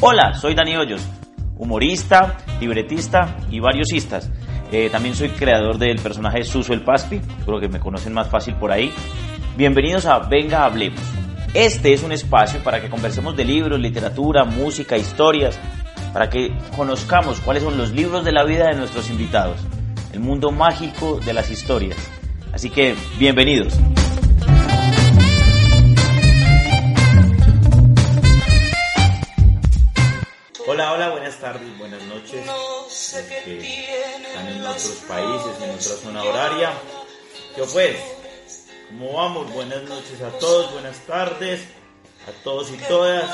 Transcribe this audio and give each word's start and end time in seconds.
Hola, 0.00 0.34
soy 0.34 0.54
Dani 0.54 0.76
Hoyos, 0.76 1.00
humorista, 1.56 2.36
libretista 2.60 3.38
y 3.50 3.60
variosistas. 3.60 4.30
Eh, 4.70 4.90
también 4.90 5.14
soy 5.14 5.30
creador 5.30 5.78
del 5.78 5.98
personaje 5.98 6.44
Suso 6.44 6.74
el 6.74 6.82
Paspi, 6.82 7.18
creo 7.46 7.60
que 7.60 7.68
me 7.68 7.80
conocen 7.80 8.12
más 8.12 8.28
fácil 8.28 8.54
por 8.56 8.70
ahí. 8.70 8.92
Bienvenidos 9.56 10.04
a 10.04 10.18
Venga 10.18 10.66
Hablemos. 10.66 11.00
Este 11.54 11.94
es 11.94 12.02
un 12.02 12.12
espacio 12.12 12.60
para 12.62 12.82
que 12.82 12.90
conversemos 12.90 13.36
de 13.36 13.46
libros, 13.46 13.80
literatura, 13.80 14.44
música, 14.44 14.98
historias, 14.98 15.58
para 16.12 16.28
que 16.28 16.52
conozcamos 16.76 17.40
cuáles 17.40 17.62
son 17.62 17.78
los 17.78 17.92
libros 17.92 18.22
de 18.22 18.32
la 18.32 18.44
vida 18.44 18.68
de 18.68 18.76
nuestros 18.76 19.08
invitados, 19.08 19.56
el 20.12 20.20
mundo 20.20 20.50
mágico 20.50 21.20
de 21.20 21.32
las 21.32 21.50
historias. 21.50 21.96
Así 22.52 22.68
que, 22.68 22.94
bienvenidos. 23.18 23.78
Hola, 30.76 30.92
hola, 30.92 31.08
buenas 31.08 31.36
tardes, 31.36 31.78
buenas 31.78 32.02
noches. 32.02 32.44
Los 32.44 33.16
que 33.46 33.86
están 34.26 34.46
en 34.46 34.60
otros 34.60 35.02
países, 35.08 35.62
en 35.62 35.70
otra 35.70 35.96
zona 36.02 36.22
horaria. 36.22 36.70
¿Qué 37.54 37.62
pues? 37.62 37.96
¿Cómo 38.88 39.14
vamos? 39.14 39.50
Buenas 39.54 39.84
noches 39.84 40.20
a 40.20 40.28
todos, 40.38 40.74
buenas 40.74 40.98
tardes 41.06 41.62
a 42.28 42.44
todos 42.44 42.70
y 42.72 42.76
todas. 42.76 43.24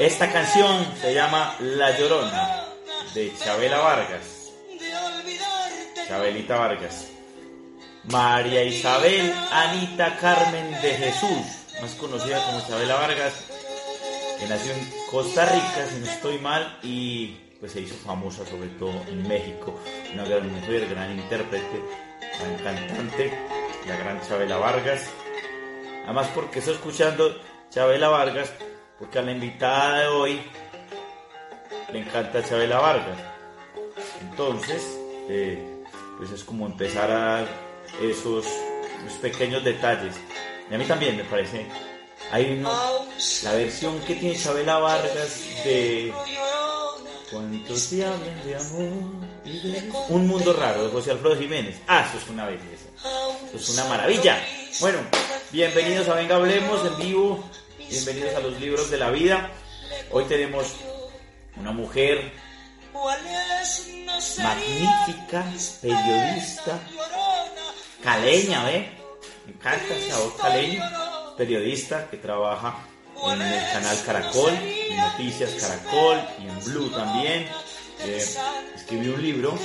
Esta 0.00 0.32
canción 0.32 0.92
se 1.00 1.14
llama 1.14 1.54
La 1.60 1.96
Llorona 1.96 2.64
de 3.14 3.32
Chabela 3.44 3.78
Vargas. 3.78 4.50
Chabelita 6.08 6.56
Vargas. 6.56 7.06
María 8.10 8.64
Isabel 8.64 9.32
Anita 9.52 10.16
Carmen 10.16 10.72
de 10.82 10.94
Jesús, 10.94 11.46
más 11.80 11.92
conocida 11.92 12.44
como 12.44 12.66
Chabela 12.66 12.96
Vargas, 12.96 13.34
que 14.38 14.46
nació 14.46 14.72
en 14.72 14.88
Costa 15.10 15.44
Rica, 15.46 15.86
si 15.92 16.00
no 16.00 16.06
estoy 16.06 16.38
mal, 16.38 16.78
y 16.82 17.36
pues 17.60 17.72
se 17.72 17.80
hizo 17.80 17.94
famosa 17.96 18.46
sobre 18.46 18.68
todo 18.70 18.92
en 19.08 19.26
México. 19.26 19.78
Una 20.14 20.24
gran 20.24 20.48
mujer, 20.52 20.88
gran 20.88 21.18
intérprete, 21.18 21.82
gran 22.38 22.56
cantante, 22.76 23.32
la 23.86 23.96
gran 23.96 24.20
Chabela 24.22 24.56
Vargas. 24.58 25.10
Además 26.04 26.28
porque 26.34 26.60
estoy 26.60 26.74
escuchando 26.74 27.36
Chabela 27.70 28.08
Vargas, 28.08 28.52
porque 28.98 29.18
a 29.18 29.22
la 29.22 29.32
invitada 29.32 30.00
de 30.00 30.06
hoy 30.08 30.40
le 31.92 31.98
encanta 32.00 32.44
Chabela 32.44 32.78
Vargas. 32.78 33.18
Entonces, 34.20 34.98
eh, 35.28 35.82
pues 36.16 36.30
es 36.30 36.44
como 36.44 36.66
empezar 36.66 37.10
a 37.10 37.44
esos, 38.02 38.46
esos 39.06 39.18
pequeños 39.20 39.64
detalles. 39.64 40.14
Y 40.70 40.74
a 40.74 40.78
mí 40.78 40.84
también 40.84 41.16
me 41.16 41.24
parece 41.24 41.66
hay 42.30 42.52
uno, 42.52 42.70
la 43.42 43.52
versión 43.52 43.98
que 44.00 44.14
tiene 44.14 44.34
Isabela 44.34 44.78
Vargas 44.78 45.40
de 45.64 46.12
¿Cuántos 47.30 47.92
hablan 47.92 48.44
de 48.44 48.56
amor? 48.56 50.08
Un 50.08 50.26
mundo 50.26 50.52
raro 50.54 50.84
de 50.84 50.90
José 50.90 51.10
Alfredo 51.10 51.36
Jiménez. 51.36 51.76
Ah, 51.86 52.06
eso 52.08 52.18
es 52.18 52.30
una 52.30 52.46
belleza. 52.46 52.88
Eso 53.48 53.56
es 53.56 53.68
una 53.70 53.84
maravilla. 53.84 54.42
Bueno, 54.80 54.98
bienvenidos 55.50 56.08
a 56.08 56.14
Venga 56.14 56.36
Hablemos 56.36 56.86
en 56.86 56.96
vivo. 56.96 57.44
Bienvenidos 57.90 58.34
a 58.34 58.40
los 58.40 58.58
libros 58.58 58.90
de 58.90 58.96
la 58.96 59.10
vida. 59.10 59.50
Hoy 60.10 60.24
tenemos 60.24 60.74
una 61.56 61.72
mujer 61.72 62.32
magnífica, 64.42 65.44
periodista, 65.82 66.80
caleña, 68.02 68.72
¿eh? 68.72 68.90
Me 69.46 69.52
encanta 69.52 69.94
esa 69.94 70.18
voz 70.18 70.34
caleña 70.34 71.07
periodista 71.38 72.10
que 72.10 72.16
trabaja 72.16 72.84
en 73.32 73.40
el 73.40 73.72
canal 73.72 73.96
Caracol, 74.04 74.52
en 74.52 74.96
Noticias 74.96 75.54
Caracol 75.54 76.18
y 76.40 76.48
en 76.48 76.64
Blue 76.64 76.90
también. 76.90 77.46
Eh, 78.04 78.24
escribió 78.74 79.14
un 79.14 79.22
libro 79.22 79.58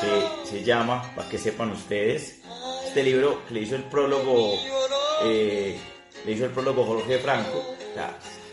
que 0.00 0.48
se 0.48 0.62
llama, 0.64 1.12
para 1.14 1.28
que 1.28 1.38
sepan 1.38 1.70
ustedes, 1.70 2.40
este 2.86 3.02
libro 3.02 3.42
le 3.50 3.60
hizo 3.60 3.76
el 3.76 3.84
prólogo, 3.84 4.54
eh, 5.24 5.78
le 6.24 6.32
hizo 6.32 6.44
el 6.44 6.50
prólogo 6.50 6.84
Jorge 6.84 7.18
Franco, 7.18 7.64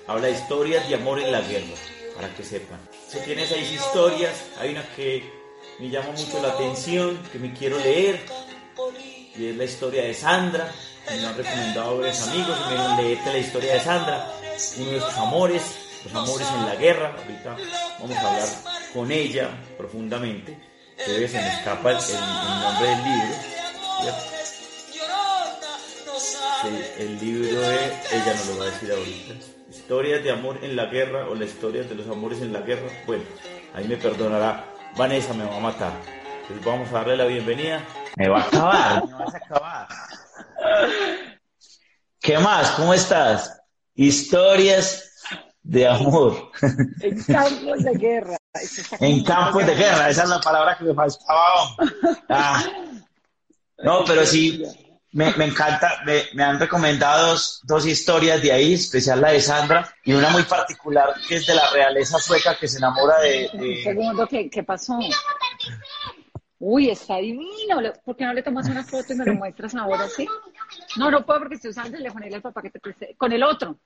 habla 0.08 0.28
de 0.28 0.34
historias 0.34 0.88
de 0.88 0.96
amor 0.96 1.20
en 1.20 1.32
la 1.32 1.42
guerra, 1.42 1.76
para 2.16 2.34
que 2.34 2.44
sepan. 2.44 2.80
Se 3.08 3.20
tiene 3.20 3.46
seis 3.46 3.72
historias, 3.72 4.34
hay 4.60 4.72
una 4.72 4.84
que 4.96 5.32
me 5.80 5.90
llama 5.90 6.10
mucho 6.12 6.42
la 6.42 6.50
atención, 6.50 7.20
que 7.32 7.40
me 7.40 7.54
quiero 7.54 7.78
leer, 7.78 8.20
y 9.38 9.48
es 9.48 9.56
la 9.56 9.64
historia 9.64 10.04
de 10.04 10.14
Sandra, 10.14 10.72
me 11.10 11.28
han 11.28 11.38
recomendado 11.38 11.98
varios 11.98 12.28
amigos, 12.28 12.58
me 12.70 13.04
leíste 13.04 13.32
la 13.32 13.38
historia 13.38 13.74
de 13.74 13.80
Sandra, 13.80 14.28
uno 14.78 14.92
de 14.92 15.00
sus 15.00 15.18
amores, 15.18 15.62
los 16.04 16.16
amores 16.16 16.48
en 16.50 16.66
la 16.66 16.76
guerra, 16.76 17.16
ahorita 17.18 17.56
vamos 18.00 18.18
a 18.18 18.28
hablar 18.28 18.48
con 18.94 19.12
ella 19.12 19.50
profundamente, 19.78 20.58
que 20.98 21.28
se 21.28 21.38
me 21.38 21.48
escapa 21.48 21.92
el, 21.92 21.98
nombre 21.98 22.88
del 22.90 23.04
libro, 23.04 23.36
el 26.98 27.20
libro 27.20 27.62
de, 27.62 27.86
ella 28.12 28.36
no 28.36 28.54
lo 28.54 28.60
va 28.60 28.66
a 28.66 28.72
decir 28.72 28.92
ahorita, 28.92 29.34
historias 29.70 30.24
de 30.24 30.32
amor 30.32 30.60
en 30.64 30.76
la 30.76 30.86
guerra 30.86 31.28
o 31.30 31.36
la 31.36 31.46
historia 31.46 31.84
de 31.84 31.96
los 31.96 32.08
amores 32.08 32.42
en 32.42 32.54
la 32.54 32.62
guerra, 32.62 32.88
bueno, 33.06 33.24
ahí 33.74 33.88
me 33.88 33.98
perdonará, 33.98 34.74
Vanessa 34.98 35.34
me 35.34 35.46
va 35.46 35.58
a 35.58 35.60
matar, 35.60 35.94
entonces 36.42 36.66
vamos 36.66 36.90
a 36.90 36.94
darle 36.94 37.18
la 37.18 37.26
bienvenida, 37.26 37.84
me 38.16 38.30
va 38.30 38.42
a 38.42 38.44
acabar, 38.44 39.08
me 39.08 39.14
vas 39.14 39.34
a 39.34 39.38
acabar. 39.38 39.88
¿Qué 42.20 42.40
más? 42.40 42.72
¿Cómo 42.72 42.94
estás? 42.94 43.62
Historias 43.94 45.12
de 45.62 45.88
amor. 45.88 46.52
En 47.02 47.24
campos 47.24 47.84
de 47.84 47.94
guerra. 47.94 48.38
En 49.00 49.24
campos 49.24 49.66
de 49.66 49.76
guerra, 49.76 50.10
esa 50.10 50.24
es 50.24 50.30
la 50.30 50.40
palabra 50.40 50.78
que 50.78 50.86
me 50.86 50.94
faltaba. 50.94 51.76
Ah. 52.30 52.64
No, 53.84 54.06
pero 54.06 54.26
sí, 54.26 54.64
me, 55.12 55.30
encanta, 55.30 56.04
me, 56.06 56.44
han 56.44 56.60
recomendado 56.60 57.38
dos, 57.64 57.86
historias 57.86 58.42
de 58.42 58.52
ahí, 58.52 58.74
especial 58.74 59.22
la 59.22 59.32
de 59.32 59.40
Sandra, 59.40 59.94
y 60.04 60.14
una 60.14 60.30
muy 60.30 60.44
particular 60.44 61.14
que 61.28 61.36
es 61.36 61.46
de 61.46 61.56
la 61.56 61.70
realeza 61.72 62.20
sueca 62.20 62.58
que 62.58 62.68
se 62.68 62.78
enamora 62.80 63.20
de... 63.20 63.50
Un 63.54 63.84
segundo, 63.84 64.28
¿qué, 64.28 64.50
qué 64.50 64.64
pasó? 64.64 65.00
Uy, 66.68 66.90
está 66.90 67.18
divino. 67.18 67.80
¿Por 68.04 68.16
qué 68.16 68.26
no 68.26 68.34
le 68.34 68.42
tomas 68.42 68.68
una 68.68 68.84
foto 68.84 69.14
y 69.14 69.16
me 69.16 69.24
lo 69.24 69.36
muestras 69.36 69.76
ahora, 69.76 70.10
sí? 70.10 70.28
No, 70.98 71.12
no 71.12 71.24
puedo 71.24 71.38
porque 71.42 71.56
estoy 71.56 71.70
usando 71.70 71.90
el 71.90 71.98
teléfono 71.98 72.26
y 72.26 72.34
el 72.34 72.42
papá 72.42 72.64
que 72.64 72.72
te 72.72 72.80
preste. 72.80 73.14
Con 73.20 73.32
el 73.32 73.44
otro. 73.44 73.78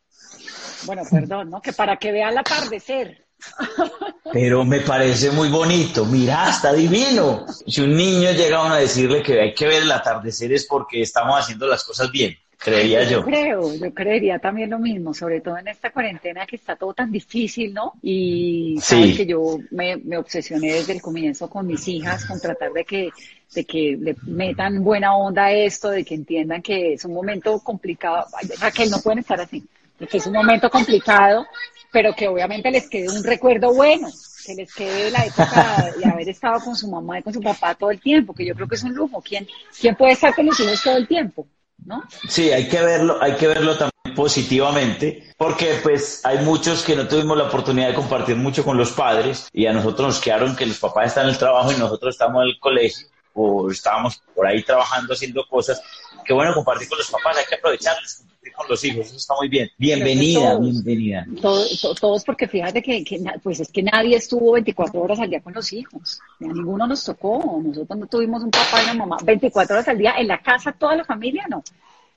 Bueno, 0.85 1.01
perdón, 1.12 1.50
¿no? 1.50 1.62
Que 1.62 1.73
para 1.73 1.97
que 1.97 2.13
vea 2.13 2.29
el 2.29 2.38
atardecer. 2.38 3.28
Pero 4.31 4.63
me 4.63 4.79
parece 4.79 5.29
muy 5.29 5.50
bonito. 5.50 6.06
Mira, 6.06 6.50
está 6.50 6.72
divino. 6.72 7.45
Si 7.67 7.81
un 7.81 7.97
niño 7.97 8.31
llega 8.31 8.73
a 8.73 8.78
decirle 8.78 9.22
que 9.23 9.41
hay 9.41 9.53
que 9.53 9.67
ver 9.67 9.84
el 9.84 9.91
atardecer 9.91 10.53
es 10.53 10.66
porque 10.66 11.01
estamos 11.01 11.38
haciendo 11.38 11.67
las 11.67 11.84
cosas 11.84 12.09
bien 12.09 12.34
creería 12.59 13.03
yo. 13.03 13.20
Yo 13.20 13.24
creo, 13.24 13.74
yo 13.74 13.94
creería 13.94 14.38
también 14.38 14.70
lo 14.70 14.80
mismo, 14.80 15.14
sobre 15.14 15.40
todo 15.40 15.58
en 15.58 15.70
esta 15.70 15.92
cuarentena 15.92 16.46
que 16.46 16.58
está 16.58 16.75
todo 16.75 16.94
tan 16.94 17.12
difícil, 17.12 17.74
¿no? 17.74 17.94
Y 18.02 18.78
sabes 18.82 19.16
que 19.16 19.26
yo 19.26 19.58
me, 19.72 19.97
me, 19.97 20.17
obsesioné 20.17 20.73
desde 20.73 20.94
el 20.94 21.02
comienzo 21.02 21.50
con 21.50 21.66
mis 21.66 21.88
hijas, 21.88 22.26
con 22.26 22.40
tratar 22.40 22.72
de 22.73 22.84
que, 22.84 23.09
de 23.56 23.64
que 23.64 23.97
le 24.00 24.16
metan 24.23 24.84
buena 24.84 25.16
onda 25.16 25.46
a 25.46 25.53
esto, 25.53 25.90
de 25.90 26.03
que 26.03 26.16
entiendan 26.16 26.61
que 26.61 26.94
es 26.94 27.06
un 27.06 27.14
momento 27.14 27.59
complicado. 27.61 28.26
Raquel, 28.59 28.91
no 28.91 29.00
pueden 29.00 29.20
estar 29.20 29.40
así, 29.40 29.66
de 29.97 30.05
que 30.05 30.17
es 30.17 30.28
un 30.28 30.34
momento 30.34 30.70
complicado, 30.70 31.47
pero 31.91 32.14
que 32.14 32.28
obviamente 32.28 32.70
les 32.72 32.90
quede 32.90 33.08
un 33.09 33.23
recuerdo 33.23 33.73
bueno 33.73 34.09
que 34.46 34.55
les 34.55 34.73
quede 34.73 35.12
la 35.12 35.26
época 35.26 35.94
de 35.97 36.09
haber 36.09 36.29
estado 36.29 36.59
con 36.62 36.76
su 36.76 36.90
mamá 36.90 37.20
y 37.20 37.23
con 37.23 37.34
su 37.34 37.41
papá 37.41 37.76
todo 37.76 37.91
el 37.91 38.00
tiempo, 38.00 38.34
que 38.34 38.46
yo 38.46 38.55
creo 38.55 38.67
que 38.67 38.76
es 38.76 38.84
un 38.84 38.94
lujo. 38.94 39.22
¿Quién, 39.22 39.47
quién 39.79 39.96
puede 39.96 40.14
estar 40.14 40.34
con 40.34 40.46
los 40.46 40.59
hijos 40.59 40.82
todo 40.82 40.97
el 40.97 41.08
tiempo? 41.08 41.46
¿No? 41.85 42.03
Sí, 42.28 42.52
hay 42.52 42.67
que 42.67 42.81
verlo, 42.81 43.17
hay 43.22 43.35
que 43.35 43.47
verlo 43.47 43.78
también 43.78 44.16
positivamente, 44.16 45.34
porque 45.37 45.79
pues 45.81 46.26
hay 46.26 46.40
muchos 46.40 46.84
que 46.84 46.96
no 46.96 47.08
tuvimos 47.08 47.37
la 47.37 47.46
oportunidad 47.46 47.90
de 47.90 47.93
compartir 47.96 48.35
mucho 48.35 48.64
con 48.64 48.78
los 48.78 48.91
padres 48.91 49.47
y 49.53 49.66
a 49.66 49.73
nosotros 49.73 50.08
nos 50.08 50.20
quedaron 50.20 50.55
que 50.55 50.66
los 50.66 50.78
papás 50.78 51.08
están 51.08 51.26
en 51.26 51.31
el 51.31 51.37
trabajo 51.37 51.72
y 51.72 51.78
nosotros 51.78 52.16
estamos 52.16 52.43
en 52.43 52.49
el 52.49 52.59
colegio 52.59 53.08
o 53.34 53.70
estábamos 53.72 54.22
por 54.35 54.46
ahí 54.47 54.64
trabajando 54.64 55.14
haciendo 55.14 55.46
cosas. 55.47 55.81
Qué 56.26 56.34
bueno 56.34 56.53
compartir 56.53 56.90
con 56.90 56.97
los 56.97 57.09
papás, 57.09 57.37
hay 57.37 57.46
que 57.46 57.55
aprovecharlos. 57.55 58.23
Compartir 58.49 58.53
con 58.53 58.67
los 58.69 58.84
hijos, 58.84 59.07
eso 59.07 59.17
está 59.17 59.35
muy 59.35 59.49
bien. 59.49 59.69
Bienvenida, 59.78 60.57
bienvenida. 60.57 61.25
Todos, 61.41 62.23
porque 62.23 62.47
fíjate 62.47 62.81
que, 62.81 63.03
pues 63.41 63.59
es 63.59 63.72
que 63.72 63.84
nadie 63.84 64.16
estuvo 64.16 64.53
24 64.53 65.01
horas 65.01 65.19
al 65.19 65.29
día 65.29 65.41
con 65.41 65.53
los 65.53 65.72
hijos, 65.73 66.19
a 66.40 66.46
ninguno 66.46 66.87
nos 66.87 67.03
tocó, 67.03 67.61
nosotros 67.63 67.99
no 67.99 68.07
tuvimos 68.07 68.43
un 68.43 68.51
papá 68.51 68.81
y 68.81 68.84
una 68.85 69.05
mamá 69.05 69.17
24 69.23 69.75
horas 69.75 69.87
al 69.87 69.97
día 69.97 70.13
en 70.17 70.28
la 70.28 70.41
casa, 70.41 70.72
toda 70.72 70.96
la 70.96 71.05
familia, 71.05 71.46
no. 71.49 71.63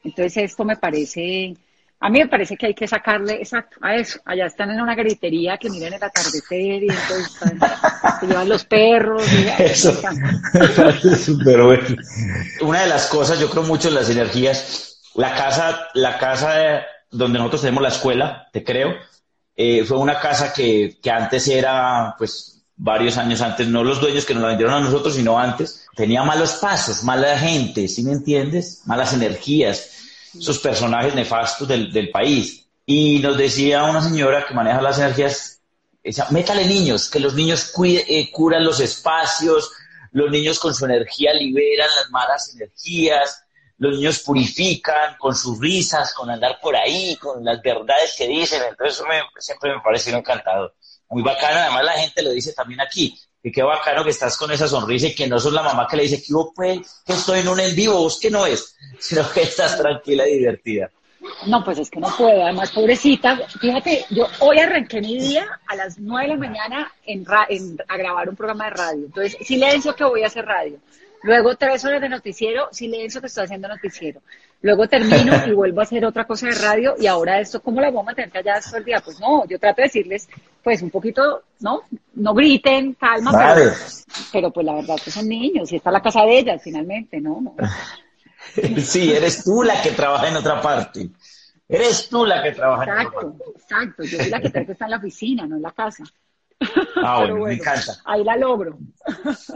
Entonces 0.05 0.37
esto 0.37 0.65
me 0.65 0.77
parece 0.77 1.55
a 2.05 2.11
mí 2.11 2.19
me 2.19 2.27
parece 2.27 2.57
que 2.57 2.67
hay 2.67 2.75
que 2.75 2.89
sacarle, 2.89 3.35
exacto, 3.35 3.77
a 3.81 3.95
eso. 3.95 4.19
Allá 4.25 4.47
están 4.47 4.73
en 4.73 4.81
una 4.81 4.97
gritería 4.97 5.57
que 5.57 5.71
miren 5.71 5.93
el 5.93 6.03
atardecer 6.03 6.83
y 6.83 6.89
entonces 6.89 7.39
se 8.19 8.27
llevan 8.27 8.49
los 8.49 8.65
perros. 8.65 9.25
Y, 9.33 9.63
eso, 9.63 9.95
súper 11.17 11.63
bueno. 11.63 11.97
Una 12.63 12.81
de 12.81 12.89
las 12.89 13.07
cosas, 13.07 13.39
yo 13.39 13.49
creo 13.49 13.63
mucho 13.63 13.87
en 13.87 13.95
las 13.95 14.11
energías, 14.11 14.92
la 15.15 15.35
casa, 15.35 15.89
la 15.95 16.19
casa 16.19 16.83
donde 17.11 17.39
nosotros 17.39 17.63
tenemos 17.63 17.83
la 17.83 17.89
escuela, 17.91 18.49
te 18.53 18.65
creo, 18.65 18.95
eh, 19.55 19.85
fue 19.85 19.99
una 19.99 20.19
casa 20.19 20.53
que, 20.53 20.99
que 21.03 21.11
antes 21.11 21.47
era, 21.49 22.15
pues, 22.17 22.65
varios 22.77 23.17
años 23.19 23.41
antes, 23.43 23.69
no 23.69 23.85
los 23.85 24.01
dueños 24.01 24.25
que 24.25 24.35
nos 24.35 24.43
la 24.43 24.49
vendieron 24.49 24.75
a 24.75 24.81
nosotros, 24.81 25.15
sino 25.15 25.39
antes, 25.39 25.87
tenía 25.95 26.23
malos 26.23 26.55
pasos, 26.55 27.05
mala 27.05 27.39
gente, 27.39 27.87
¿sí 27.87 28.03
me 28.03 28.13
entiendes? 28.13 28.83
Malas 28.87 29.13
energías 29.13 29.93
esos 30.39 30.59
personajes 30.59 31.15
nefastos 31.15 31.69
del, 31.69 31.93
del 31.93 32.11
país. 32.11 32.67
Y 32.87 33.19
nos 33.21 33.37
decía 33.37 33.85
una 33.85 34.03
señora 34.03 34.45
que 34.47 34.55
maneja 34.55 34.83
las 34.83 34.99
energías, 34.99 35.61
decía, 36.03 36.27
métale 36.31 36.67
niños, 36.67 37.09
que 37.11 37.21
los 37.21 37.35
niños 37.35 37.73
eh, 37.85 38.31
curan 38.31 38.65
los 38.65 38.81
espacios, 38.81 39.71
los 40.13 40.31
niños 40.31 40.59
con 40.59 40.75
su 40.75 40.85
energía 40.85 41.33
liberan 41.33 41.89
las 42.01 42.11
malas 42.11 42.55
energías, 42.55 43.45
los 43.83 43.99
niños 43.99 44.21
purifican 44.21 45.17
con 45.19 45.35
sus 45.35 45.59
risas, 45.59 46.15
con 46.15 46.31
andar 46.31 46.59
por 46.61 46.77
ahí, 46.77 47.17
con 47.17 47.45
las 47.45 47.61
verdades 47.61 48.15
que 48.17 48.29
dicen. 48.29 48.63
Entonces 48.69 48.97
eso 48.97 49.07
me, 49.07 49.21
siempre 49.39 49.75
me 49.75 49.81
pareció 49.81 50.17
encantado. 50.17 50.75
Muy 51.09 51.23
bacano, 51.23 51.59
además 51.59 51.85
la 51.85 51.93
gente 51.93 52.23
lo 52.23 52.31
dice 52.31 52.53
también 52.53 52.81
aquí, 52.81 53.19
que 53.43 53.51
qué 53.51 53.63
bacano 53.63 54.05
que 54.05 54.11
estás 54.11 54.37
con 54.37 54.53
esa 54.53 54.69
sonrisa 54.69 55.09
y 55.09 55.15
que 55.15 55.27
no 55.27 55.39
sos 55.39 55.53
la 55.53 55.63
mamá 55.63 55.89
que 55.91 55.97
le 55.97 56.05
dice 56.05 56.23
que 56.23 56.33
pues, 56.55 57.03
que 57.05 57.13
estoy 57.13 57.41
en 57.41 57.49
un 57.49 57.59
en 57.59 57.75
vivo, 57.75 57.99
vos 57.99 58.21
que 58.21 58.31
no 58.31 58.47
es, 58.47 58.77
sino 58.99 59.29
que 59.33 59.43
estás 59.43 59.77
tranquila 59.77 60.29
y 60.29 60.39
divertida. 60.39 60.91
No, 61.47 61.65
pues 61.65 61.79
es 61.79 61.91
que 61.91 62.01
no 62.01 62.09
puedo, 62.17 62.43
además, 62.43 62.71
pobrecita, 62.73 63.37
fíjate, 63.61 64.07
yo 64.11 64.27
hoy 64.41 64.59
arranqué 64.59 65.01
mi 65.01 65.19
día 65.19 65.61
a 65.69 65.77
las 65.77 65.99
9 65.99 66.23
de 66.23 66.35
la 66.35 66.37
mañana 66.37 66.93
en, 67.05 67.25
en, 67.49 67.79
a 67.87 67.97
grabar 67.97 68.29
un 68.29 68.35
programa 68.37 68.65
de 68.65 68.71
radio, 68.71 69.07
entonces 69.07 69.37
silencio 69.47 69.95
que 69.95 70.03
voy 70.03 70.25
a 70.25 70.27
hacer 70.27 70.45
radio, 70.45 70.79
luego 71.23 71.57
tres 71.57 71.85
horas 71.85 72.01
de 72.01 72.09
noticiero, 72.09 72.69
silencio 72.73 73.21
que 73.21 73.27
estoy 73.27 73.45
haciendo 73.45 73.69
noticiero, 73.69 74.21
luego 74.61 74.89
termino 74.89 75.35
y 75.47 75.53
vuelvo 75.55 75.81
a 75.81 75.85
hacer 75.85 76.05
otra 76.05 76.27
cosa 76.27 76.47
de 76.49 76.55
radio 76.55 76.95
y 76.99 77.07
ahora 77.07 77.41
esto, 77.41 77.61
¿cómo 77.63 77.81
la 77.81 77.91
voy 77.91 78.01
a 78.01 78.05
mantener 78.05 78.31
callada 78.31 78.61
todo 78.61 78.77
el 78.77 78.85
día? 78.85 79.01
Pues 79.01 79.21
no, 79.21 79.47
yo 79.47 79.59
trato 79.59 79.83
de 79.83 79.89
decirles, 79.89 80.29
pues 80.63 80.83
un 80.83 80.91
poquito, 80.91 81.43
¿no? 81.61 81.83
No 82.15 82.35
griten, 82.35 82.95
calma, 82.95 83.57
pero, 84.33 84.51
pues 84.51 84.67
la 84.67 84.75
verdad 84.75 84.97
que 85.03 85.11
son 85.11 85.29
niños 85.29 85.73
y 85.73 85.77
está 85.77 85.91
la 85.91 86.03
casa 86.03 86.23
de 86.23 86.39
ellas 86.39 86.61
finalmente, 86.63 87.21
¿no? 87.21 87.55
Sí, 88.83 89.13
eres 89.13 89.45
tú 89.45 89.63
la 89.63 89.81
que 89.81 89.93
trabaja 89.93 90.29
en 90.29 90.37
otra 90.37 90.61
parte. 90.61 91.09
Eres 91.69 92.09
tú 92.09 92.27
la 92.27 92.43
que 92.43 92.51
trabaja 92.51 92.85
en 92.85 93.07
otra 93.07 93.21
parte. 93.21 93.45
Exacto, 93.55 94.03
yo 94.03 94.19
soy 94.19 94.31
la 94.31 94.41
que 94.41 94.49
está 94.49 94.85
en 94.85 94.91
la 94.91 94.97
oficina, 94.97 95.47
no 95.47 95.57
en 95.57 95.63
la 95.63 95.71
casa. 95.71 96.03
Ah, 97.05 97.19
bueno, 97.19 97.37
me 97.37 97.55
encanta. 97.55 97.97
Ahí 98.05 98.23
la 98.23 98.37
logro. 98.37 98.79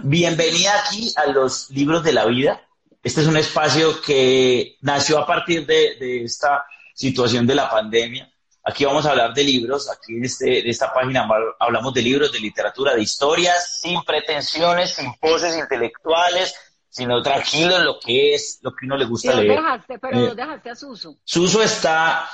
Bienvenida 0.03 0.73
aquí 0.81 1.13
a 1.17 1.27
los 1.27 1.71
libros 1.71 2.03
de 2.03 2.13
la 2.13 2.25
vida. 2.27 2.61
Este 3.03 3.21
es 3.21 3.27
un 3.29 3.37
espacio 3.37 4.01
que 4.01 4.79
nació 4.81 5.19
a 5.19 5.27
partir 5.27 5.65
de, 5.65 6.25
esta 6.25 6.65
situación 6.95 7.47
de 7.47 7.55
la 7.55 7.71
pandemia. 7.71 8.33
Aquí 8.65 8.85
vamos 8.85 9.07
a 9.07 9.11
hablar 9.11 9.33
de 9.33 9.45
libros, 9.45 9.89
aquí 9.89 10.17
en, 10.17 10.25
este, 10.25 10.69
esta 10.69 10.93
página 10.93 11.29
hablamos 11.61 11.95
de 11.95 12.03
libros, 12.03 12.33
de 12.33 12.41
literatura, 12.41 12.97
de 12.97 13.03
historias, 13.03 13.79
sin 13.81 14.03
pretensiones, 14.03 14.95
sin 14.95 15.15
poses 15.21 15.57
intelectuales, 15.57 16.53
sino 16.89 17.23
tranquilo 17.23 17.79
lo 17.79 18.01
que 18.01 18.35
es, 18.35 18.59
lo 18.63 18.75
que 18.75 18.87
uno 18.87 18.97
le 18.97 19.05
gusta 19.05 19.35
leer. 19.35 19.61
Dejaste, 19.61 19.99
pero 19.99 20.33
eh, 20.33 20.35
dejaste 20.35 20.71
a 20.71 20.75
Suso. 20.75 21.17
Suso 21.23 21.63
está, 21.63 22.29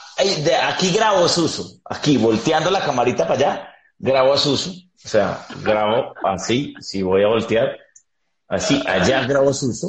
aquí 0.69 0.93
grabo 0.93 1.29
Suso, 1.29 1.81
aquí 1.85 2.17
volteando 2.17 2.71
la 2.71 2.81
camarita 2.81 3.27
para 3.27 3.35
allá, 3.35 3.72
grabo 4.03 4.35
a 4.35 4.39
Suso, 4.39 4.71
o 4.71 5.09
sea, 5.09 5.47
grabo 5.65 6.13
así, 6.25 6.75
si 6.81 7.03
voy 7.03 7.23
a 7.23 7.29
voltear, 7.29 7.79
así, 8.49 8.83
allá 8.87 9.27
grabo 9.27 9.49
a 9.49 9.55
Suso 9.55 9.89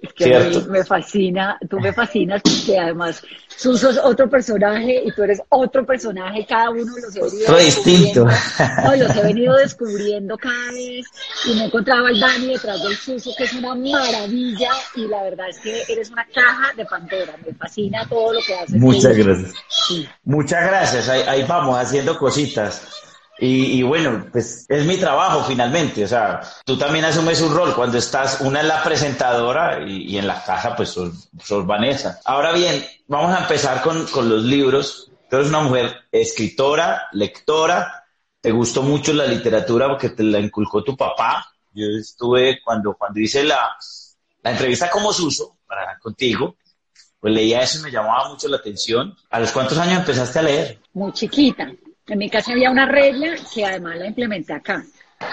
es 0.00 0.12
que 0.12 0.62
me 0.68 0.84
fascina, 0.84 1.58
tú 1.68 1.80
me 1.80 1.92
fascinas 1.92 2.40
porque 2.42 2.78
además 2.78 3.22
tú 3.60 3.76
sos 3.76 3.98
otro 3.98 4.30
personaje 4.30 5.02
y 5.04 5.12
tú 5.12 5.24
eres 5.24 5.42
otro 5.48 5.84
personaje, 5.84 6.46
cada 6.48 6.70
uno 6.70 6.84
los 6.84 7.16
he 7.16 7.20
venido 7.20 7.58
distinto. 7.58 8.26
No, 8.84 8.96
los 8.96 9.16
he 9.16 9.22
venido 9.22 9.56
descubriendo 9.56 10.36
cada 10.38 10.72
vez 10.72 11.06
y 11.46 11.54
me 11.54 11.62
he 11.62 11.64
encontrado 11.64 12.06
al 12.06 12.18
Dani 12.18 12.46
detrás 12.46 12.82
del 12.82 12.96
Suso, 12.96 13.32
que 13.36 13.44
es 13.44 13.52
una 13.54 13.74
maravilla 13.74 14.70
y 14.94 15.08
la 15.08 15.22
verdad 15.24 15.48
es 15.48 15.58
que 15.58 15.82
eres 15.92 16.10
una 16.10 16.26
caja 16.26 16.72
de 16.76 16.84
Pandora, 16.84 17.34
me 17.44 17.52
fascina 17.54 18.06
todo 18.08 18.34
lo 18.34 18.40
que 18.46 18.54
haces. 18.54 18.76
Muchas 18.76 19.16
gracias. 19.16 19.54
Muchas 20.22 20.64
gracias, 20.64 21.08
ahí 21.08 21.44
vamos 21.48 21.76
haciendo 21.76 22.16
cositas. 22.18 23.07
Y, 23.40 23.82
bueno, 23.84 24.26
pues 24.32 24.66
es 24.68 24.84
mi 24.84 24.96
trabajo 24.96 25.44
finalmente, 25.44 26.04
o 26.04 26.08
sea, 26.08 26.40
tú 26.64 26.76
también 26.76 27.04
asumes 27.04 27.40
un 27.40 27.54
rol 27.54 27.72
cuando 27.72 27.96
estás, 27.96 28.40
una 28.40 28.60
es 28.60 28.66
la 28.66 28.82
presentadora 28.82 29.80
y, 29.86 30.18
en 30.18 30.26
la 30.26 30.42
casa 30.42 30.74
pues 30.74 30.88
sos, 30.90 31.66
Vanessa. 31.66 32.20
Ahora 32.24 32.52
bien, 32.52 32.84
vamos 33.06 33.32
a 33.32 33.42
empezar 33.42 33.80
con, 33.80 34.06
con 34.08 34.28
los 34.28 34.42
libros. 34.42 35.12
Tú 35.30 35.36
eres 35.36 35.50
una 35.50 35.60
mujer 35.60 35.94
escritora, 36.10 37.08
lectora, 37.12 38.06
te 38.40 38.50
gustó 38.50 38.82
mucho 38.82 39.12
la 39.12 39.26
literatura 39.26 39.88
porque 39.88 40.10
te 40.10 40.24
la 40.24 40.40
inculcó 40.40 40.82
tu 40.82 40.96
papá. 40.96 41.46
Yo 41.72 41.86
estuve 41.86 42.60
cuando, 42.64 42.94
cuando 42.94 43.20
hice 43.20 43.44
la, 43.44 43.76
la 44.42 44.50
entrevista 44.50 44.90
como 44.90 45.12
Suso 45.12 45.58
para 45.64 45.96
contigo, 46.00 46.56
pues 47.20 47.34
leía 47.34 47.60
eso 47.60 47.78
y 47.78 47.82
me 47.82 47.90
llamaba 47.90 48.30
mucho 48.30 48.48
la 48.48 48.56
atención. 48.56 49.14
¿A 49.30 49.38
los 49.38 49.52
cuántos 49.52 49.78
años 49.78 50.00
empezaste 50.00 50.38
a 50.38 50.42
leer? 50.42 50.80
Muy 50.92 51.12
chiquita, 51.12 51.70
en 52.08 52.18
mi 52.18 52.30
casa 52.30 52.52
había 52.52 52.70
una 52.70 52.86
regla 52.86 53.36
que 53.52 53.64
además 53.64 53.98
la 53.98 54.06
implementé 54.06 54.52
acá. 54.52 54.84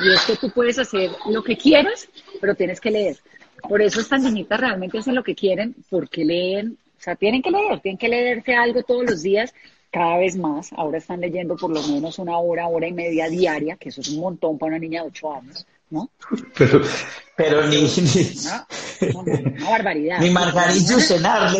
Y 0.03 0.13
es 0.13 0.25
que 0.25 0.35
tú 0.35 0.49
puedes 0.51 0.79
hacer 0.79 1.11
lo 1.29 1.43
que 1.43 1.57
quieras, 1.57 2.09
pero 2.41 2.55
tienes 2.55 2.81
que 2.81 2.91
leer. 2.91 3.17
Por 3.67 3.81
eso 3.81 4.01
estas 4.01 4.21
niñitas 4.21 4.59
realmente 4.59 4.97
hacen 4.97 5.15
lo 5.15 5.23
que 5.23 5.35
quieren, 5.35 5.75
porque 5.89 6.25
leen, 6.25 6.77
o 6.97 7.01
sea, 7.01 7.15
tienen 7.15 7.41
que 7.41 7.51
leer, 7.51 7.79
tienen 7.79 7.97
que 7.97 8.09
leerse 8.09 8.55
algo 8.55 8.83
todos 8.83 9.05
los 9.05 9.21
días, 9.21 9.53
cada 9.91 10.17
vez 10.17 10.35
más. 10.35 10.73
Ahora 10.73 10.97
están 10.97 11.21
leyendo 11.21 11.55
por 11.55 11.71
lo 11.71 11.81
menos 11.87 12.19
una 12.19 12.37
hora, 12.37 12.67
hora 12.67 12.87
y 12.87 12.93
media 12.93 13.29
diaria, 13.29 13.77
que 13.77 13.89
eso 13.89 14.01
es 14.01 14.09
un 14.09 14.21
montón 14.21 14.57
para 14.57 14.71
una 14.71 14.79
niña 14.79 15.01
de 15.01 15.07
8 15.07 15.33
años. 15.33 15.65
¿No? 15.89 16.09
Pero, 16.57 16.81
pero 17.35 17.67
ni, 17.67 17.87
una 19.13 19.69
barbaridad. 19.69 20.19
Ni 20.19 20.29
Margarito 20.29 20.99
cenarle 20.99 21.59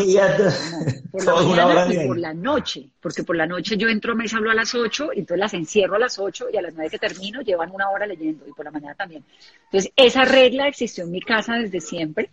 por 1.11 1.25
la 1.55 1.93
y 1.93 2.07
por 2.07 2.17
la 2.17 2.33
noche, 2.33 2.89
porque 3.01 3.23
por 3.23 3.35
la 3.35 3.45
noche 3.45 3.75
yo 3.77 3.87
entro 3.89 4.13
a 4.13 4.15
mesa 4.15 4.37
hablo 4.37 4.51
a 4.51 4.55
las 4.55 4.73
8, 4.73 5.11
y 5.13 5.19
entonces 5.19 5.39
las 5.39 5.53
encierro 5.53 5.95
a 5.95 5.99
las 5.99 6.17
8 6.17 6.47
y 6.53 6.57
a 6.57 6.61
las 6.61 6.73
9 6.73 6.89
que 6.89 6.99
termino 6.99 7.41
llevan 7.41 7.71
una 7.71 7.89
hora 7.89 8.07
leyendo 8.07 8.47
y 8.47 8.53
por 8.53 8.65
la 8.65 8.71
mañana 8.71 8.95
también. 8.95 9.23
Entonces, 9.65 9.91
esa 9.95 10.25
regla 10.25 10.67
existió 10.67 11.03
en 11.03 11.11
mi 11.11 11.21
casa 11.21 11.55
desde 11.55 11.81
siempre. 11.81 12.29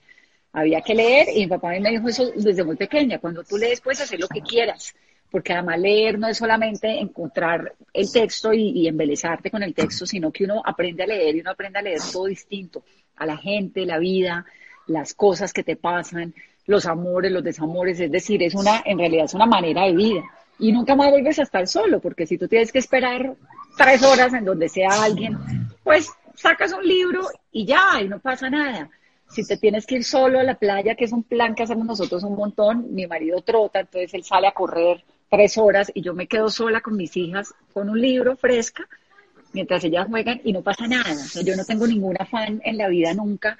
Había 0.53 0.83
que 0.83 0.95
leer 0.95 1.29
y 1.35 1.41
mi 1.41 1.47
papá 1.47 1.71
me 1.81 1.91
dijo 1.91 2.09
eso 2.09 2.31
desde 2.37 2.63
muy 2.63 2.77
pequeña. 2.77 3.19
Cuando 3.19 3.43
tú 3.43 3.57
lees 3.57 3.81
puedes 3.81 4.03
hacer 4.03 4.21
lo 4.21 4.29
que 4.29 4.43
quieras 4.43 4.95
porque 5.33 5.55
además 5.55 5.81
leer 5.81 6.19
no 6.19 6.29
es 6.29 6.37
solamente 6.37 7.01
encontrar 7.01 7.75
el 7.93 8.13
texto 8.13 8.53
y, 8.53 8.69
y, 8.69 8.87
embelezarte 8.87 9.51
con 9.51 9.63
el 9.63 9.75
texto, 9.75 10.07
sino 10.07 10.31
que 10.31 10.45
uno 10.45 10.63
aprende 10.65 11.03
a 11.03 11.07
leer 11.07 11.35
y 11.35 11.41
uno 11.41 11.51
aprende 11.51 11.79
a 11.79 11.83
leer 11.83 11.99
todo 12.13 12.27
distinto, 12.27 12.85
a 13.17 13.25
la 13.25 13.39
gente, 13.39 13.87
la 13.87 13.99
vida, 13.99 14.45
las 14.87 15.15
cosas 15.15 15.53
que 15.53 15.65
te 15.65 15.77
pasan, 15.77 16.35
los 16.67 16.87
amores, 16.87 17.33
los 17.33 17.43
desamores, 17.43 17.99
es 17.99 18.11
decir, 18.11 18.43
es 18.43 18.55
una, 18.55 18.83
en 18.85 18.99
realidad 18.99 19.25
es 19.25 19.35
una 19.35 19.47
manera 19.47 19.87
de 19.87 19.95
vida. 19.95 20.23
Y 20.59 20.71
nunca 20.71 20.95
más 20.95 21.11
vuelves 21.11 21.39
a 21.39 21.43
estar 21.43 21.67
solo, 21.67 22.01
porque 22.01 22.27
si 22.27 22.39
tú 22.39 22.47
tienes 22.47 22.71
que 22.71 22.79
esperar 22.79 23.35
tres 23.77 24.03
horas 24.03 24.33
en 24.35 24.45
donde 24.45 24.69
sea 24.69 25.03
alguien, 25.03 25.39
pues 25.83 26.11
sacas 26.37 26.73
un 26.73 26.87
libro 26.87 27.23
y 27.51 27.65
ya, 27.65 28.01
y 28.01 28.09
no 28.09 28.21
pasa 28.21 28.51
nada. 28.51 28.91
Si 29.29 29.47
te 29.47 29.57
tienes 29.57 29.87
que 29.87 29.97
ir 29.97 30.05
solo 30.05 30.39
a 30.39 30.43
la 30.43 30.57
playa, 30.57 30.95
que 30.95 31.05
es 31.05 31.13
un 31.13 31.23
plan 31.23 31.55
que 31.55 31.63
hacemos 31.63 31.87
nosotros 31.87 32.23
un 32.23 32.37
montón, 32.37 32.95
mi 32.95 33.07
marido 33.07 33.41
trota, 33.41 33.81
entonces 33.81 34.13
él 34.15 34.25
sale 34.25 34.47
a 34.47 34.53
correr 34.53 35.03
tres 35.33 35.57
horas 35.57 35.91
y 35.95 36.03
yo 36.03 36.13
me 36.13 36.27
quedo 36.27 36.51
sola 36.51 36.83
con 36.83 36.95
mis 36.95 37.17
hijas 37.17 37.55
con 37.73 37.89
un 37.89 37.99
libro 37.99 38.37
fresca 38.37 38.87
mientras 39.55 39.83
ellas 39.83 40.07
juegan 40.09 40.43
y 40.45 40.53
no 40.53 40.61
pasa 40.61 40.87
nada. 40.87 41.17
Yo 41.43 41.57
no 41.57 41.65
tengo 41.65 41.87
ningún 41.87 42.17
afán 42.21 42.61
en 42.65 42.77
la 42.77 42.89
vida 42.89 43.15
nunca 43.15 43.57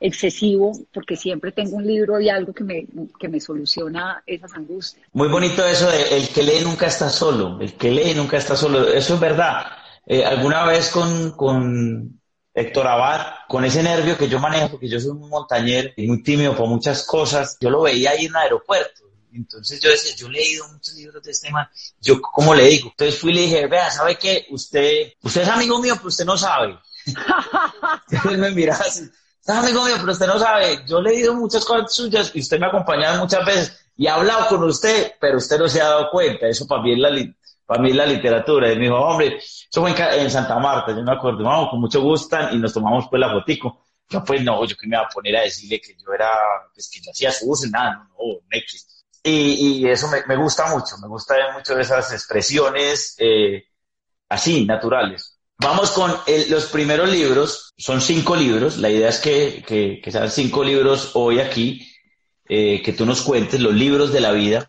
excesivo 0.00 0.72
porque 0.92 1.16
siempre 1.16 1.52
tengo 1.52 1.76
un 1.76 1.86
libro 1.86 2.20
y 2.20 2.28
algo 2.28 2.52
que 2.52 2.64
me, 2.64 2.86
que 3.20 3.28
me 3.28 3.40
soluciona 3.40 4.22
esas 4.26 4.52
angustias. 4.54 5.06
Muy 5.12 5.28
bonito 5.28 5.64
eso 5.64 5.88
de 5.90 6.16
el 6.16 6.28
que 6.28 6.42
lee 6.42 6.64
nunca 6.64 6.86
está 6.86 7.08
solo, 7.08 7.60
el 7.60 7.74
que 7.74 7.92
lee 7.92 8.14
nunca 8.14 8.36
está 8.36 8.56
solo, 8.56 8.88
eso 8.88 9.14
es 9.14 9.20
verdad. 9.20 9.66
Eh, 10.06 10.24
alguna 10.24 10.64
vez 10.66 10.90
con, 10.90 11.32
con 11.32 12.20
Héctor 12.52 12.86
Abad, 12.88 13.26
con 13.48 13.64
ese 13.64 13.82
nervio 13.82 14.18
que 14.18 14.28
yo 14.28 14.40
manejo, 14.40 14.70
porque 14.70 14.88
yo 14.88 14.98
soy 14.98 15.12
un 15.12 15.28
montañero 15.28 15.90
y 15.96 16.08
muy 16.08 16.22
tímido 16.22 16.56
por 16.56 16.68
muchas 16.68 17.06
cosas, 17.06 17.56
yo 17.60 17.70
lo 17.70 17.82
veía 17.82 18.10
ahí 18.10 18.26
en 18.26 18.32
el 18.32 18.36
aeropuerto 18.36 19.01
Entonces 19.34 19.80
yo 19.80 19.90
decía, 19.90 20.14
yo 20.16 20.26
he 20.26 20.30
leído 20.30 20.68
muchos 20.68 20.94
libros 20.94 21.22
de 21.22 21.30
este 21.30 21.50
man, 21.50 21.66
yo, 22.00 22.20
¿cómo 22.20 22.54
le 22.54 22.68
digo? 22.68 22.90
Entonces 22.90 23.18
fui 23.18 23.32
y 23.32 23.34
le 23.34 23.40
dije, 23.42 23.66
vea, 23.66 23.90
¿sabe 23.90 24.16
qué? 24.16 24.46
Usted, 24.50 25.12
usted 25.22 25.42
es 25.42 25.48
amigo 25.48 25.78
mío, 25.78 25.94
pero 25.96 26.08
usted 26.08 26.24
no 26.24 26.36
sabe. 26.36 26.78
Él 28.30 28.38
me 28.38 28.50
miraba 28.50 28.84
así, 28.84 29.02
es 29.42 29.48
amigo 29.48 29.84
mío, 29.84 29.94
pero 29.98 30.12
usted 30.12 30.26
no 30.26 30.38
sabe, 30.38 30.84
yo 30.86 30.98
he 30.98 31.02
leído 31.02 31.34
muchas 31.34 31.64
cosas 31.64 31.94
suyas 31.94 32.30
y 32.34 32.40
usted 32.40 32.60
me 32.60 32.66
ha 32.66 32.68
acompañado 32.68 33.20
muchas 33.20 33.44
veces 33.44 33.82
y 33.96 34.06
ha 34.06 34.14
hablado 34.14 34.48
con 34.48 34.64
usted, 34.64 35.12
pero 35.20 35.38
usted 35.38 35.58
no 35.58 35.68
se 35.68 35.80
ha 35.80 35.88
dado 35.88 36.10
cuenta, 36.10 36.46
eso 36.48 36.66
para 36.66 36.82
mí 36.82 36.92
es 36.92 36.98
la, 36.98 37.10
para 37.66 37.82
mí 37.82 37.92
la 37.92 38.06
literatura. 38.06 38.72
Y 38.72 38.76
me 38.76 38.84
dijo, 38.84 38.96
hombre, 38.96 39.36
eso 39.38 39.80
fue 39.80 39.94
en, 40.20 40.30
Santa 40.30 40.58
Marta, 40.58 40.94
yo 40.94 41.02
me 41.02 41.12
acuerdo, 41.12 41.44
vamos, 41.44 41.70
con 41.70 41.80
mucho 41.80 42.00
gusto, 42.00 42.36
y 42.52 42.58
nos 42.58 42.72
tomamos 42.72 43.06
pues 43.08 43.20
la 43.20 43.30
fotico. 43.30 43.84
Yo 44.08 44.22
pues 44.24 44.42
no, 44.42 44.64
yo 44.66 44.76
que 44.76 44.86
me 44.86 44.96
iba 44.96 45.04
a 45.04 45.08
poner 45.08 45.36
a 45.36 45.42
decirle 45.42 45.80
que 45.80 45.94
yo 45.94 46.12
era, 46.12 46.30
pues 46.74 46.90
que 46.90 47.00
yo 47.00 47.10
hacía 47.10 47.32
sus, 47.32 47.70
nada, 47.70 47.94
no, 47.94 48.26
no, 48.26 48.40
X. 48.50 49.01
Y, 49.24 49.80
y 49.80 49.88
eso 49.88 50.08
me, 50.26 50.36
gusta 50.36 50.66
mucho, 50.66 50.98
me 50.98 51.08
gusta 51.08 51.34
mucho 51.54 51.78
esas 51.78 52.12
expresiones 52.12 53.14
eh, 53.18 53.64
así, 54.28 54.64
naturales. 54.64 55.38
Vamos 55.58 55.92
con 55.92 56.12
los 56.48 56.66
primeros 56.66 57.08
libros, 57.08 57.72
son 57.76 58.00
cinco 58.00 58.34
libros, 58.34 58.78
la 58.78 58.90
idea 58.90 59.08
es 59.08 59.20
que, 59.20 59.62
que, 59.64 60.00
que 60.02 60.10
sean 60.10 60.28
cinco 60.28 60.64
libros 60.64 61.12
hoy 61.14 61.38
aquí, 61.38 61.88
eh, 62.48 62.82
que 62.82 62.92
tú 62.92 63.06
nos 63.06 63.22
cuentes 63.22 63.60
los 63.60 63.72
libros 63.72 64.12
de 64.12 64.20
la 64.20 64.32
vida. 64.32 64.68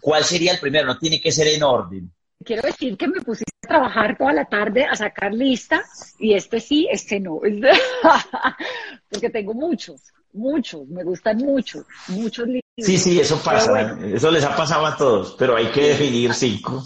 ¿Cuál 0.00 0.22
sería 0.24 0.52
el 0.52 0.60
primero? 0.60 0.86
No 0.86 0.98
tiene 0.98 1.20
que 1.20 1.32
ser 1.32 1.46
en 1.46 1.62
orden. 1.62 2.12
Quiero 2.44 2.62
decir 2.62 2.98
que 2.98 3.08
me 3.08 3.22
pusiste 3.22 3.56
a 3.62 3.68
trabajar 3.68 4.18
toda 4.18 4.34
la 4.34 4.44
tarde 4.44 4.84
a 4.84 4.94
sacar 4.94 5.32
lista 5.32 5.82
y 6.18 6.34
este 6.34 6.60
sí, 6.60 6.86
este 6.90 7.18
no, 7.18 7.40
porque 9.10 9.30
tengo 9.30 9.54
muchos, 9.54 10.02
muchos, 10.34 10.86
me 10.88 11.02
gustan 11.04 11.38
muchos, 11.38 11.86
muchos 12.08 12.46
libros. 12.46 12.62
Sí, 12.76 12.98
sí, 12.98 13.18
eso 13.18 13.40
pasa, 13.42 13.96
eso 14.04 14.30
les 14.30 14.44
ha 14.44 14.54
pasado 14.54 14.84
a 14.84 14.94
todos, 14.94 15.36
pero 15.38 15.56
hay 15.56 15.68
que 15.68 15.88
definir 15.88 16.34
cinco. 16.34 16.82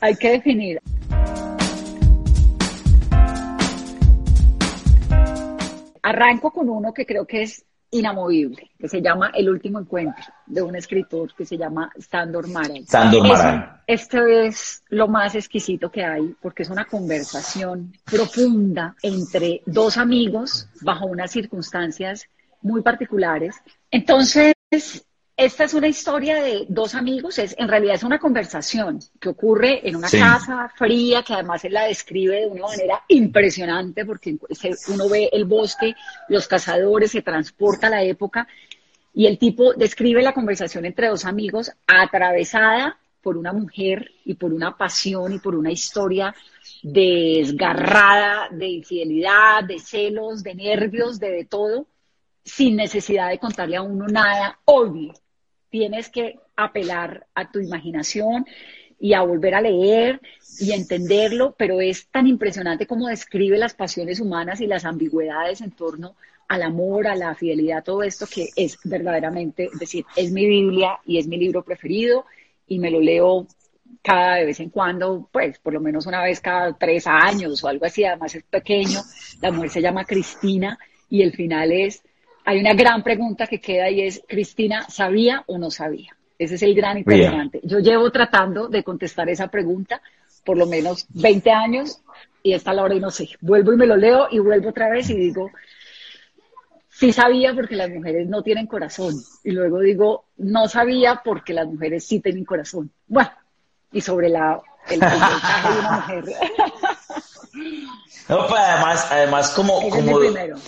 Hay 0.00 0.14
que 0.14 0.32
definir. 0.32 0.78
Arranco 6.02 6.50
con 6.50 6.68
uno 6.68 6.92
que 6.92 7.06
creo 7.06 7.26
que 7.26 7.44
es 7.44 7.64
inamovible, 7.90 8.70
que 8.78 8.88
se 8.88 9.00
llama 9.00 9.30
El 9.34 9.48
último 9.48 9.80
encuentro, 9.80 10.24
de 10.46 10.62
un 10.62 10.76
escritor 10.76 11.34
que 11.34 11.44
se 11.44 11.56
llama 11.56 11.90
Sandor 11.98 12.48
Maray. 12.48 12.84
Sandor 12.84 13.26
Maray. 13.26 13.64
Esto 13.86 14.26
es 14.26 14.82
lo 14.88 15.08
más 15.08 15.34
exquisito 15.34 15.90
que 15.90 16.04
hay, 16.04 16.34
porque 16.40 16.62
es 16.62 16.70
una 16.70 16.84
conversación 16.84 17.92
profunda 18.04 18.94
entre 19.02 19.62
dos 19.64 19.96
amigos 19.96 20.68
bajo 20.82 21.06
unas 21.06 21.30
circunstancias 21.30 22.28
muy 22.60 22.82
particulares. 22.82 23.56
Entonces, 23.90 24.54
esta 25.38 25.62
es 25.62 25.72
una 25.72 25.86
historia 25.86 26.42
de 26.42 26.66
dos 26.68 26.96
amigos, 26.96 27.38
es, 27.38 27.54
en 27.56 27.68
realidad 27.68 27.94
es 27.94 28.02
una 28.02 28.18
conversación 28.18 28.98
que 29.20 29.28
ocurre 29.28 29.88
en 29.88 29.94
una 29.94 30.10
casa 30.10 30.68
fría, 30.74 31.22
que 31.22 31.32
además 31.32 31.64
él 31.64 31.74
la 31.74 31.84
describe 31.84 32.40
de 32.40 32.46
una 32.48 32.66
manera 32.66 33.04
impresionante, 33.06 34.04
porque 34.04 34.36
uno 34.88 35.08
ve 35.08 35.30
el 35.32 35.44
bosque, 35.44 35.94
los 36.28 36.48
cazadores, 36.48 37.12
se 37.12 37.22
transporta 37.22 37.86
a 37.86 37.90
la 37.90 38.02
época, 38.02 38.48
y 39.14 39.26
el 39.26 39.38
tipo 39.38 39.74
describe 39.74 40.22
la 40.22 40.34
conversación 40.34 40.84
entre 40.86 41.06
dos 41.06 41.24
amigos 41.24 41.70
atravesada 41.86 42.98
por 43.22 43.36
una 43.36 43.52
mujer 43.52 44.10
y 44.24 44.34
por 44.34 44.52
una 44.52 44.76
pasión 44.76 45.34
y 45.34 45.38
por 45.38 45.54
una 45.54 45.70
historia 45.70 46.34
desgarrada 46.82 48.48
de 48.50 48.66
infidelidad, 48.66 49.62
de 49.62 49.78
celos, 49.78 50.42
de 50.42 50.56
nervios, 50.56 51.20
de, 51.20 51.30
de 51.30 51.44
todo, 51.44 51.86
sin 52.42 52.74
necesidad 52.74 53.28
de 53.28 53.38
contarle 53.38 53.76
a 53.76 53.82
uno 53.82 54.08
nada 54.08 54.58
obvio 54.64 55.14
tienes 55.70 56.08
que 56.08 56.38
apelar 56.56 57.26
a 57.34 57.50
tu 57.50 57.60
imaginación 57.60 58.46
y 59.00 59.14
a 59.14 59.22
volver 59.22 59.54
a 59.54 59.60
leer 59.60 60.20
y 60.58 60.72
entenderlo, 60.72 61.54
pero 61.56 61.80
es 61.80 62.08
tan 62.08 62.26
impresionante 62.26 62.86
como 62.86 63.08
describe 63.08 63.58
las 63.58 63.74
pasiones 63.74 64.20
humanas 64.20 64.60
y 64.60 64.66
las 64.66 64.84
ambigüedades 64.84 65.60
en 65.60 65.70
torno 65.70 66.16
al 66.48 66.62
amor, 66.62 67.06
a 67.06 67.14
la 67.14 67.34
fidelidad, 67.34 67.84
todo 67.84 68.02
esto 68.02 68.26
que 68.26 68.48
es 68.56 68.78
verdaderamente, 68.84 69.66
es 69.72 69.78
decir, 69.78 70.04
es 70.16 70.32
mi 70.32 70.46
Biblia 70.46 70.98
y 71.04 71.18
es 71.18 71.26
mi 71.26 71.36
libro 71.36 71.62
preferido 71.62 72.24
y 72.66 72.78
me 72.78 72.90
lo 72.90 73.00
leo 73.00 73.46
cada 74.02 74.36
de 74.36 74.46
vez 74.46 74.60
en 74.60 74.70
cuando, 74.70 75.28
pues 75.30 75.58
por 75.58 75.74
lo 75.74 75.80
menos 75.80 76.06
una 76.06 76.22
vez 76.22 76.40
cada 76.40 76.76
tres 76.76 77.06
años 77.06 77.62
o 77.62 77.68
algo 77.68 77.84
así, 77.84 78.04
además 78.04 78.34
es 78.34 78.44
pequeño, 78.44 79.00
la 79.42 79.50
mujer 79.50 79.70
se 79.70 79.82
llama 79.82 80.04
Cristina 80.04 80.78
y 81.10 81.22
el 81.22 81.32
final 81.32 81.70
es 81.70 82.02
hay 82.48 82.60
una 82.60 82.72
gran 82.72 83.02
pregunta 83.02 83.46
que 83.46 83.60
queda 83.60 83.90
y 83.90 84.00
es, 84.00 84.22
Cristina, 84.26 84.86
¿sabía 84.88 85.44
o 85.48 85.58
no 85.58 85.70
sabía? 85.70 86.16
Ese 86.38 86.54
es 86.54 86.62
el 86.62 86.74
gran 86.74 86.96
interrogante. 86.96 87.60
Yo 87.62 87.78
llevo 87.78 88.10
tratando 88.10 88.68
de 88.68 88.82
contestar 88.82 89.28
esa 89.28 89.48
pregunta 89.48 90.00
por 90.46 90.56
lo 90.56 90.64
menos 90.64 91.06
20 91.10 91.50
años 91.50 92.00
y 92.42 92.54
hasta 92.54 92.72
la 92.72 92.84
hora 92.84 92.94
y 92.94 93.00
no 93.00 93.10
sé. 93.10 93.28
Vuelvo 93.42 93.74
y 93.74 93.76
me 93.76 93.84
lo 93.84 93.98
leo 93.98 94.28
y 94.30 94.38
vuelvo 94.38 94.70
otra 94.70 94.88
vez 94.88 95.10
y 95.10 95.14
digo, 95.14 95.50
sí 96.88 97.12
sabía 97.12 97.52
porque 97.52 97.76
las 97.76 97.90
mujeres 97.90 98.26
no 98.30 98.42
tienen 98.42 98.66
corazón. 98.66 99.14
Y 99.44 99.50
luego 99.50 99.80
digo, 99.80 100.24
no 100.38 100.68
sabía 100.68 101.20
porque 101.22 101.52
las 101.52 101.66
mujeres 101.66 102.06
sí 102.06 102.20
tienen 102.20 102.46
corazón. 102.46 102.90
Bueno, 103.08 103.30
y 103.92 104.00
sobre 104.00 104.30
la, 104.30 104.58
el 104.88 105.00
de 105.00 105.06
una 105.06 105.90
mujer. 105.96 106.24
No, 108.28 108.46
pues 108.46 108.60
además, 108.60 109.06
además 109.10 109.50
como, 109.50 109.88
como 109.88 110.20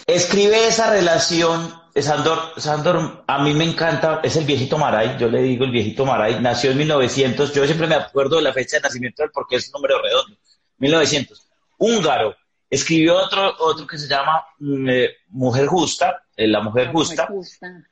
escribe 0.07 0.67
esa 0.67 0.91
relación, 0.91 1.75
Sandor, 1.95 2.39
Sandor, 2.57 3.25
a 3.27 3.43
mí 3.43 3.53
me 3.53 3.65
encanta, 3.65 4.21
es 4.23 4.37
el 4.37 4.47
viejito 4.47 4.79
Maray, 4.79 5.19
yo 5.19 5.29
le 5.29 5.43
digo 5.43 5.65
el 5.67 5.71
viejito 5.71 6.07
Maray, 6.07 6.41
nació 6.41 6.71
en 6.71 6.79
1900, 6.79 7.53
yo 7.53 7.67
siempre 7.67 7.87
me 7.87 7.97
acuerdo 7.97 8.37
de 8.37 8.43
la 8.43 8.55
fecha 8.55 8.79
de 8.79 8.83
nacimiento 8.83 9.25
porque 9.33 9.57
es 9.57 9.67
un 9.69 9.73
número 9.73 10.01
redondo, 10.01 10.37
1900, 10.79 11.47
húngaro, 11.79 12.35
escribió 12.71 13.17
otro, 13.17 13.55
otro 13.59 13.87
que 13.87 13.99
se 13.99 14.09
llama 14.09 14.43
mm, 14.59 14.89
eh, 14.89 15.11
Mujer 15.29 15.67
Justa, 15.67 16.23
eh, 16.35 16.47
La 16.47 16.61
Mujer, 16.61 16.91
Justa. 16.93 17.29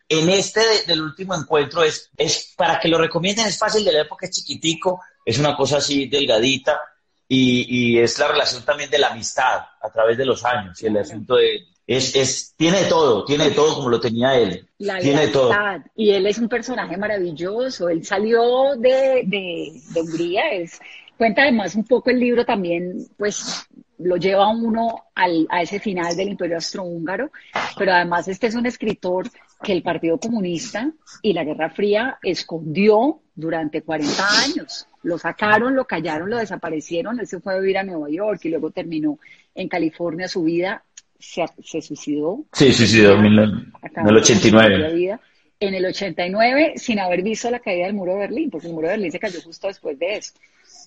En 0.09 0.31
este 0.31 0.61
del 0.87 1.03
último 1.03 1.35
encuentro 1.35 1.83
es, 1.83 2.11
es, 2.17 2.55
para 2.57 2.79
que 2.79 2.89
lo 2.89 2.97
recomienden, 2.97 3.47
es 3.47 3.59
fácil 3.59 3.85
de 3.85 3.93
leer 3.93 4.09
porque 4.09 4.27
es 4.27 4.33
chiquitico, 4.33 5.03
es 5.25 5.39
una 5.39 5.55
cosa 5.55 5.79
así 5.79 6.09
delgadita, 6.09 6.81
y, 7.29 7.99
es 7.99 8.19
la 8.19 8.29
relación 8.29 8.65
también 8.65 8.91
de 8.91 8.99
la 8.99 9.09
amistad 9.09 9.61
a 9.81 9.91
través 9.93 10.17
de 10.17 10.25
los 10.25 10.45
años 10.45 10.83
y 10.83 10.87
el 10.87 10.97
asunto 10.97 11.37
de 11.37 11.67
es, 11.87 12.15
es 12.15 12.55
tiene 12.57 12.85
todo, 12.85 13.25
tiene 13.25 13.51
todo 13.51 13.77
como 13.77 13.89
lo 13.89 13.99
tenía 13.99 14.37
él. 14.37 14.69
La 14.79 14.99
tiene 14.99 15.29
todo. 15.29 15.51
Y 15.97 16.11
él 16.11 16.27
es 16.27 16.37
un 16.37 16.49
personaje 16.49 16.99
maravilloso. 16.99 17.89
Él 17.89 18.05
salió 18.05 18.77
de, 18.77 19.23
de, 19.25 19.73
de 19.95 20.01
Hungría, 20.01 20.51
es, 20.51 20.79
cuenta 21.17 21.43
además 21.43 21.75
un 21.75 21.85
poco 21.85 22.11
el 22.11 22.21
libro 22.21 22.45
también, 22.45 23.07
pues 23.17 23.67
lo 23.99 24.17
lleva 24.17 24.49
uno 24.49 25.05
al, 25.15 25.47
a 25.51 25.63
ese 25.63 25.81
final 25.81 26.15
del 26.15 26.29
Imperio 26.29 26.57
Austrohúngaro, 26.57 27.31
pero 27.77 27.93
además 27.93 28.29
este 28.29 28.49
es 28.49 28.55
un 28.55 28.67
escritor 28.67 29.31
que 29.63 29.73
el 29.73 29.83
Partido 29.83 30.19
Comunista 30.19 30.93
y 31.23 31.33
la 31.33 31.45
Guerra 31.45 31.71
Fría 31.71 32.19
escondió 32.23 33.21
durante 33.35 33.83
40 33.83 34.29
años. 34.45 34.87
Lo 35.03 35.19
sacaron, 35.19 35.75
lo 35.75 35.85
callaron, 35.85 36.31
lo 36.31 36.39
desaparecieron. 36.39 37.19
Él 37.21 37.27
se 37.27 37.41
fue 37.41 37.55
a 37.55 37.59
vivir 37.59 37.79
a 37.79 37.83
Nueva 37.83 38.09
York 38.11 38.41
y 38.45 38.51
luego 38.51 38.71
terminó 38.71 39.19
en 39.55 39.69
California 39.69 40.29
su 40.29 40.45
vida. 40.45 40.85
Se, 41.19 41.45
se 41.65 41.83
suicidó. 41.83 42.45
Sí, 42.53 42.73
suicidó 42.73 43.15
en 43.15 43.25
el 43.25 44.17
89. 44.17 45.19
En 45.61 45.75
el 45.75 45.87
89, 45.87 46.75
sin 46.77 47.01
haber 47.01 47.23
visto 47.23 47.51
la 47.51 47.59
caída 47.59 47.87
del 47.87 47.95
muro 47.95 48.13
de 48.13 48.21
Berlín, 48.21 48.49
porque 48.49 48.69
el 48.69 48.75
muro 48.75 48.87
de 48.87 48.93
Berlín 48.93 49.11
se 49.11 49.19
cayó 49.19 49.41
justo 49.43 49.67
después 49.67 49.99
de 49.99 50.17
eso. 50.19 50.35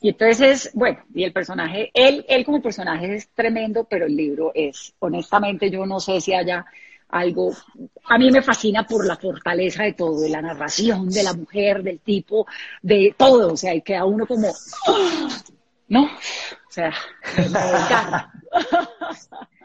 Y 0.02 0.10
entonces, 0.10 0.72
bueno, 0.74 1.04
y 1.14 1.26
el 1.26 1.34
personaje, 1.34 1.92
él, 1.94 2.26
él 2.28 2.46
como 2.46 2.62
personaje 2.62 3.16
es 3.16 3.30
tremendo, 3.30 3.84
pero 3.84 4.06
el 4.06 4.16
libro 4.16 4.52
es, 4.56 4.94
honestamente, 5.00 5.70
yo 5.70 5.86
no 5.86 6.00
sé 6.00 6.22
si 6.22 6.34
haya 6.34 6.66
algo, 7.12 7.54
a 8.06 8.18
mí 8.18 8.32
me 8.32 8.42
fascina 8.42 8.88
por 8.88 9.06
la 9.06 9.18
fortaleza 9.18 9.84
de 9.84 9.94
todo, 9.94 10.22
de 10.22 10.30
la 10.30 10.42
narración, 10.42 11.10
de 11.10 11.24
la 11.24 11.34
mujer, 11.34 11.84
del 11.84 12.00
tipo, 12.00 12.48
de 12.82 13.14
todo, 13.18 13.54
o 13.54 13.58
sea, 13.58 13.76
y 13.76 13.82
queda 13.82 14.06
uno 14.06 14.26
como, 14.26 14.54
¿no? 15.90 16.04
O 16.04 16.72
sea, 16.72 16.94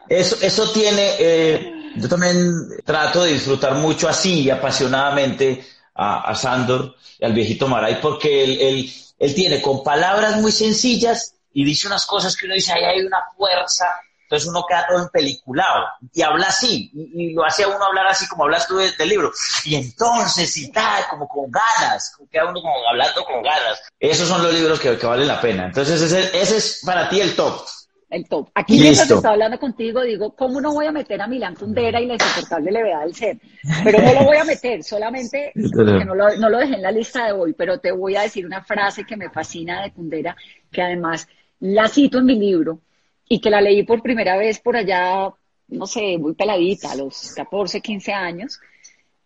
Eso, 0.09 0.37
eso 0.41 0.71
tiene, 0.71 1.15
eh, 1.19 1.91
yo 1.97 2.07
también 2.07 2.69
trato 2.85 3.23
de 3.23 3.33
disfrutar 3.33 3.75
mucho 3.75 4.07
así, 4.07 4.49
apasionadamente, 4.49 5.65
a, 5.95 6.29
a 6.29 6.35
Sandor 6.35 6.95
y 7.19 7.25
al 7.25 7.33
viejito 7.33 7.67
Maray, 7.67 7.99
porque 8.01 8.43
él, 8.43 8.57
él, 8.61 8.93
él 9.19 9.35
tiene 9.35 9.61
con 9.61 9.83
palabras 9.83 10.37
muy 10.37 10.51
sencillas 10.51 11.33
y 11.51 11.65
dice 11.65 11.87
unas 11.87 12.05
cosas 12.05 12.37
que 12.37 12.45
uno 12.45 12.55
dice, 12.55 12.71
ahí 12.71 12.85
hay 12.85 13.01
una 13.05 13.17
fuerza 13.35 13.85
entonces 14.27 14.49
uno 14.49 14.65
queda 14.67 14.85
todo 14.89 15.01
empeliculado 15.03 15.85
y 16.13 16.21
habla 16.21 16.47
así, 16.47 16.91
y, 16.93 17.31
lo 17.31 17.45
hace 17.45 17.63
a 17.63 17.69
uno 17.69 17.81
hablar 17.81 18.07
así 18.07 18.27
como 18.27 18.43
hablas 18.43 18.67
tú 18.67 18.75
del 18.75 19.07
libro. 19.09 19.31
Y 19.63 19.75
entonces, 19.75 20.57
y 20.57 20.69
tal, 20.69 21.05
como 21.09 21.29
con 21.29 21.49
ganas, 21.49 22.13
queda 22.29 22.49
uno 22.49 22.61
como 22.61 22.89
hablando 22.89 23.23
con 23.23 23.41
ganas. 23.41 23.81
Esos 23.97 24.27
son 24.27 24.43
los 24.43 24.53
libros 24.53 24.81
que, 24.81 24.97
que 24.97 25.05
valen 25.05 25.29
la 25.29 25.39
pena. 25.39 25.67
Entonces 25.67 26.01
ese, 26.01 26.37
ese, 26.37 26.57
es 26.57 26.81
para 26.85 27.07
ti 27.07 27.21
el 27.21 27.37
top. 27.37 27.61
el 28.09 28.27
top. 28.27 28.49
Aquí 28.55 28.81
mientras 28.81 29.09
estoy 29.09 29.31
hablando 29.31 29.59
contigo, 29.59 30.01
digo, 30.01 30.35
¿cómo 30.35 30.59
no 30.59 30.73
voy 30.73 30.87
a 30.87 30.91
meter 30.91 31.21
a 31.21 31.27
Milán 31.27 31.55
Kundera 31.55 32.01
y 32.01 32.07
la 32.07 32.15
insoportable 32.15 32.69
levedad 32.69 33.03
del 33.03 33.15
ser? 33.15 33.37
Pero 33.85 34.01
no 34.01 34.13
lo 34.13 34.25
voy 34.25 34.37
a 34.37 34.43
meter, 34.43 34.83
solamente 34.83 35.53
porque 35.73 36.03
no 36.03 36.15
lo, 36.15 36.35
no 36.35 36.49
lo 36.49 36.57
dejé 36.57 36.73
en 36.73 36.81
la 36.81 36.91
lista 36.91 37.27
de 37.27 37.31
hoy, 37.31 37.53
pero 37.53 37.79
te 37.79 37.93
voy 37.93 38.17
a 38.17 38.23
decir 38.23 38.45
una 38.45 38.61
frase 38.61 39.05
que 39.05 39.15
me 39.15 39.29
fascina 39.29 39.83
de 39.83 39.93
Kundera, 39.93 40.35
que 40.69 40.81
además 40.81 41.29
la 41.61 41.87
cito 41.87 42.17
en 42.17 42.25
mi 42.25 42.37
libro 42.37 42.81
y 43.27 43.39
que 43.39 43.49
la 43.49 43.61
leí 43.61 43.83
por 43.83 44.01
primera 44.01 44.37
vez 44.37 44.59
por 44.59 44.75
allá, 44.75 45.29
no 45.67 45.85
sé, 45.85 46.17
muy 46.17 46.33
peladita, 46.33 46.91
a 46.91 46.95
los 46.95 47.33
14, 47.35 47.81
15 47.81 48.13
años, 48.13 48.59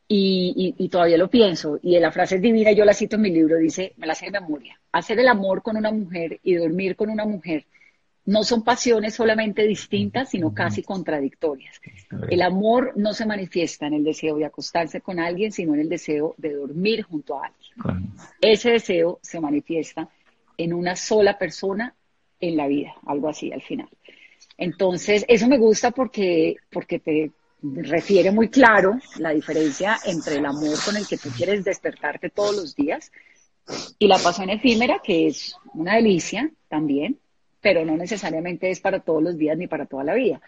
y, 0.08 0.76
y, 0.78 0.90
todavía 0.90 1.18
lo 1.18 1.30
pienso. 1.30 1.80
Y 1.82 1.98
la 1.98 2.12
frase 2.12 2.36
es 2.36 2.42
divina, 2.42 2.74
yo 2.74 2.84
la 2.84 2.94
cito 2.94 3.16
en 3.16 3.22
mi 3.22 3.32
libro, 3.32 3.58
dice, 3.58 3.94
me 3.98 4.08
la 4.08 4.16
sé 4.16 4.26
de 4.26 4.32
memoria, 4.42 4.78
hacer 4.92 5.18
el 5.20 5.28
amor 5.30 5.62
con 5.62 5.78
una 5.78 5.92
mujer 5.92 6.40
y 6.44 6.56
dormir 6.56 6.98
con 6.98 7.10
una 7.10 7.26
mujer 7.26 7.66
no 8.26 8.44
son 8.44 8.64
pasiones 8.64 9.16
solamente 9.16 9.64
distintas, 9.64 10.30
sino 10.30 10.54
casi 10.54 10.84
contradictorias. 10.84 11.82
El 12.30 12.42
amor 12.42 12.94
no 12.96 13.14
se 13.14 13.26
manifiesta 13.26 13.88
en 13.88 13.96
el 13.96 14.04
deseo 14.04 14.38
de 14.38 14.46
acostarse 14.46 15.02
con 15.02 15.20
alguien, 15.20 15.52
sino 15.52 15.74
en 15.74 15.82
el 15.82 15.90
deseo 15.90 16.36
de 16.38 16.54
dormir 16.54 17.04
junto 17.04 17.40
a 17.40 17.48
alguien. 17.48 18.14
Ese 18.40 18.72
deseo 18.72 19.20
se 19.22 19.40
manifiesta 19.40 20.08
en 20.58 20.74
una 20.74 20.96
sola 20.96 21.38
persona 21.38 21.96
en 22.42 22.58
la 22.58 22.68
vida, 22.68 22.94
algo 23.06 23.30
así 23.30 23.52
al 23.52 23.62
final. 23.62 23.88
Entonces, 24.58 25.26
eso 25.28 25.48
me 25.48 25.58
gusta 25.58 25.92
porque, 25.92 26.58
porque 26.72 27.00
te 27.00 27.32
refiere 27.62 28.32
muy 28.32 28.50
claro 28.50 29.00
la 29.18 29.32
diferencia 29.32 29.98
entre 30.06 30.38
el 30.38 30.46
amor 30.46 30.78
con 30.84 30.98
el 30.98 31.08
que 31.08 31.18
tú 31.18 31.30
quieres 31.30 31.64
despertarte 31.64 32.30
todos 32.30 32.56
los 32.56 32.76
días 32.76 33.12
y 34.00 34.08
la 34.08 34.18
pasión 34.18 34.50
efímera, 34.50 35.00
que 35.04 35.28
es 35.28 35.56
una 35.74 35.96
delicia 35.96 36.52
también, 36.68 37.18
pero 37.62 37.86
no 37.86 37.96
necesariamente 37.96 38.70
es 38.70 38.80
para 38.80 39.00
todos 39.00 39.22
los 39.22 39.38
días 39.38 39.58
ni 39.58 39.68
para 39.68 39.86
toda 39.86 40.04
la 40.04 40.16
vida. 40.16 40.42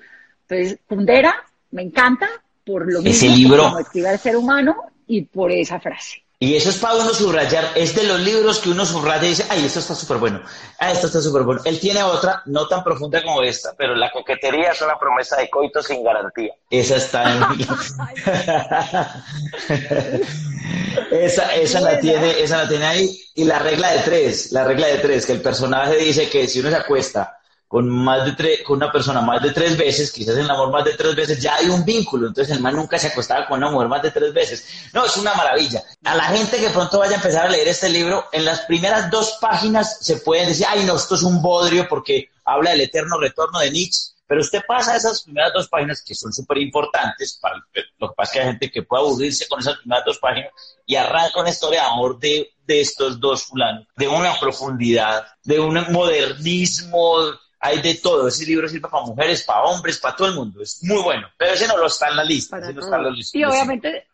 Entonces, 0.48 0.80
Kundera 0.88 1.36
me 1.72 1.84
encanta 1.84 2.28
por 2.66 2.92
lo 2.92 3.02
mismo 3.02 3.36
libro... 3.36 3.64
como 3.64 3.80
escribe 3.80 4.12
el 4.12 4.20
ser 4.20 4.36
humano 4.36 4.76
y 5.08 5.22
por 5.22 5.52
esa 5.52 5.80
frase. 5.80 6.23
Y 6.44 6.58
eso 6.58 6.72
es 6.72 6.78
para 6.78 6.96
uno 6.96 7.14
subrayar, 7.14 7.72
es 7.74 7.96
de 7.96 8.04
los 8.04 8.20
libros 8.20 8.60
que 8.60 8.70
uno 8.70 8.86
subraya 8.86 9.24
y 9.24 9.30
dice, 9.30 9.46
ay, 9.48 9.66
esto 9.66 9.80
está 9.80 9.96
súper 9.96 10.18
bueno, 10.18 10.42
ah, 10.78 10.92
esto 10.92 11.08
está 11.08 11.22
súper 11.22 11.44
bueno. 11.44 11.62
Él 11.64 11.80
tiene 11.80 12.04
otra, 12.04 12.42
no 12.48 12.68
tan 12.68 12.84
profunda 12.84 13.24
como 13.24 13.42
esta, 13.42 13.74
pero 13.78 13.96
la 13.96 14.12
coquetería 14.12 14.72
es 14.72 14.82
una 14.82 15.00
promesa 15.00 15.38
de 15.38 15.50
coito 15.50 15.82
sin 15.82 16.04
garantía. 16.04 16.54
Esa 16.70 16.98
está 16.98 17.32
en... 17.32 17.44
esa, 21.12 21.56
esa 21.56 21.80
la 21.80 21.98
tiene, 22.02 22.42
esa 22.42 22.58
la 22.58 22.68
tiene 22.68 22.88
ahí. 22.88 23.22
Y 23.36 23.46
la 23.46 23.60
regla 23.60 23.94
de 23.94 24.00
tres, 24.00 24.52
la 24.52 24.66
regla 24.66 24.88
de 24.88 24.98
tres, 24.98 25.26
que 25.26 25.32
el 25.32 25.42
personaje 25.42 25.96
dice 25.96 26.28
que 26.28 26.50
si 26.50 26.60
uno 26.60 26.72
se 26.72 26.76
acuesta 26.76 27.38
con 27.74 27.90
más 27.90 28.24
de 28.24 28.34
tres, 28.34 28.62
con 28.62 28.78
una 28.78 28.92
persona 28.92 29.20
más 29.22 29.42
de 29.42 29.50
tres 29.50 29.76
veces, 29.76 30.12
quizás 30.12 30.36
en 30.36 30.42
el 30.42 30.52
amor 30.52 30.70
más 30.70 30.86
de 30.86 30.94
tres 30.94 31.16
veces, 31.16 31.42
ya 31.42 31.56
hay 31.56 31.70
un 31.70 31.84
vínculo. 31.84 32.28
Entonces 32.28 32.56
el 32.56 32.62
man 32.62 32.76
nunca 32.76 33.00
se 33.00 33.08
acostaba 33.08 33.48
con 33.48 33.58
una 33.58 33.72
mujer 33.72 33.88
más 33.88 34.04
de 34.04 34.12
tres 34.12 34.32
veces. 34.32 34.64
No, 34.94 35.04
es 35.04 35.18
una 35.18 35.34
maravilla. 35.34 35.82
A 36.04 36.14
la 36.14 36.26
gente 36.26 36.60
que 36.60 36.70
pronto 36.70 37.00
vaya 37.00 37.14
a 37.14 37.16
empezar 37.16 37.48
a 37.48 37.50
leer 37.50 37.68
este 37.68 37.90
libro, 37.90 38.26
en 38.32 38.46
las 38.46 38.62
primeras 38.68 39.10
dos 39.10 39.40
páginas 39.42 39.98
se 40.02 40.18
pueden 40.18 40.50
decir, 40.50 40.68
ay, 40.70 40.86
no, 40.86 40.98
esto 40.98 41.16
es 41.16 41.24
un 41.24 41.42
bodrio 41.42 41.88
porque 41.90 42.30
habla 42.46 42.70
del 42.70 42.82
eterno 42.82 43.20
retorno 43.20 43.58
de 43.58 43.72
Nietzsche. 43.72 44.14
Pero 44.28 44.42
usted 44.42 44.62
pasa 44.68 44.96
esas 44.96 45.24
primeras 45.24 45.52
dos 45.52 45.68
páginas 45.68 46.04
que 46.06 46.14
son 46.14 46.32
súper 46.32 46.60
importantes, 46.60 47.40
para 47.42 47.56
lo 47.98 48.10
que 48.10 48.14
pasa 48.16 48.30
es 48.30 48.34
que 48.34 48.40
hay 48.40 48.46
gente 48.52 48.72
que 48.72 48.84
puede 48.84 49.02
aburrirse 49.02 49.48
con 49.48 49.60
esas 49.60 49.78
primeras 49.78 50.06
dos 50.06 50.20
páginas 50.20 50.52
y 50.86 50.96
arranca 50.96 51.40
una 51.40 51.50
historia 51.50 51.82
de 51.82 51.88
amor 51.88 52.20
de, 52.20 52.52
de 52.68 52.82
estos 52.82 53.20
dos 53.20 53.46
fulanos, 53.46 53.88
de 53.96 54.08
una 54.08 54.40
profundidad, 54.40 55.26
de 55.44 55.60
un 55.60 55.84
modernismo 55.92 57.34
hay 57.64 57.82
de 57.82 57.96
todo. 57.96 58.28
Ese 58.28 58.46
libro 58.46 58.68
sirve 58.68 58.90
para 58.90 59.06
mujeres, 59.06 59.44
para 59.44 59.64
hombres, 59.64 59.98
para 59.98 60.16
todo 60.18 60.28
el 60.28 60.36
mundo. 60.36 60.62
Es 60.62 60.84
muy 60.84 61.02
bueno. 61.02 61.28
Pero 61.38 61.54
ese 61.54 61.66
no 61.66 61.78
lo 61.78 61.88
está 61.88 62.10
en 62.10 62.18
la 62.18 62.24
lista. 62.26 62.60
ese 62.60 62.74
no 62.74 62.82
está 62.82 62.98
en 62.98 63.04
la 63.04 63.10
lista. 63.10 63.38
Y 63.38 63.44
obviamente, 63.46 64.08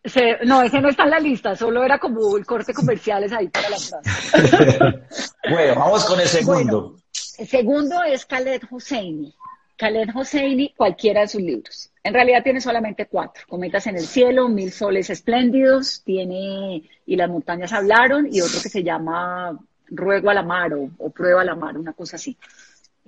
no, 0.45 0.61
ese 0.61 0.79
no 0.79 0.89
está 0.89 1.03
en 1.03 1.09
la 1.09 1.19
lista. 1.19 1.55
Solo 1.55 1.83
era 1.83 1.97
como 1.97 2.37
el 2.37 2.45
corte 2.45 2.75
comerciales 2.75 3.33
ahí 3.33 3.47
para 3.47 3.71
la 3.71 3.77
frase. 3.79 5.01
bueno, 5.49 5.75
vamos 5.75 6.05
con 6.05 6.19
el 6.19 6.27
segundo. 6.27 6.95
el 7.39 7.47
segundo 7.47 8.03
es 8.03 8.25
Khaled 8.27 8.61
Hosseini. 8.69 9.35
Khaled 9.77 10.09
Hosseini, 10.13 10.73
cualquiera 10.77 11.21
de 11.21 11.29
sus 11.29 11.41
libros. 11.41 11.89
En 12.03 12.13
realidad 12.13 12.43
tiene 12.43 12.61
solamente 12.61 13.07
cuatro. 13.07 13.45
Cometas 13.49 13.87
en 13.87 13.95
el 13.95 14.05
cielo, 14.05 14.47
Mil 14.47 14.71
soles 14.71 15.09
espléndidos, 15.09 16.03
tiene 16.03 16.83
Y 17.07 17.15
las 17.15 17.29
montañas 17.29 17.73
hablaron, 17.73 18.27
y 18.31 18.41
otro 18.41 18.61
que 18.61 18.69
se 18.69 18.83
llama 18.83 19.57
Ruego 19.87 20.29
a 20.29 20.35
la 20.35 20.43
mar 20.43 20.71
o, 20.75 20.91
o 20.99 21.09
Prueba 21.09 21.41
a 21.41 21.45
la 21.45 21.55
mar, 21.55 21.77
una 21.77 21.93
cosa 21.93 22.17
así. 22.17 22.37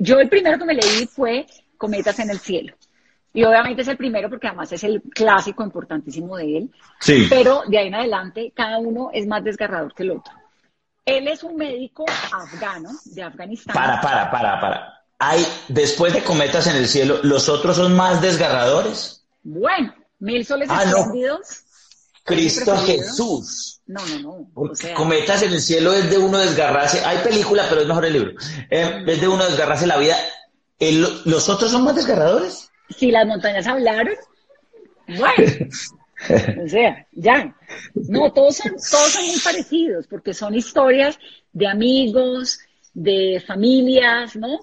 Yo 0.02 0.20
el 0.20 0.30
primero 0.30 0.58
que 0.58 0.66
me 0.66 0.74
leí 0.74 1.06
fue 1.06 1.46
Cometas 1.78 2.20
en 2.20 2.30
el 2.30 2.40
cielo. 2.40 2.76
Y 3.34 3.44
obviamente 3.44 3.84
es 3.84 3.88
el 3.88 3.98
primero 3.98 4.30
porque 4.30 4.48
además 4.48 4.72
es 4.72 4.84
el 4.84 5.02
clásico 5.02 5.64
importantísimo 5.64 6.38
de 6.38 6.58
él. 6.58 6.72
Sí. 7.00 7.28
Pero 7.30 7.64
de 7.68 7.78
ahí 7.78 7.88
en 7.88 7.96
adelante 7.96 8.52
cada 8.56 8.80
uno 8.80 9.10
es 9.14 9.26
más 9.28 9.44
desgarrador 9.44 9.94
que 9.94 10.04
el 10.04 10.12
otro. 10.12 10.34
Él 11.06 11.28
es 11.28 11.44
un 11.44 11.56
médico 11.56 12.06
afgano 12.32 12.90
de 13.06 13.24
Afganistán. 13.24 13.74
Para, 13.74 14.02
para, 14.02 14.30
para, 14.30 14.60
para. 14.60 15.04
Hay, 15.20 15.46
después 15.68 16.14
de 16.14 16.24
Cometas 16.24 16.68
en 16.68 16.76
el 16.76 16.88
cielo, 16.88 17.20
¿los 17.24 17.48
otros 17.48 17.76
son 17.78 17.96
más 17.96 18.22
desgarradores? 18.22 19.24
Bueno, 19.44 19.94
Mil 20.22 20.46
soles 20.46 20.70
ah, 20.70 20.84
Cristo 22.24 22.78
Jesús. 22.78 23.82
No, 23.88 24.00
no, 24.08 24.48
no. 24.54 24.72
Cometas 24.96 25.42
en 25.44 25.54
el 25.54 25.62
cielo 25.62 25.94
es 25.94 26.10
de 26.10 26.18
uno 26.18 26.38
desgarrarse. 26.38 27.04
Hay 27.04 27.18
película, 27.20 27.66
pero 27.70 27.82
es 27.82 27.88
mejor 27.88 28.06
el 28.06 28.14
libro. 28.14 28.32
Eh, 28.70 29.04
es 29.06 29.22
de 29.22 29.28
uno 29.28 29.44
desgarrarse 29.44 29.88
la 29.88 29.98
vida. 29.98 30.16
¿Los 31.26 31.50
otros 31.50 31.72
son 31.72 31.84
más 31.84 31.96
desgarradores? 31.96 32.70
Si 32.98 33.12
las 33.12 33.26
montañas 33.26 33.68
hablaron, 33.68 34.16
bueno. 35.08 35.70
o 36.66 36.68
sea, 36.68 37.08
ya. 37.12 37.56
No, 37.94 38.32
todos 38.32 38.58
son, 38.58 38.72
todos 38.72 39.12
son 39.12 39.26
muy 39.26 39.40
parecidos 39.40 40.08
porque 40.08 40.34
son 40.34 40.56
historias 40.56 41.20
de 41.54 41.68
amigos, 41.68 42.60
de 42.94 43.44
familias, 43.46 44.36
¿no? 44.36 44.60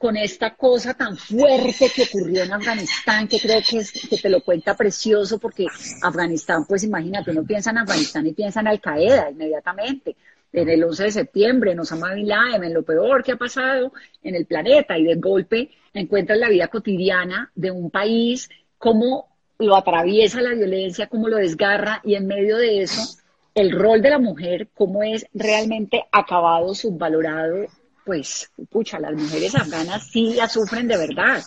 Con 0.00 0.16
esta 0.16 0.54
cosa 0.54 0.94
tan 0.94 1.14
fuerte 1.14 1.90
que 1.94 2.04
ocurrió 2.04 2.42
en 2.42 2.54
Afganistán, 2.54 3.28
que 3.28 3.38
creo 3.38 3.60
que, 3.60 3.80
es, 3.80 3.92
que 3.92 4.16
te 4.16 4.30
lo 4.30 4.40
cuenta 4.40 4.74
precioso, 4.74 5.38
porque 5.38 5.66
Afganistán, 6.00 6.64
pues 6.66 6.84
imagínate, 6.84 7.32
uno 7.32 7.44
piensa 7.44 7.68
en 7.68 7.78
Afganistán 7.78 8.26
y 8.26 8.32
piensa 8.32 8.60
en 8.60 8.68
Al 8.68 8.80
Qaeda 8.80 9.30
inmediatamente, 9.30 10.16
en 10.54 10.70
el 10.70 10.82
11 10.84 11.04
de 11.04 11.10
septiembre, 11.10 11.72
en 11.72 11.80
Osama 11.80 12.14
Bin 12.14 12.28
Laden, 12.28 12.64
en 12.64 12.72
lo 12.72 12.82
peor 12.82 13.22
que 13.22 13.32
ha 13.32 13.36
pasado 13.36 13.92
en 14.22 14.36
el 14.36 14.46
planeta, 14.46 14.96
y 14.96 15.04
de 15.04 15.16
golpe 15.16 15.68
encuentras 15.92 16.38
la 16.38 16.48
vida 16.48 16.68
cotidiana 16.68 17.52
de 17.54 17.70
un 17.70 17.90
país, 17.90 18.48
cómo 18.78 19.28
lo 19.58 19.76
atraviesa 19.76 20.40
la 20.40 20.54
violencia, 20.54 21.08
cómo 21.08 21.28
lo 21.28 21.36
desgarra, 21.36 22.00
y 22.04 22.14
en 22.14 22.26
medio 22.26 22.56
de 22.56 22.80
eso, 22.80 23.20
el 23.54 23.70
rol 23.70 24.00
de 24.00 24.08
la 24.08 24.18
mujer, 24.18 24.68
cómo 24.72 25.02
es 25.02 25.26
realmente 25.34 26.06
acabado, 26.10 26.74
subvalorado 26.74 27.66
pues, 28.04 28.50
pucha, 28.70 28.98
las 28.98 29.14
mujeres 29.14 29.54
afganas 29.54 30.08
sí 30.10 30.34
la 30.34 30.48
sufren 30.48 30.88
de 30.88 30.96
verdad. 30.96 31.42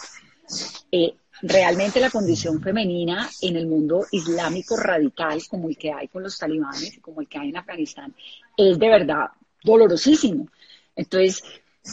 Eh, 0.91 1.15
realmente 1.41 1.99
la 1.99 2.09
condición 2.09 2.61
femenina 2.61 3.29
en 3.41 3.57
el 3.57 3.67
mundo 3.67 4.05
islámico 4.11 4.77
radical, 4.77 5.41
como 5.49 5.69
el 5.69 5.77
que 5.77 5.91
hay 5.91 6.07
con 6.07 6.23
los 6.23 6.37
talibanes, 6.37 6.99
como 7.01 7.21
el 7.21 7.27
que 7.27 7.39
hay 7.39 7.49
en 7.49 7.57
Afganistán, 7.57 8.15
es 8.55 8.79
de 8.79 8.89
verdad 8.89 9.27
dolorosísimo. 9.63 10.47
Entonces, 10.95 11.43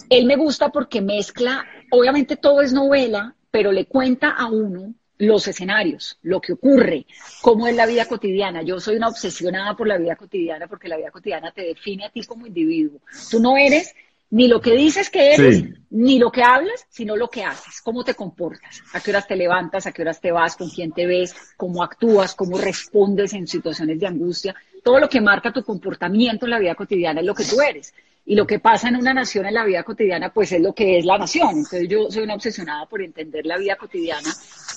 él 0.09 0.27
me 0.27 0.37
gusta 0.37 0.71
porque 0.71 1.01
mezcla, 1.01 1.67
obviamente 1.91 2.37
todo 2.37 2.61
es 2.63 2.73
novela, 2.73 3.35
pero 3.51 3.73
le 3.73 3.87
cuenta 3.87 4.31
a 4.31 4.47
uno 4.47 4.95
los 5.19 5.47
escenarios, 5.49 6.19
lo 6.23 6.41
que 6.41 6.55
ocurre, 6.55 7.07
cómo 7.43 7.67
es 7.67 7.77
la 7.77 7.87
vida 7.87 8.07
cotidiana. 8.07 8.63
Yo 8.63 8.81
soy 8.81 8.97
una 8.97 9.09
obsesionada 9.09 9.77
por 9.77 9.87
la 9.87 9.99
vida 9.99 10.17
cotidiana 10.17 10.67
porque 10.67 10.89
la 10.89 10.97
vida 10.97 11.11
cotidiana 11.11 11.53
te 11.53 11.63
define 11.63 12.07
a 12.07 12.11
ti 12.11 12.23
como 12.25 12.47
individuo. 12.47 13.01
Tú 13.31 13.39
no 13.39 13.57
eres 13.59 13.95
ni 14.31 14.47
lo 14.47 14.61
que 14.61 14.77
dices 14.77 15.11
que 15.11 15.35
eres, 15.35 15.65
ni 15.91 16.19
lo 16.19 16.31
que 16.31 16.43
hablas, 16.43 16.87
sino 16.89 17.17
lo 17.17 17.29
que 17.29 17.45
haces, 17.45 17.81
cómo 17.83 18.05
te 18.05 18.15
comportas, 18.15 18.83
a 18.93 19.01
qué 19.01 19.11
horas 19.11 19.27
te 19.27 19.37
levantas, 19.37 19.87
a 19.87 19.93
qué 19.93 20.03
horas 20.03 20.21
te 20.21 20.31
vas, 20.31 20.57
con 20.57 20.71
quién 20.71 20.93
te 20.93 21.07
ves, 21.07 21.35
cómo 21.57 21.83
actúas, 21.83 22.35
cómo 22.35 22.57
respondes 22.57 23.33
en 23.33 23.47
situaciones 23.47 23.99
de 23.99 24.07
angustia. 24.07 24.55
Todo 24.85 25.01
lo 25.01 25.09
que 25.09 25.21
marca 25.21 25.53
tu 25.53 25.65
comportamiento 25.65 26.47
en 26.47 26.51
la 26.51 26.59
vida 26.61 26.77
cotidiana 26.77 27.21
es 27.21 27.27
lo 27.27 27.35
que 27.35 27.45
tú 27.45 27.61
eres. 27.61 27.93
Y 28.25 28.37
lo 28.37 28.47
que 28.47 28.61
pasa 28.61 28.89
en 28.89 28.97
una 28.97 29.13
nación 29.13 29.47
en 29.47 29.55
la 29.55 29.65
vida 29.65 29.83
cotidiana, 29.83 30.33
pues 30.33 30.53
es 30.53 30.61
lo 30.61 30.73
que 30.73 30.99
es 30.99 31.05
la 31.05 31.19
nación. 31.19 31.51
Entonces 31.51 31.89
yo 31.89 32.11
soy 32.11 32.23
una 32.23 32.35
obsesionada 32.35 32.87
por 32.87 33.03
entender 33.03 33.45
la 33.47 33.59
vida 33.59 33.77
cotidiana 33.77 34.31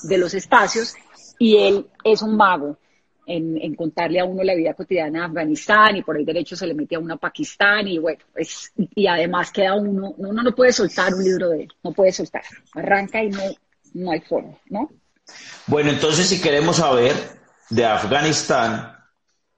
de 0.03 0.17
los 0.17 0.33
espacios 0.33 0.95
y 1.37 1.57
él 1.57 1.87
es 2.03 2.21
un 2.23 2.35
mago 2.35 2.77
en, 3.25 3.75
contarle 3.75 4.19
a 4.19 4.25
uno 4.25 4.43
la 4.43 4.55
vida 4.55 4.73
cotidiana 4.73 5.19
de 5.19 5.25
Afganistán 5.25 5.97
y 5.97 6.03
por 6.03 6.17
ahí 6.17 6.25
derecho 6.25 6.55
se 6.55 6.67
le 6.67 6.73
mete 6.73 6.95
a 6.95 6.99
uno 6.99 7.15
a 7.15 7.17
Pakistán 7.17 7.87
y 7.87 7.97
bueno, 7.97 8.23
pues, 8.33 8.71
y 8.75 9.07
además 9.07 9.51
queda 9.51 9.75
uno, 9.75 10.13
uno 10.17 10.43
no 10.43 10.55
puede 10.55 10.73
soltar 10.73 11.13
un 11.13 11.23
libro 11.23 11.49
de 11.49 11.63
él, 11.63 11.73
no 11.83 11.91
puede 11.91 12.11
soltar, 12.11 12.43
arranca 12.73 13.23
y 13.23 13.29
no, 13.29 13.41
no 13.93 14.11
hay 14.11 14.21
forma, 14.21 14.57
¿no? 14.69 14.91
Bueno, 15.67 15.89
entonces 15.89 16.27
si 16.27 16.41
queremos 16.41 16.77
saber 16.77 17.13
de 17.69 17.85
Afganistán, 17.85 18.97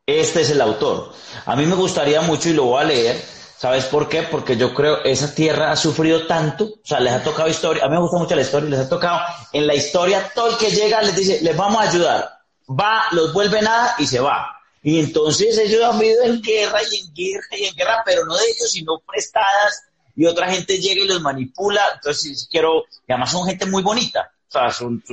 este 0.05 0.41
es 0.41 0.51
el 0.51 0.61
autor. 0.61 1.11
A 1.45 1.55
mí 1.55 1.65
me 1.65 1.75
gustaría 1.75 2.21
mucho, 2.21 2.49
y 2.49 2.53
lo 2.53 2.65
voy 2.65 2.83
a 2.83 2.85
leer, 2.85 3.15
¿Sabes 3.57 3.85
por 3.85 4.09
qué? 4.09 4.23
Porque 4.23 4.57
yo 4.57 4.73
creo 4.73 5.03
esa 5.03 5.33
tierra 5.33 5.71
ha 5.71 5.75
sufrido 5.77 6.27
tanto, 6.27 6.65
o 6.65 6.79
sea, 6.83 6.99
les 6.99 7.13
ha 7.13 7.23
tocado 7.23 7.47
historia, 7.47 7.85
a 7.85 7.87
mí 7.87 7.93
me 7.93 8.01
gusta 8.01 8.17
mucho 8.17 8.35
la 8.35 8.41
historia, 8.41 8.69
les 8.69 8.79
ha 8.81 8.89
tocado 8.89 9.21
en 9.53 9.65
la 9.65 9.73
historia 9.73 10.29
todo 10.35 10.49
el 10.49 10.57
que 10.57 10.71
llega 10.71 11.01
les 11.01 11.15
dice, 11.15 11.39
les 11.41 11.55
vamos 11.55 11.81
a 11.81 11.89
ayudar, 11.89 12.34
va, 12.67 13.03
los 13.11 13.33
vuelve 13.33 13.61
nada 13.61 13.95
y 13.97 14.07
se 14.07 14.19
va. 14.19 14.59
Y 14.81 14.99
entonces 14.99 15.57
ellos 15.57 15.83
han 15.83 15.97
vivido 15.97 16.23
en 16.23 16.41
guerra 16.41 16.79
y 16.91 16.97
en 16.97 17.13
guerra 17.13 17.57
y 17.57 17.65
en 17.65 17.75
guerra, 17.75 18.03
pero 18.05 18.25
no 18.25 18.35
de 18.35 18.43
ellos, 18.43 18.71
sino 18.71 18.99
prestadas, 18.99 19.83
y 20.15 20.25
otra 20.25 20.49
gente 20.49 20.77
llega 20.77 21.01
y 21.01 21.07
los 21.07 21.21
manipula, 21.21 21.81
entonces 21.95 22.47
quiero, 22.49 22.83
y 23.07 23.11
además 23.11 23.31
son 23.31 23.45
gente 23.47 23.65
muy 23.65 23.83
bonita, 23.83 24.31
o 24.47 24.51
sea, 24.51 24.71
son, 24.71 25.03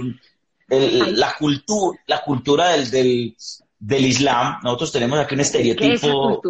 la, 0.69 1.35
cultura, 1.38 1.99
la 2.07 2.23
cultura 2.23 2.69
del, 2.69 2.91
del, 2.91 3.37
del 3.79 4.07
Islam, 4.07 4.61
nosotros 4.62 4.93
tenemos 4.93 5.19
aquí 5.19 5.35
un 5.35 5.41
estereotipo, 5.41 6.41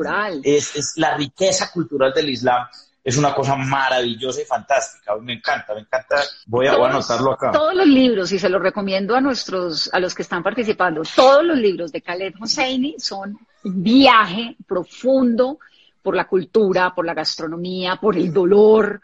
Es, 0.45 0.77
es 0.77 0.93
la 0.97 1.17
riqueza 1.17 1.71
cultural 1.73 2.12
del 2.12 2.29
Islam, 2.29 2.67
es 3.05 3.17
una 3.17 3.35
cosa 3.35 3.57
maravillosa 3.57 4.43
y 4.43 4.45
fantástica. 4.45 5.17
Me 5.17 5.35
encanta, 5.35 5.75
me 5.75 5.81
encanta. 5.81 6.23
Voy 6.47 6.67
a, 6.67 6.75
anotarlo 6.75 7.33
acá. 7.33 7.51
Todos 7.51 7.75
los 7.75 7.87
libros, 7.87 8.31
y 8.33 8.38
se 8.38 8.49
los 8.49 8.62
recomiendo 8.62 9.15
a 9.15 9.21
nuestros, 9.21 9.93
a 9.93 9.99
los 9.99 10.15
que 10.15 10.23
están 10.23 10.43
participando, 10.43 11.03
todos 11.15 11.45
los 11.45 11.59
libros 11.59 11.93
de 11.93 12.03
Khaled 12.03 12.35
Hosseini 12.41 12.97
son 12.99 13.37
un 13.65 13.83
viaje 13.83 14.57
profundo 14.67 15.59
por 16.03 16.17
la 16.17 16.27
cultura, 16.27 16.95
por 16.95 17.05
la 17.05 17.15
gastronomía, 17.15 17.97
por 17.97 18.17
el 18.17 18.33
dolor, 18.33 19.01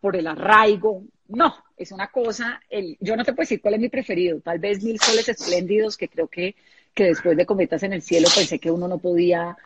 por 0.00 0.16
el 0.16 0.26
arraigo. 0.26 1.02
No, 1.28 1.64
es 1.76 1.92
una 1.92 2.08
cosa, 2.08 2.60
el, 2.68 2.96
yo 3.00 3.16
no 3.16 3.24
te 3.24 3.32
puedo 3.32 3.44
decir 3.44 3.60
cuál 3.60 3.74
es 3.74 3.80
mi 3.80 3.88
preferido, 3.88 4.40
tal 4.40 4.58
vez 4.58 4.82
Mil 4.82 5.00
Soles 5.00 5.28
Espléndidos, 5.28 5.96
que 5.96 6.08
creo 6.08 6.28
que 6.28 6.54
que 6.94 7.04
después 7.04 7.36
de 7.36 7.46
Cometas 7.46 7.82
en 7.82 7.92
el 7.92 8.02
Cielo 8.02 8.28
pensé 8.34 8.58
que 8.58 8.70
uno 8.70 8.88
no 8.88 8.98
podía 8.98 9.56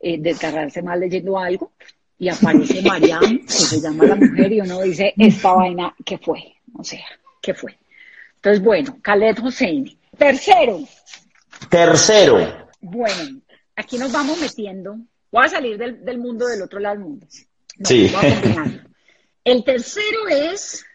eh, 0.00 0.18
desgarrarse 0.18 0.82
más 0.82 0.98
leyendo 0.98 1.38
algo, 1.38 1.72
y 2.18 2.28
aparece 2.28 2.82
Mariam, 2.82 3.44
que 3.44 3.52
se 3.52 3.80
llama 3.80 4.04
la 4.04 4.14
mujer, 4.14 4.52
y 4.52 4.60
uno 4.60 4.80
dice, 4.82 5.12
esta 5.16 5.52
vaina, 5.52 5.94
¿qué 6.04 6.18
fue? 6.18 6.56
O 6.76 6.84
sea, 6.84 7.04
¿qué 7.40 7.54
fue? 7.54 7.78
Entonces, 8.36 8.62
bueno, 8.62 8.98
Khaled 9.02 9.38
Hosseini. 9.42 9.98
Tercero. 10.16 10.80
Tercero. 11.68 12.68
Bueno, 12.80 13.40
aquí 13.76 13.98
nos 13.98 14.12
vamos 14.12 14.40
metiendo. 14.40 14.96
Voy 15.30 15.46
a 15.46 15.48
salir 15.48 15.78
del, 15.78 16.18
mundo 16.18 16.46
del 16.46 16.62
otro 16.62 16.78
lado 16.78 16.96
del 16.96 17.04
mundo. 17.04 17.26
sí. 17.82 18.12
El 19.44 19.62
tercero 19.62 20.26
es 20.30 20.86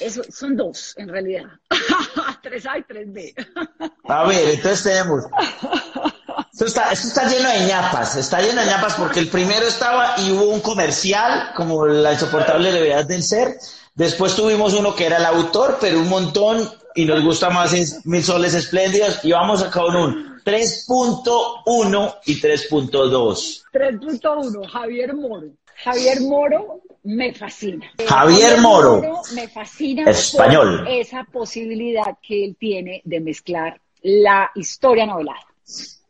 eso, 0.00 0.22
son 0.30 0.56
dos, 0.56 0.94
en 0.96 1.08
realidad. 1.08 1.46
3A 2.42 2.78
y 2.78 2.92
3B. 2.92 3.92
A 4.04 4.26
ver, 4.26 4.48
entonces 4.50 4.82
tenemos. 4.84 5.24
Esto 6.58 6.66
está, 6.66 6.90
esto 6.90 7.06
está 7.06 7.28
lleno 7.28 7.48
de 7.50 7.66
ñapas, 7.66 8.16
está 8.16 8.40
lleno 8.40 8.60
de 8.60 8.66
ñapas 8.66 8.94
porque 8.94 9.20
el 9.20 9.28
primero 9.28 9.64
estaba 9.64 10.16
y 10.18 10.32
hubo 10.32 10.48
un 10.48 10.58
comercial, 10.58 11.52
como 11.54 11.86
la 11.86 12.14
insoportable 12.14 12.72
levedad 12.72 13.04
del 13.04 13.22
ser. 13.22 13.58
Después 13.94 14.34
tuvimos 14.34 14.74
uno 14.74 14.92
que 14.92 15.06
era 15.06 15.18
el 15.18 15.24
autor, 15.24 15.78
pero 15.80 16.00
un 16.00 16.08
montón, 16.08 16.68
y 16.96 17.04
nos 17.04 17.22
gusta 17.22 17.48
más 17.50 17.72
Mil 18.04 18.24
Soles 18.24 18.54
Espléndidos, 18.54 19.20
y 19.22 19.30
vamos 19.30 19.62
a 19.62 19.70
con 19.70 19.94
un 19.94 20.40
3.1 20.44 22.16
y 22.26 22.40
3.2. 22.40 23.62
3.1, 23.72 24.68
Javier 24.68 25.14
Moro. 25.14 25.46
Javier 25.84 26.20
Moro 26.22 26.80
me 27.04 27.32
fascina. 27.34 27.86
Javier 28.04 28.60
Moro. 28.60 29.00
me 29.32 29.46
fascina 29.46 30.10
español. 30.10 30.84
esa 30.88 31.22
posibilidad 31.22 32.18
que 32.20 32.46
él 32.46 32.56
tiene 32.58 33.00
de 33.04 33.20
mezclar 33.20 33.80
la 34.02 34.50
historia 34.56 35.06
novelada. 35.06 35.46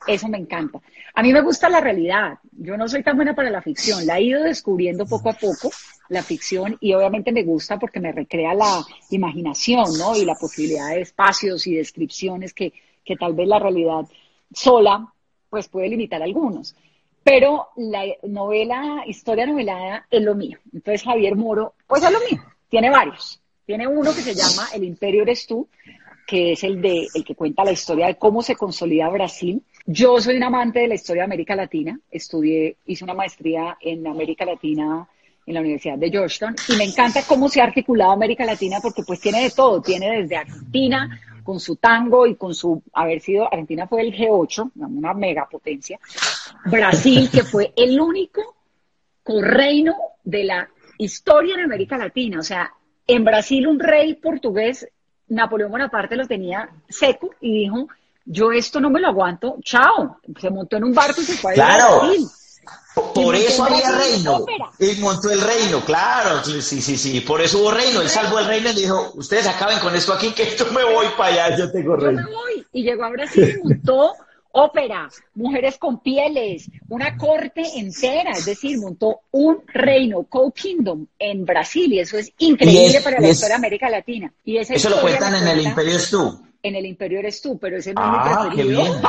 Eso 0.06 0.28
me 0.28 0.38
encanta. 0.38 0.80
A 1.14 1.22
mí 1.22 1.32
me 1.32 1.40
gusta 1.40 1.68
la 1.68 1.80
realidad. 1.80 2.38
Yo 2.52 2.76
no 2.76 2.88
soy 2.88 3.02
tan 3.02 3.16
buena 3.16 3.34
para 3.34 3.50
la 3.50 3.62
ficción. 3.62 4.06
La 4.06 4.18
he 4.18 4.22
ido 4.22 4.42
descubriendo 4.42 5.06
poco 5.06 5.30
a 5.30 5.34
poco, 5.34 5.70
la 6.08 6.22
ficción, 6.22 6.76
y 6.80 6.94
obviamente 6.94 7.32
me 7.32 7.42
gusta 7.42 7.78
porque 7.78 8.00
me 8.00 8.12
recrea 8.12 8.54
la 8.54 8.84
imaginación, 9.10 9.86
¿no? 9.98 10.16
Y 10.16 10.24
la 10.24 10.34
posibilidad 10.34 10.90
de 10.90 11.02
espacios 11.02 11.66
y 11.66 11.74
descripciones 11.74 12.54
que, 12.54 12.72
que 13.04 13.16
tal 13.16 13.34
vez 13.34 13.48
la 13.48 13.58
realidad 13.58 14.06
sola, 14.52 15.12
pues 15.50 15.68
puede 15.68 15.88
limitar 15.88 16.22
a 16.22 16.24
algunos 16.24 16.74
pero 17.28 17.68
la 17.76 18.06
novela, 18.22 19.04
historia 19.06 19.44
novelada 19.44 20.06
es 20.10 20.22
lo 20.22 20.34
mío. 20.34 20.58
Entonces 20.72 21.02
Javier 21.02 21.36
Moro, 21.36 21.74
pues 21.86 22.02
es 22.02 22.10
lo 22.10 22.20
mío, 22.20 22.42
tiene 22.70 22.88
varios. 22.88 23.38
Tiene 23.66 23.86
uno 23.86 24.14
que 24.14 24.22
se 24.22 24.34
llama 24.34 24.68
El 24.72 24.84
Imperio 24.84 25.24
eres 25.24 25.46
tú, 25.46 25.68
que 26.26 26.52
es 26.52 26.64
el 26.64 26.80
de 26.80 27.06
el 27.12 27.24
que 27.24 27.34
cuenta 27.34 27.64
la 27.64 27.72
historia 27.72 28.06
de 28.06 28.16
cómo 28.16 28.40
se 28.40 28.56
consolida 28.56 29.10
Brasil. 29.10 29.62
Yo 29.90 30.20
soy 30.20 30.36
un 30.36 30.42
amante 30.42 30.80
de 30.80 30.88
la 30.88 30.96
historia 30.96 31.22
de 31.22 31.28
América 31.28 31.56
Latina, 31.56 31.98
estudié, 32.10 32.76
hice 32.84 33.04
una 33.04 33.14
maestría 33.14 33.78
en 33.80 34.06
América 34.06 34.44
Latina 34.44 35.08
en 35.46 35.54
la 35.54 35.60
Universidad 35.60 35.96
de 35.96 36.10
Georgetown. 36.10 36.54
Y 36.68 36.76
me 36.76 36.84
encanta 36.84 37.22
cómo 37.26 37.48
se 37.48 37.62
ha 37.62 37.64
articulado 37.64 38.10
América 38.10 38.44
Latina 38.44 38.80
porque 38.82 39.02
pues 39.02 39.18
tiene 39.18 39.44
de 39.44 39.50
todo, 39.50 39.80
tiene 39.80 40.20
desde 40.20 40.36
Argentina 40.36 41.18
con 41.42 41.58
su 41.58 41.76
tango 41.76 42.26
y 42.26 42.34
con 42.34 42.54
su 42.54 42.82
haber 42.92 43.22
sido, 43.22 43.46
Argentina 43.46 43.86
fue 43.86 44.02
el 44.02 44.14
G8, 44.14 44.72
una 44.74 45.14
megapotencia, 45.14 45.98
Brasil, 46.66 47.30
que 47.32 47.42
fue 47.44 47.72
el 47.74 47.98
único 47.98 48.56
reino 49.24 49.94
de 50.22 50.44
la 50.44 50.68
historia 50.98 51.54
en 51.54 51.62
América 51.62 51.96
Latina. 51.96 52.40
O 52.40 52.42
sea, 52.42 52.74
en 53.06 53.24
Brasil 53.24 53.66
un 53.66 53.80
rey 53.80 54.16
portugués, 54.16 54.86
Napoleón 55.28 55.70
Bonaparte 55.70 56.14
lo 56.14 56.26
tenía 56.26 56.68
seco 56.90 57.30
y 57.40 57.60
dijo, 57.60 57.88
yo 58.30 58.52
esto 58.52 58.80
no 58.80 58.90
me 58.90 59.00
lo 59.00 59.08
aguanto, 59.08 59.56
chao. 59.62 60.20
Se 60.38 60.50
montó 60.50 60.76
en 60.76 60.84
un 60.84 60.94
barco 60.94 61.20
y 61.20 61.24
se 61.24 61.34
fue 61.34 61.52
a 61.58 61.76
Brasil. 61.76 62.28
Por 63.14 63.34
eso 63.34 63.64
había 63.64 63.90
reino. 63.92 64.44
Y 64.78 65.00
montó 65.00 65.30
el 65.30 65.40
reino, 65.40 65.80
claro. 65.84 66.44
Sí, 66.44 66.60
sí, 66.60 66.98
sí. 66.98 67.20
Por 67.20 67.40
eso 67.40 67.58
hubo 67.58 67.70
reino. 67.70 68.02
Él 68.02 68.08
salvó 68.08 68.38
el 68.38 68.46
reino 68.46 68.70
y 68.70 68.74
dijo, 68.74 69.12
ustedes 69.14 69.46
acaben 69.46 69.78
con 69.78 69.94
esto 69.94 70.12
aquí, 70.12 70.32
que 70.32 70.42
esto 70.42 70.66
me 70.72 70.84
voy 70.84 71.06
para 71.16 71.46
allá, 71.46 71.56
yo 71.56 71.72
tengo 71.72 71.96
reino. 71.96 72.20
Yo 72.20 72.28
me 72.28 72.34
voy. 72.34 72.66
Y 72.72 72.82
llegó 72.82 73.04
a 73.04 73.10
Brasil 73.10 73.60
y 73.64 73.68
montó 73.68 74.12
ópera, 74.50 75.08
mujeres 75.34 75.78
con 75.78 76.00
pieles, 76.00 76.68
una 76.88 77.16
corte 77.16 77.62
entera, 77.76 78.32
es 78.32 78.44
decir, 78.44 78.78
montó 78.78 79.20
un 79.30 79.62
reino, 79.66 80.24
co-kingdom, 80.24 81.06
en 81.18 81.44
Brasil, 81.44 81.92
y 81.92 82.00
eso 82.00 82.18
es 82.18 82.32
increíble 82.38 83.00
para 83.02 83.20
la 83.20 83.28
historia 83.28 83.54
de 83.54 83.58
América 83.58 83.88
Latina. 83.88 84.32
Y 84.44 84.56
eso 84.56 84.90
lo 84.90 85.00
cuentan 85.00 85.34
en 85.36 85.48
el 85.48 85.60
Imperio 85.60 85.96
es 85.96 86.10
tú. 86.10 86.47
En 86.68 86.76
el 86.76 86.84
Imperio 86.84 87.20
eres 87.20 87.40
tú, 87.40 87.58
pero 87.58 87.78
ese 87.78 87.94
no 87.94 88.02
es 88.04 88.10
mi 88.10 88.16
ah, 88.18 88.48
preferido. 88.50 88.82
Qué 88.82 88.88
bien. 88.88 89.00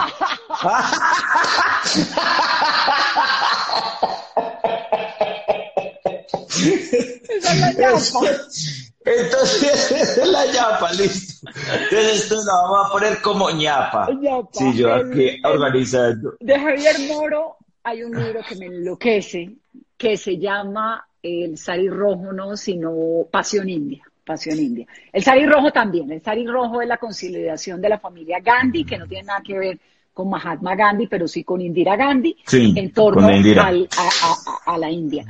Esa 7.30 7.52
es 7.52 8.14
la. 8.14 8.30
Entonces, 9.06 9.92
esa 9.92 10.24
es 10.24 10.28
la 10.30 10.46
ñapa, 10.46 10.94
listo. 10.94 11.50
Entonces, 11.50 12.24
esto 12.24 12.36
lo 12.36 12.46
vamos 12.46 12.88
a 12.88 12.92
poner 12.92 13.22
como 13.22 13.50
ñapa. 13.50 14.10
ñapa. 14.14 14.50
Sí, 14.54 14.78
yo 14.78 14.94
aquí 14.94 15.42
organizando. 15.44 16.36
De 16.40 16.60
Javier 16.60 16.96
Moro 17.08 17.58
hay 17.84 18.04
un 18.04 18.16
libro 18.18 18.42
que 18.48 18.56
me 18.56 18.68
enloquece, 18.68 19.56
que 19.98 20.16
se 20.16 20.38
llama 20.38 21.08
El 21.22 21.58
Sari 21.58 21.90
Rojo, 21.90 22.32
no, 22.32 22.56
sino 22.56 23.28
Pasión 23.30 23.68
India. 23.68 24.09
Pasión 24.30 24.60
India. 24.60 24.86
El 25.12 25.24
Sari 25.24 25.44
Rojo 25.48 25.72
también. 25.72 26.12
El 26.12 26.22
Sari 26.22 26.46
Rojo 26.46 26.84
es 26.84 26.88
la 26.88 26.98
conciliación 26.98 27.82
de 27.82 27.90
la 27.90 27.98
familia 27.98 28.38
Gandhi, 28.40 28.86
que 28.86 28.96
no 28.96 29.08
tiene 29.08 29.24
nada 29.24 29.42
que 29.44 29.58
ver 29.58 29.80
con 30.14 30.30
Mahatma 30.30 30.76
Gandhi, 30.76 31.08
pero 31.08 31.28
sí 31.28 31.44
con 31.44 31.60
Indira 31.60 31.96
Gandhi, 31.96 32.38
en 32.52 32.94
torno 32.94 33.28
a, 33.28 34.78
la 34.78 34.92
India. 34.92 35.26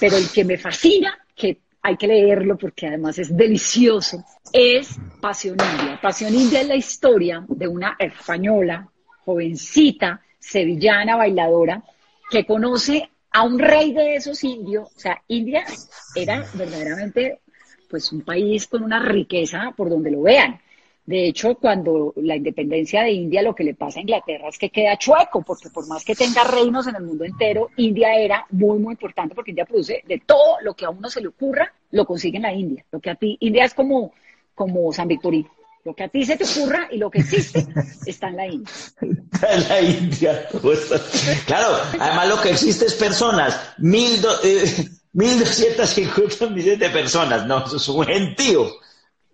Pero 0.00 0.16
el 0.16 0.28
que 0.32 0.44
me 0.44 0.58
fascina, 0.58 1.16
que 1.36 1.60
hay 1.82 1.96
que 1.96 2.08
leerlo 2.08 2.58
porque 2.58 2.88
además 2.88 3.16
es 3.20 3.36
delicioso, 3.36 4.24
es 4.52 4.98
Pasión 5.20 5.56
India. 5.78 6.00
Pasión 6.02 6.34
India 6.34 6.62
es 6.62 6.66
la 6.66 6.74
historia 6.74 7.44
de 7.46 7.68
una 7.68 7.94
española, 7.96 8.88
jovencita, 9.24 10.20
sevillana, 10.40 11.14
bailadora, 11.14 11.80
que 12.28 12.44
conoce 12.44 13.08
a 13.30 13.44
un 13.44 13.56
rey 13.56 13.92
de 13.92 14.16
esos 14.16 14.42
indios. 14.42 14.88
O 14.96 14.98
sea, 14.98 15.22
India 15.28 15.64
era 16.16 16.44
verdaderamente 16.54 17.38
pues 17.92 18.10
un 18.10 18.22
país 18.22 18.66
con 18.68 18.82
una 18.82 19.04
riqueza 19.04 19.74
por 19.76 19.90
donde 19.90 20.10
lo 20.10 20.22
vean. 20.22 20.58
De 21.04 21.26
hecho, 21.26 21.56
cuando 21.56 22.14
la 22.16 22.36
independencia 22.36 23.02
de 23.02 23.10
India, 23.10 23.42
lo 23.42 23.54
que 23.54 23.64
le 23.64 23.74
pasa 23.74 23.98
a 23.98 24.02
Inglaterra 24.02 24.48
es 24.48 24.56
que 24.56 24.70
queda 24.70 24.96
chueco, 24.96 25.42
porque 25.42 25.68
por 25.68 25.86
más 25.86 26.02
que 26.02 26.14
tenga 26.14 26.42
reinos 26.42 26.86
en 26.86 26.96
el 26.96 27.02
mundo 27.02 27.24
entero, 27.24 27.68
India 27.76 28.14
era 28.14 28.46
muy, 28.50 28.78
muy 28.78 28.92
importante 28.92 29.34
porque 29.34 29.50
India 29.50 29.66
produce 29.66 30.02
de 30.08 30.22
todo 30.24 30.56
lo 30.62 30.72
que 30.72 30.86
a 30.86 30.90
uno 30.90 31.10
se 31.10 31.20
le 31.20 31.28
ocurra, 31.28 31.70
lo 31.90 32.06
consigue 32.06 32.38
en 32.38 32.44
la 32.44 32.54
India. 32.54 32.82
Lo 32.90 32.98
que 32.98 33.10
a 33.10 33.14
ti, 33.14 33.36
India 33.40 33.66
es 33.66 33.74
como, 33.74 34.14
como 34.54 34.90
San 34.90 35.08
Victorino. 35.08 35.50
Lo 35.84 35.94
que 35.94 36.04
a 36.04 36.08
ti 36.08 36.24
se 36.24 36.38
te 36.38 36.44
ocurra 36.44 36.88
y 36.90 36.96
lo 36.96 37.10
que 37.10 37.18
existe 37.18 37.66
está 38.06 38.28
en 38.28 38.36
la 38.36 38.46
India. 38.46 38.72
Está 39.34 39.54
en 39.54 39.68
la 39.68 39.80
India. 39.82 40.48
Claro, 41.44 41.76
además 42.00 42.28
lo 42.28 42.40
que 42.40 42.50
existe 42.52 42.86
es 42.86 42.94
personas. 42.94 43.74
Mil 43.76 44.22
1.250 45.14 46.50
millones 46.50 46.78
de 46.78 46.90
personas, 46.90 47.46
no, 47.46 47.64
eso 47.64 47.76
es 47.76 47.88
un 47.88 48.04
gentío. 48.04 48.66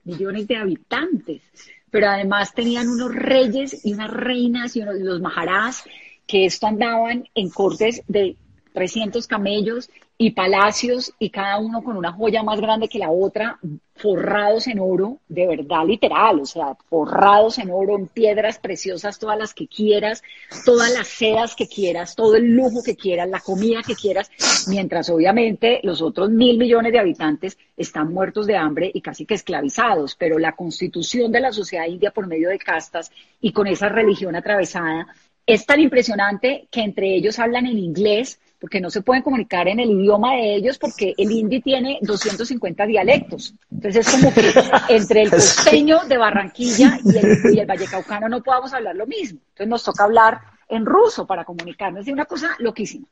Millones 0.04 0.48
de 0.48 0.56
habitantes, 0.56 1.42
pero 1.90 2.08
además 2.08 2.52
tenían 2.52 2.88
unos 2.88 3.14
reyes 3.14 3.84
y 3.84 3.92
unas 3.92 4.10
reinas 4.10 4.74
y 4.76 4.82
unos, 4.82 4.96
los 4.96 5.20
maharás 5.20 5.84
que 6.26 6.46
esto 6.46 6.66
andaban 6.66 7.28
en 7.34 7.50
cortes 7.50 8.02
de 8.08 8.36
300 8.74 9.26
camellos 9.26 9.88
y 10.20 10.32
palacios 10.32 11.12
y 11.20 11.30
cada 11.30 11.58
uno 11.58 11.80
con 11.80 11.96
una 11.96 12.12
joya 12.12 12.42
más 12.42 12.60
grande 12.60 12.88
que 12.88 12.98
la 12.98 13.08
otra, 13.08 13.60
forrados 13.94 14.66
en 14.66 14.80
oro, 14.80 15.18
de 15.28 15.46
verdad 15.46 15.86
literal, 15.86 16.40
o 16.40 16.44
sea, 16.44 16.76
forrados 16.88 17.58
en 17.58 17.70
oro, 17.70 17.96
en 17.96 18.08
piedras 18.08 18.58
preciosas, 18.58 19.20
todas 19.20 19.38
las 19.38 19.54
que 19.54 19.68
quieras, 19.68 20.24
todas 20.64 20.92
las 20.92 21.06
sedas 21.06 21.54
que 21.54 21.68
quieras, 21.68 22.16
todo 22.16 22.34
el 22.34 22.50
lujo 22.50 22.82
que 22.82 22.96
quieras, 22.96 23.28
la 23.28 23.38
comida 23.38 23.80
que 23.86 23.94
quieras, 23.94 24.28
mientras 24.66 25.08
obviamente 25.08 25.78
los 25.84 26.02
otros 26.02 26.30
mil 26.30 26.58
millones 26.58 26.92
de 26.92 26.98
habitantes 26.98 27.56
están 27.76 28.12
muertos 28.12 28.48
de 28.48 28.56
hambre 28.56 28.90
y 28.92 29.00
casi 29.00 29.24
que 29.24 29.34
esclavizados, 29.34 30.16
pero 30.16 30.40
la 30.40 30.56
constitución 30.56 31.30
de 31.30 31.40
la 31.40 31.52
sociedad 31.52 31.86
india 31.86 32.10
por 32.10 32.26
medio 32.26 32.48
de 32.48 32.58
castas 32.58 33.12
y 33.40 33.52
con 33.52 33.68
esa 33.68 33.88
religión 33.88 34.34
atravesada 34.34 35.06
es 35.46 35.64
tan 35.64 35.80
impresionante 35.80 36.66
que 36.70 36.82
entre 36.82 37.14
ellos 37.14 37.38
hablan 37.38 37.66
en 37.66 37.78
inglés, 37.78 38.40
porque 38.60 38.80
no 38.80 38.90
se 38.90 39.02
pueden 39.02 39.22
comunicar 39.22 39.68
en 39.68 39.80
el 39.80 39.90
idioma 39.90 40.34
de 40.34 40.56
ellos 40.56 40.78
porque 40.78 41.14
el 41.16 41.30
hindi 41.30 41.60
tiene 41.60 41.98
250 42.02 42.86
dialectos. 42.86 43.54
Entonces 43.70 44.06
es 44.06 44.12
como 44.12 44.34
que 44.34 44.52
entre 44.94 45.22
el 45.22 45.30
costeño 45.30 46.00
de 46.04 46.16
Barranquilla 46.16 46.98
y 47.04 47.16
el, 47.16 47.54
y 47.54 47.60
el 47.60 47.66
vallecaucano 47.66 48.28
no 48.28 48.42
podamos 48.42 48.72
hablar 48.72 48.96
lo 48.96 49.06
mismo. 49.06 49.38
Entonces 49.50 49.68
nos 49.68 49.84
toca 49.84 50.04
hablar 50.04 50.40
en 50.68 50.84
ruso 50.84 51.26
para 51.26 51.44
comunicarnos. 51.44 52.06
Es 52.06 52.12
una 52.12 52.24
cosa 52.24 52.56
loquísima. 52.58 53.06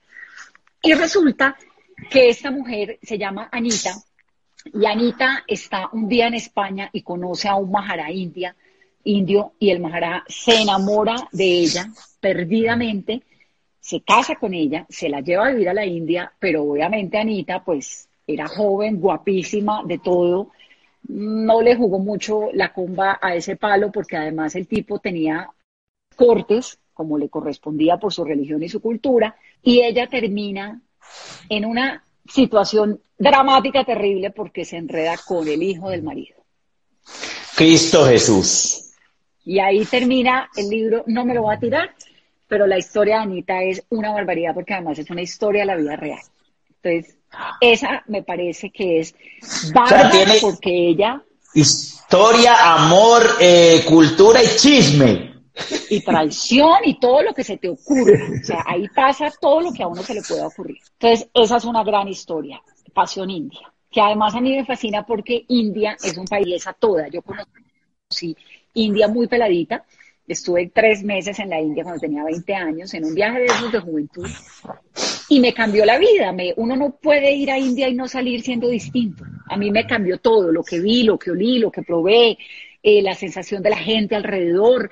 Y 0.83 0.93
resulta 0.95 1.57
que 2.11 2.29
esta 2.29 2.51
mujer 2.51 2.99
se 3.03 3.19
llama 3.19 3.49
Anita 3.53 3.95
y 4.73 4.85
Anita 4.87 5.45
está 5.47 5.89
un 5.93 6.09
día 6.09 6.27
en 6.27 6.35
España 6.35 6.91
y 6.93 7.03
conoce 7.03 7.49
a 7.49 7.55
un 7.55 7.71
Mahara 7.71 8.11
india, 8.11 8.55
indio 9.05 9.53
y 9.59 9.71
el 9.71 9.81
Mahara 9.81 10.25
se 10.29 10.61
enamora 10.61 11.29
de 11.33 11.45
ella 11.45 11.87
perdidamente 12.21 13.23
se 13.87 14.01
casa 14.01 14.35
con 14.35 14.53
ella, 14.53 14.85
se 14.89 15.09
la 15.09 15.21
lleva 15.21 15.47
a 15.47 15.51
vivir 15.53 15.69
a 15.69 15.75
la 15.75 15.87
India, 15.87 16.33
pero 16.41 16.65
obviamente 16.65 17.19
Anita 17.19 17.63
pues 17.63 18.09
era 18.27 18.49
joven, 18.49 18.99
guapísima, 19.01 19.85
de 19.85 20.01
todo, 20.01 20.51
no 21.07 21.63
le 21.63 21.77
jugó 21.77 22.01
mucho 22.01 22.49
la 22.53 22.73
comba 22.73 23.21
a 23.23 23.37
ese 23.37 23.55
palo 23.55 23.93
porque 23.93 24.17
además 24.17 24.57
el 24.57 24.67
tipo 24.67 24.99
tenía 24.99 25.51
cortes, 26.17 26.81
como 26.95 27.17
le 27.17 27.29
correspondía 27.29 27.97
por 27.97 28.13
su 28.13 28.25
religión 28.25 28.61
y 28.61 28.69
su 28.69 28.81
cultura, 28.81 29.37
y 29.63 29.83
ella 29.83 30.09
termina 30.09 30.83
en 31.49 31.65
una 31.65 32.03
situación 32.29 33.01
dramática, 33.17 33.85
terrible, 33.85 34.33
porque 34.33 34.65
se 34.65 34.79
enreda 34.79 35.15
con 35.25 35.47
el 35.47 35.63
hijo 35.63 35.91
del 35.91 36.03
marido. 36.03 36.35
Cristo 37.55 38.05
Jesús. 38.05 38.91
Y 39.45 39.61
ahí 39.61 39.85
termina 39.85 40.51
el 40.57 40.71
libro, 40.71 41.05
no 41.07 41.25
me 41.25 41.35
lo 41.35 41.43
voy 41.43 41.55
a 41.55 41.61
tirar, 41.61 41.95
pero 42.49 42.67
la 42.67 42.79
historia 42.79 43.17
de 43.17 43.23
Anita 43.23 43.63
es 43.63 43.85
una 43.91 44.13
barbaridad 44.13 44.55
porque 44.55 44.75
además 44.75 44.99
es 44.99 45.11
una 45.11 45.23
historia 45.23 45.63
de 45.63 45.67
la 45.67 45.77
vida 45.77 45.97
real. 45.97 46.21
Entonces, 46.83 47.17
esa 47.61 48.03
me 48.07 48.23
parece 48.23 48.71
que 48.71 49.01
es 49.01 49.15
bárbara 49.73 50.35
porque 50.41 50.89
ella... 50.89 51.23
Historia, 51.55 52.75
amor, 52.75 53.23
eh, 53.41 53.83
cultura 53.87 54.43
y 54.43 54.47
chisme. 54.57 55.35
Y 55.89 56.01
traición 56.03 56.81
y 56.85 57.01
todo 57.01 57.23
lo 57.23 57.33
que 57.33 57.43
se 57.43 57.57
te 57.57 57.71
ocurre. 57.71 58.41
O 58.43 58.45
sea, 58.45 58.63
ahí 58.67 58.87
pasa 58.89 59.33
todo 59.41 59.63
lo 59.63 59.73
que 59.73 59.83
a 59.83 59.89
uno 59.89 60.03
se 60.03 60.15
le 60.15 60.23
pueda 60.23 60.47
ocurrir. 60.47 60.79
Entonces, 61.01 61.29
esa 61.33 61.57
es 61.57 61.65
una 61.65 61.83
gran 61.83 62.09
historia, 62.09 62.61
Pasión 62.93 63.31
India, 63.31 63.73
que 63.91 64.01
además 64.01 64.35
a 64.35 64.41
mí 64.41 64.55
me 64.55 64.67
fascina 64.67 65.05
porque 65.05 65.45
India 65.49 65.97
es 66.03 66.17
un 66.19 66.27
país 66.27 66.67
a 66.67 66.75
toda. 66.75 67.09
Yo 67.09 67.23
conocí 67.23 68.37
India 68.75 69.09
muy 69.09 69.27
peladita 69.27 69.85
Estuve 70.29 70.71
tres 70.75 71.05
meses 71.05 71.39
en 71.39 71.51
la 71.51 71.61
India 71.61 71.85
cuando 71.85 72.01
tenía 72.01 72.25
20 72.25 72.55
años, 72.55 72.93
en 72.95 73.05
un 73.05 73.15
viaje 73.15 73.41
de 73.41 73.47
esos 73.47 73.71
de 73.71 73.79
juventud, 73.79 74.27
y 75.29 75.41
me 75.41 75.55
cambió 75.55 75.85
la 75.85 75.99
vida. 75.99 76.35
Uno 76.57 76.77
no 76.77 76.97
puede 76.97 77.33
ir 77.33 77.51
a 77.51 77.59
India 77.59 77.89
y 77.89 77.95
no 77.95 78.09
salir 78.09 78.43
siendo 78.43 78.69
distinto. 78.69 79.25
A 79.49 79.57
mí 79.57 79.71
me 79.71 79.87
cambió 79.87 80.19
todo, 80.19 80.51
lo 80.51 80.65
que 80.65 80.81
vi, 80.81 81.05
lo 81.05 81.19
que 81.19 81.31
olí, 81.31 81.59
lo 81.59 81.71
que 81.71 81.83
probé, 81.83 82.39
eh, 82.83 83.03
la 83.03 83.15
sensación 83.15 83.63
de 83.63 83.71
la 83.71 83.79
gente 83.79 84.17
alrededor. 84.17 84.91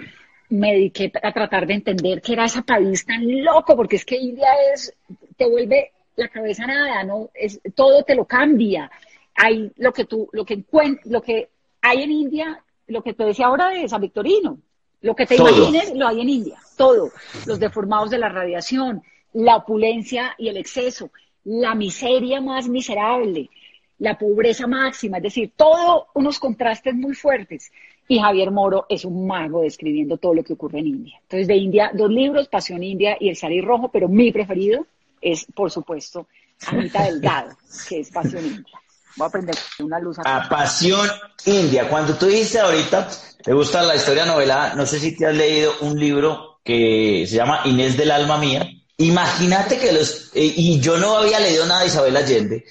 Me 0.50 0.72
dediqué 0.72 1.10
a 1.20 1.32
tratar 1.32 1.66
de 1.66 1.74
entender 1.74 2.22
qué 2.22 2.34
era 2.34 2.44
ese 2.44 2.62
país 2.62 3.04
tan 3.04 3.24
loco, 3.42 3.74
porque 3.74 3.96
es 3.96 4.04
que 4.04 4.16
India 4.16 4.48
es, 4.72 4.94
te 5.36 5.48
vuelve 5.48 5.90
la 6.14 6.28
cabeza 6.28 6.64
nada, 6.66 7.02
¿no? 7.02 7.30
Es, 7.34 7.60
todo 7.74 8.04
te 8.04 8.14
lo 8.14 8.24
cambia. 8.24 8.88
Hay 9.34 9.72
lo 9.76 9.92
que 9.92 10.04
tú, 10.04 10.28
lo 10.32 10.44
que 10.44 10.62
lo 11.06 11.22
que 11.22 11.48
hay 11.82 12.02
en 12.02 12.12
India, 12.12 12.62
lo 12.86 13.02
que 13.02 13.14
te 13.14 13.24
decía 13.24 13.46
ahora 13.46 13.70
de 13.70 13.88
San 13.88 14.00
Victorino, 14.00 14.60
lo 15.04 15.14
que 15.14 15.26
te 15.26 15.36
imagines 15.36 15.94
lo 15.94 16.08
hay 16.08 16.22
en 16.22 16.30
India, 16.30 16.56
todo. 16.78 17.10
Los 17.44 17.60
deformados 17.60 18.08
de 18.08 18.16
la 18.16 18.30
radiación, 18.30 19.02
la 19.34 19.56
opulencia 19.56 20.34
y 20.38 20.48
el 20.48 20.56
exceso, 20.56 21.10
la 21.44 21.74
miseria 21.74 22.40
más 22.40 22.68
miserable, 22.68 23.50
la 23.98 24.18
pobreza 24.18 24.66
máxima, 24.66 25.18
es 25.18 25.24
decir, 25.24 25.52
todos 25.54 26.04
unos 26.14 26.38
contrastes 26.38 26.94
muy 26.94 27.14
fuertes. 27.14 27.70
Y 28.08 28.18
Javier 28.18 28.50
Moro 28.50 28.86
es 28.88 29.04
un 29.04 29.26
mago 29.26 29.60
describiendo 29.60 30.16
todo 30.16 30.32
lo 30.32 30.42
que 30.42 30.54
ocurre 30.54 30.78
en 30.78 30.86
India. 30.86 31.18
Entonces, 31.20 31.48
de 31.48 31.56
India, 31.56 31.90
dos 31.92 32.10
libros, 32.10 32.48
Pasión 32.48 32.82
India 32.82 33.18
y 33.20 33.28
El 33.28 33.36
Sari 33.36 33.60
Rojo, 33.60 33.88
pero 33.88 34.08
mi 34.08 34.32
preferido 34.32 34.86
es, 35.20 35.46
por 35.54 35.70
supuesto, 35.70 36.28
Anita 36.66 37.04
Delgado, 37.04 37.54
que 37.90 38.00
es 38.00 38.10
Pasión 38.10 38.44
India. 38.44 38.80
Voy 39.16 39.24
a 39.24 39.28
aprender 39.28 39.56
una 39.78 39.98
luz. 40.00 40.18
A 40.24 40.48
Pasión 40.48 41.08
India. 41.46 41.88
Cuando 41.88 42.14
tú 42.14 42.26
dices 42.26 42.60
ahorita, 42.60 43.08
te 43.42 43.52
gusta 43.52 43.82
la 43.82 43.96
historia 43.96 44.24
novela, 44.24 44.74
no 44.74 44.86
sé 44.86 44.98
si 44.98 45.16
te 45.16 45.26
has 45.26 45.34
leído 45.34 45.72
un 45.80 45.98
libro 45.98 46.60
que 46.64 47.26
se 47.28 47.36
llama 47.36 47.60
Inés 47.64 47.96
del 47.96 48.10
alma 48.10 48.38
mía. 48.38 48.68
Imagínate 48.96 49.78
que 49.78 49.92
los, 49.92 50.30
eh, 50.34 50.52
y 50.56 50.80
yo 50.80 50.96
no 50.96 51.18
había 51.18 51.40
leído 51.40 51.66
nada 51.66 51.82
de 51.82 51.88
Isabel 51.88 52.16
Allende, 52.16 52.64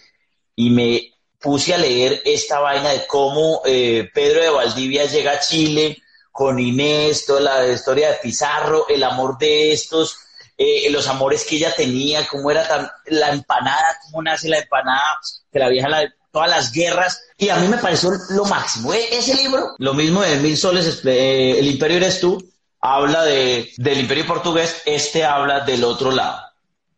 y 0.55 0.69
me 0.69 1.13
puse 1.39 1.73
a 1.73 1.77
leer 1.77 2.21
esta 2.25 2.59
vaina 2.59 2.89
de 2.89 3.05
cómo 3.05 3.61
eh, 3.65 4.09
Pedro 4.13 4.41
de 4.41 4.49
Valdivia 4.49 5.05
llega 5.05 5.33
a 5.33 5.39
Chile 5.39 6.01
con 6.31 6.57
Inés, 6.57 7.25
toda 7.25 7.41
la 7.41 7.67
historia 7.67 8.09
de 8.09 8.17
Pizarro, 8.23 8.87
el 8.89 9.03
amor 9.03 9.37
de 9.37 9.73
estos, 9.73 10.17
eh, 10.57 10.89
los 10.89 11.07
amores 11.07 11.45
que 11.45 11.57
ella 11.57 11.75
tenía, 11.75 12.25
cómo 12.27 12.49
era 12.49 12.67
tan, 12.67 12.89
la 13.07 13.29
empanada, 13.31 13.99
cómo 14.05 14.23
nace 14.23 14.49
la 14.49 14.59
empanada, 14.59 15.19
que 15.51 15.59
la 15.59 15.69
vieja 15.69 15.89
la, 15.89 16.11
todas 16.33 16.49
las 16.49 16.71
guerras, 16.71 17.21
y 17.37 17.49
a 17.49 17.57
mí 17.57 17.67
me 17.67 17.77
pareció 17.77 18.11
lo 18.31 18.45
máximo. 18.45 18.91
E, 18.91 19.15
ese 19.15 19.35
libro, 19.35 19.75
lo 19.77 19.93
mismo 19.93 20.21
de 20.21 20.37
Mil 20.37 20.57
Soles, 20.57 21.01
eh, 21.05 21.59
El 21.59 21.67
Imperio 21.67 21.97
eres 21.97 22.19
tú, 22.19 22.43
habla 22.81 23.23
de, 23.23 23.71
del 23.77 23.99
Imperio 23.99 24.25
Portugués, 24.25 24.81
este 24.85 25.23
habla 25.23 25.59
del 25.59 25.83
otro 25.83 26.09
lado, 26.09 26.41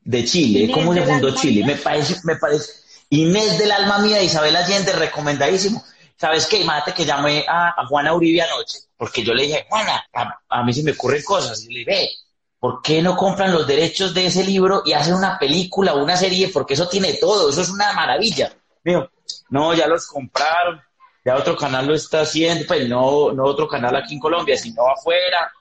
de 0.02 0.24
Chile, 0.24 0.72
cómo 0.74 0.94
se 0.94 1.04
fundó 1.04 1.36
Chile. 1.36 1.66
Me 1.66 1.76
parece, 1.76 2.16
me 2.24 2.38
parece, 2.38 2.72
Inés 3.10 3.60
del 3.60 3.74
alma 3.74 4.00
mía, 4.00 4.24
Isabel 4.24 4.56
Allende, 4.56 4.94
recomendadísimo. 4.94 5.84
¿Sabes 6.16 6.48
qué? 6.48 6.62
Imagínate 6.62 6.94
que 6.94 7.04
llamé 7.04 7.44
a, 7.46 7.86
Juana 7.90 8.14
Uribe 8.14 8.42
anoche, 8.42 8.78
porque 8.96 9.22
yo 9.22 9.34
le 9.34 9.44
dije, 9.44 9.66
Juana, 9.68 10.02
a, 10.48 10.64
mí 10.64 10.72
se 10.72 10.82
me 10.82 10.92
ocurren 10.92 11.22
cosas. 11.24 11.62
Y 11.66 11.74
le 11.74 11.80
dije, 11.80 12.10
¿por 12.58 12.82
qué 12.82 13.02
no 13.02 13.18
compran 13.18 13.52
los 13.52 13.68
derechos 13.68 14.14
de 14.14 14.28
ese 14.28 14.46
libro 14.46 14.82
y 14.86 14.94
hacen 14.94 15.14
una 15.14 15.38
película 15.38 15.94
o 15.94 16.02
una 16.02 16.16
serie? 16.16 16.48
Porque 16.48 16.76
eso 16.76 16.88
tiene 16.88 17.16
todo, 17.16 17.50
eso 17.50 17.62
es 17.62 17.70
una 17.70 17.92
maravilla. 17.92 18.54
Mío, 18.86 19.10
no, 19.50 19.74
ya 19.74 19.88
los 19.88 20.08
compraron, 20.08 20.82
ya 21.24 21.36
otro 21.36 21.56
canal 21.56 21.88
lo 21.88 21.96
está 21.96 22.22
haciendo, 22.22 22.66
pues 22.68 22.88
no, 22.88 23.32
no 23.34 23.44
otro 23.44 23.68
canal 23.68 23.96
aquí 23.96 24.14
en 24.14 24.20
Colombia, 24.20 24.58
sino 24.58 24.88
afuera. 24.88 25.52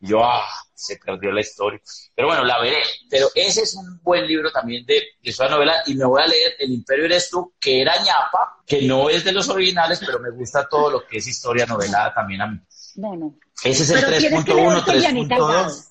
yo, 0.00 0.22
ah, 0.22 0.44
se 0.74 0.96
perdió 0.98 1.32
la 1.32 1.40
historia. 1.40 1.80
Pero 2.14 2.28
bueno, 2.28 2.44
la 2.44 2.60
veré. 2.60 2.82
Pero 3.08 3.28
ese 3.34 3.62
es 3.62 3.74
un 3.74 4.00
buen 4.02 4.26
libro 4.26 4.50
también 4.52 4.84
de, 4.84 4.94
de 4.94 5.30
esa 5.30 5.48
novela 5.48 5.76
y 5.86 5.94
me 5.94 6.04
voy 6.04 6.22
a 6.22 6.26
leer 6.26 6.56
El 6.58 6.72
Imperio 6.72 7.06
eres 7.06 7.30
tú, 7.30 7.54
que 7.58 7.80
era 7.80 7.96
ñapa, 8.02 8.58
que 8.66 8.82
no 8.82 9.08
es 9.08 9.24
de 9.24 9.32
los 9.32 9.48
originales, 9.48 10.00
pero 10.04 10.18
me 10.20 10.30
gusta 10.30 10.68
todo 10.68 10.90
lo 10.90 11.06
que 11.06 11.18
es 11.18 11.26
historia 11.26 11.64
novelada 11.64 12.12
también 12.12 12.42
a 12.42 12.46
mí. 12.48 12.60
No, 12.96 13.16
no. 13.16 13.34
Ese 13.62 13.84
es 13.84 13.90
el 13.90 14.04
3.1, 14.04 14.84
3.2. 14.84 15.88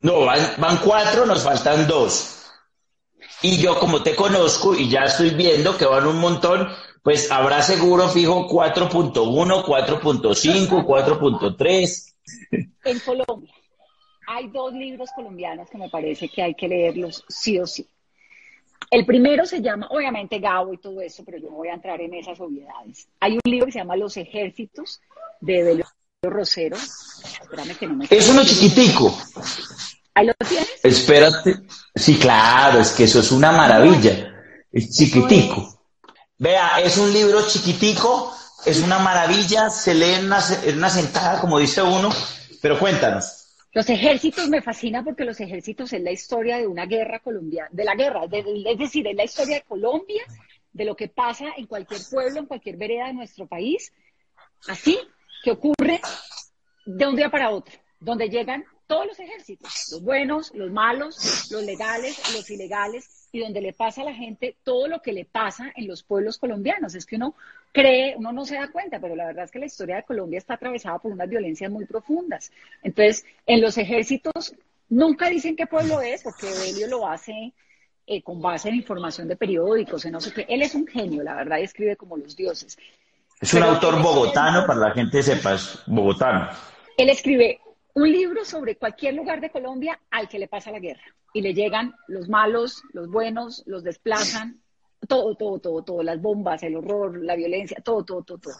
No, 0.00 0.20
van, 0.24 0.54
van 0.58 0.78
cuatro, 0.78 1.24
nos 1.24 1.44
faltan 1.44 1.86
dos. 1.86 2.41
Y 3.42 3.58
yo 3.58 3.78
como 3.78 4.02
te 4.02 4.14
conozco 4.14 4.74
y 4.74 4.88
ya 4.88 5.04
estoy 5.04 5.30
viendo 5.30 5.76
que 5.76 5.84
van 5.84 6.06
un 6.06 6.18
montón, 6.18 6.68
pues 7.02 7.30
habrá 7.30 7.62
seguro 7.62 8.08
fijo 8.08 8.48
4.1, 8.48 9.64
4.5, 9.64 10.86
4.3. 10.86 12.14
En 12.84 12.98
Colombia 13.00 13.52
hay 14.26 14.48
dos 14.48 14.72
libros 14.72 15.10
colombianos 15.14 15.68
que 15.68 15.78
me 15.78 15.88
parece 15.88 16.28
que 16.28 16.42
hay 16.42 16.54
que 16.54 16.68
leerlos 16.68 17.24
sí 17.28 17.58
o 17.58 17.66
sí. 17.66 17.86
El 18.90 19.06
primero 19.06 19.46
se 19.46 19.62
llama, 19.62 19.88
obviamente, 19.90 20.38
Gabo 20.38 20.74
y 20.74 20.78
todo 20.78 21.00
eso, 21.00 21.24
pero 21.24 21.38
yo 21.38 21.48
no 21.48 21.56
voy 21.56 21.68
a 21.68 21.74
entrar 21.74 22.00
en 22.00 22.12
esas 22.14 22.38
obviedades. 22.40 23.08
Hay 23.20 23.32
un 23.32 23.40
libro 23.44 23.66
que 23.66 23.72
se 23.72 23.78
llama 23.78 23.96
Los 23.96 24.16
Ejércitos 24.16 25.00
de 25.40 25.62
Belio 25.62 25.86
Rosero. 26.22 26.76
Espérame 26.76 27.76
que 27.78 27.86
no 27.86 27.94
me... 27.94 28.06
Es 28.10 28.28
uno 28.28 28.44
chiquitico. 28.44 29.16
¿Ahí 30.14 30.26
lo 30.26 30.34
tienes? 30.34 30.80
Espérate. 30.82 31.56
Sí, 31.94 32.18
claro, 32.18 32.80
es 32.80 32.90
que 32.92 33.04
eso 33.04 33.20
es 33.20 33.32
una 33.32 33.52
maravilla. 33.52 34.32
Es 34.70 34.90
chiquitico. 34.90 35.80
Vea, 36.38 36.80
es 36.80 36.96
un 36.98 37.12
libro 37.12 37.46
chiquitico, 37.46 38.34
es 38.66 38.82
una 38.82 38.98
maravilla, 38.98 39.70
se 39.70 39.94
lee 39.94 40.14
en 40.14 40.26
una, 40.26 40.40
sentada, 40.90 41.40
como 41.40 41.58
dice 41.58 41.82
uno, 41.82 42.10
pero 42.60 42.78
cuéntanos. 42.78 43.56
Los 43.72 43.88
ejércitos 43.88 44.48
me 44.48 44.60
fascina 44.60 45.04
porque 45.04 45.24
los 45.24 45.40
ejércitos 45.40 45.92
es 45.92 46.02
la 46.02 46.10
historia 46.10 46.58
de 46.58 46.66
una 46.66 46.86
guerra 46.86 47.20
colombiana, 47.20 47.68
de 47.70 47.84
la 47.84 47.94
guerra, 47.94 48.24
es 48.24 48.78
decir, 48.78 49.06
es 49.06 49.16
la 49.16 49.24
historia 49.24 49.56
de 49.56 49.62
Colombia, 49.62 50.22
de 50.72 50.84
lo 50.84 50.96
que 50.96 51.08
pasa 51.08 51.46
en 51.56 51.66
cualquier 51.66 52.00
pueblo, 52.10 52.40
en 52.40 52.46
cualquier 52.46 52.76
vereda 52.76 53.06
de 53.06 53.14
nuestro 53.14 53.46
país, 53.46 53.92
así 54.68 54.98
que 55.44 55.52
ocurre 55.52 56.00
de 56.84 57.06
un 57.06 57.16
día 57.16 57.30
para 57.30 57.50
otro, 57.50 57.78
donde 58.00 58.28
llegan 58.28 58.64
todos 58.86 59.06
los 59.06 59.18
ejércitos, 59.20 59.88
los 59.92 60.02
buenos, 60.02 60.52
los 60.54 60.70
malos, 60.70 61.50
los 61.50 61.62
legales, 61.64 62.18
los 62.34 62.48
ilegales, 62.50 63.28
y 63.32 63.40
donde 63.40 63.62
le 63.62 63.72
pasa 63.72 64.02
a 64.02 64.04
la 64.04 64.14
gente 64.14 64.56
todo 64.62 64.88
lo 64.88 65.00
que 65.00 65.12
le 65.12 65.24
pasa 65.24 65.72
en 65.74 65.88
los 65.88 66.02
pueblos 66.02 66.36
colombianos. 66.36 66.94
Es 66.94 67.06
que 67.06 67.16
uno 67.16 67.34
cree, 67.72 68.14
uno 68.16 68.32
no 68.32 68.44
se 68.44 68.56
da 68.56 68.70
cuenta, 68.70 69.00
pero 69.00 69.16
la 69.16 69.26
verdad 69.26 69.44
es 69.44 69.50
que 69.50 69.58
la 69.58 69.66
historia 69.66 69.96
de 69.96 70.02
Colombia 70.02 70.38
está 70.38 70.54
atravesada 70.54 70.98
por 70.98 71.12
unas 71.12 71.28
violencias 71.28 71.70
muy 71.70 71.86
profundas. 71.86 72.52
Entonces, 72.82 73.24
en 73.46 73.62
los 73.62 73.78
ejércitos 73.78 74.54
nunca 74.90 75.30
dicen 75.30 75.56
qué 75.56 75.66
pueblo 75.66 76.02
es, 76.02 76.22
porque 76.22 76.46
Evelio 76.48 76.88
lo 76.88 77.08
hace 77.08 77.54
eh, 78.06 78.22
con 78.22 78.42
base 78.42 78.68
en 78.68 78.74
información 78.74 79.26
de 79.28 79.36
periódicos, 79.36 80.04
en 80.04 80.12
no 80.12 80.20
sé 80.20 80.34
qué. 80.34 80.44
Él 80.48 80.60
es 80.60 80.74
un 80.74 80.86
genio, 80.86 81.22
la 81.22 81.34
verdad, 81.34 81.58
y 81.58 81.62
escribe 81.62 81.96
como 81.96 82.18
los 82.18 82.36
dioses. 82.36 82.76
Es 83.40 83.54
un 83.54 83.62
autor 83.62 84.00
bogotano, 84.02 84.66
para 84.66 84.78
la 84.78 84.90
gente 84.92 85.22
sepa, 85.22 85.54
es 85.54 85.78
bogotano. 85.86 86.50
Él 86.98 87.08
escribe 87.08 87.61
un 87.94 88.10
libro 88.10 88.44
sobre 88.44 88.76
cualquier 88.76 89.14
lugar 89.14 89.40
de 89.40 89.50
Colombia 89.50 90.00
al 90.10 90.28
que 90.28 90.38
le 90.38 90.48
pasa 90.48 90.70
la 90.70 90.78
guerra. 90.78 91.02
Y 91.34 91.40
le 91.40 91.54
llegan 91.54 91.94
los 92.08 92.28
malos, 92.28 92.82
los 92.92 93.08
buenos, 93.08 93.62
los 93.66 93.82
desplazan, 93.82 94.60
todo, 95.08 95.34
todo, 95.34 95.58
todo, 95.58 95.82
todo, 95.82 96.02
las 96.02 96.20
bombas, 96.20 96.62
el 96.62 96.76
horror, 96.76 97.22
la 97.22 97.36
violencia, 97.36 97.78
todo, 97.82 98.04
todo, 98.04 98.22
todo, 98.22 98.38
todo. 98.38 98.54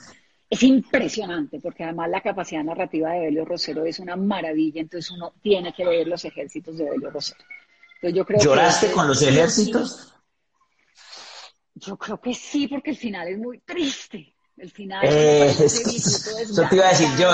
Es 0.49 0.63
impresionante, 0.63 1.61
porque 1.61 1.85
además 1.85 2.11
la 2.11 2.21
capacidad 2.21 2.63
narrativa 2.63 3.13
de 3.13 3.21
Belio 3.21 3.45
Rosero 3.45 3.85
es 3.87 3.99
una 3.99 4.17
maravilla, 4.17 4.83
entonces 4.83 5.11
uno 5.11 5.33
tiene 5.41 5.73
que 5.73 5.85
leer 5.85 6.09
los 6.09 6.25
ejércitos 6.25 6.77
de 6.77 6.91
Belio 6.91 7.11
Rosero. 7.11 7.41
yo 8.03 8.25
creo 8.27 8.41
¿Lloraste 8.41 8.93
con 8.93 9.09
los 9.09 9.23
ejércitos? 9.23 10.15
Yo 11.75 11.97
creo 11.97 12.21
que 12.21 12.35
sí, 12.35 12.69
porque 12.69 12.91
el 12.91 12.97
final 12.97 13.29
es 13.29 13.39
muy 13.39 13.61
triste. 13.61 14.32
El 14.57 14.71
final 14.71 15.05
es 15.05 15.61
eh, 15.61 15.65
Eso 15.65 16.63
te 16.69 16.77
iba 16.77 16.87
a 16.87 16.91
decir 16.91 17.09
yo. 17.19 17.31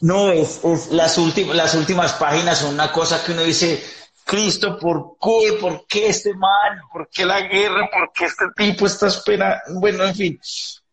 No, 0.00 0.30
es, 0.30 0.60
las, 0.90 1.18
últimas, 1.18 1.56
las 1.56 1.74
últimas 1.74 2.12
páginas 2.14 2.58
son 2.58 2.74
una 2.74 2.92
cosa 2.92 3.24
que 3.24 3.32
uno 3.32 3.42
dice, 3.42 3.82
Cristo, 4.24 4.78
¿por 4.78 5.16
qué? 5.20 5.54
¿Por 5.54 5.86
qué 5.86 6.08
este 6.08 6.34
mal? 6.34 6.80
¿Por 6.92 7.08
qué 7.08 7.24
la 7.24 7.40
guerra? 7.40 7.88
¿Por 7.90 8.12
qué 8.12 8.26
este 8.26 8.44
tipo 8.56 8.86
está 8.86 9.08
esperando? 9.08 9.80
Bueno, 9.80 10.04
en 10.04 10.14
fin, 10.14 10.40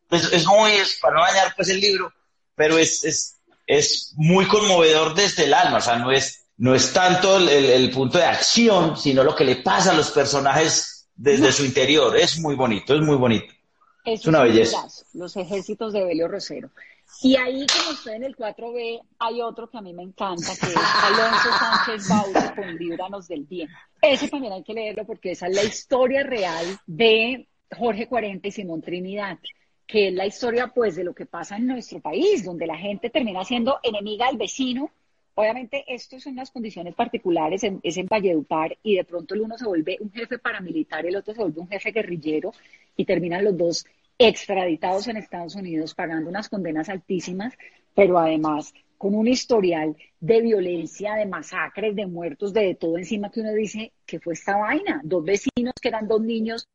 es, 0.09 0.31
es 0.31 0.45
muy, 0.45 0.71
es 0.71 0.97
para 1.01 1.15
no 1.15 1.21
dañar 1.21 1.53
pues 1.55 1.69
el 1.69 1.79
libro, 1.79 2.11
pero 2.55 2.77
es, 2.77 3.03
es, 3.03 3.37
es 3.67 4.13
muy 4.15 4.47
conmovedor 4.47 5.13
desde 5.13 5.45
el 5.45 5.53
alma, 5.53 5.77
o 5.77 5.81
sea, 5.81 5.97
no 5.97 6.11
es, 6.11 6.45
no 6.57 6.73
es 6.73 6.93
tanto 6.93 7.37
el, 7.37 7.49
el 7.49 7.91
punto 7.91 8.17
de 8.17 8.25
acción, 8.25 8.97
sino 8.97 9.23
lo 9.23 9.35
que 9.35 9.43
le 9.43 9.57
pasa 9.57 9.91
a 9.91 9.95
los 9.95 10.09
personajes 10.11 11.07
desde 11.15 11.51
su 11.51 11.65
interior. 11.65 12.15
Es 12.17 12.39
muy 12.39 12.55
bonito, 12.55 12.95
es 12.95 13.01
muy 13.01 13.17
bonito. 13.17 13.54
Es, 14.05 14.25
una 14.27 14.43
belleza. 14.43 14.87
los 15.13 15.35
ejércitos 15.35 15.93
de 15.93 16.03
Belio 16.03 16.27
Rosero. 16.27 16.69
Y 17.21 17.35
ahí, 17.37 17.65
como 17.67 17.91
usted 17.91 18.13
en 18.13 18.23
el 18.23 18.35
4B, 18.35 19.01
hay 19.19 19.41
otro 19.41 19.69
que 19.69 19.77
a 19.77 19.81
mí 19.81 19.93
me 19.93 20.03
encanta, 20.03 20.53
que 20.59 20.67
es 20.67 20.75
Alonso 20.75 21.49
Sánchez 21.59 22.09
Baute 22.09 22.55
con 22.55 22.75
Líbranos 22.75 23.27
del 23.27 23.43
Bien. 23.43 23.69
Ese 24.01 24.27
también 24.27 24.53
hay 24.53 24.63
que 24.63 24.73
leerlo 24.73 25.05
porque 25.05 25.31
esa 25.31 25.47
es 25.47 25.55
la 25.55 25.63
historia 25.63 26.23
real 26.23 26.65
de 26.85 27.47
Jorge 27.75 28.07
40 28.07 28.47
y 28.47 28.51
Simón 28.51 28.81
Trinidad, 28.81 29.39
que 29.87 30.09
es 30.09 30.13
la 30.13 30.25
historia, 30.25 30.67
pues, 30.67 30.95
de 30.95 31.03
lo 31.03 31.13
que 31.13 31.25
pasa 31.25 31.57
en 31.57 31.67
nuestro 31.67 31.99
país, 31.99 32.43
donde 32.43 32.67
la 32.67 32.77
gente 32.77 33.09
termina 33.09 33.43
siendo 33.43 33.79
enemiga 33.81 34.27
del 34.27 34.37
vecino. 34.37 34.91
Obviamente, 35.37 35.83
esto 35.87 36.19
son 36.19 36.37
las 36.37 36.49
condiciones 36.49 36.95
particulares, 36.95 37.61
es 37.83 37.97
en 37.97 38.07
Valledupar, 38.07 38.77
y 38.81 38.95
de 38.95 39.03
pronto 39.03 39.35
el 39.35 39.41
uno 39.41 39.57
se 39.57 39.67
vuelve 39.67 39.97
un 39.99 40.11
jefe 40.11 40.39
paramilitar, 40.39 41.05
el 41.05 41.17
otro 41.17 41.33
se 41.33 41.41
vuelve 41.41 41.59
un 41.59 41.67
jefe 41.67 41.91
guerrillero, 41.91 42.53
y 42.95 43.03
terminan 43.03 43.43
los 43.43 43.57
dos 43.57 43.85
extraditados 44.17 45.07
en 45.07 45.17
Estados 45.17 45.55
Unidos 45.55 45.93
pagando 45.93 46.29
unas 46.29 46.47
condenas 46.47 46.87
altísimas, 46.87 47.53
pero 47.93 48.17
además 48.17 48.73
con 48.97 49.13
un 49.13 49.27
historial 49.27 49.95
de 50.21 50.41
violencia, 50.41 51.15
de 51.15 51.25
masacres, 51.25 51.95
de 51.95 52.05
muertos, 52.05 52.53
de 52.53 52.75
todo 52.75 52.97
encima 52.97 53.29
que 53.29 53.41
uno 53.41 53.53
dice 53.53 53.91
que 54.05 54.21
fue 54.21 54.33
esta 54.33 54.55
vaina. 54.55 55.01
Dos 55.03 55.25
vecinos 55.25 55.73
que 55.81 55.89
eran 55.89 56.07
dos 56.07 56.21
niños 56.21 56.69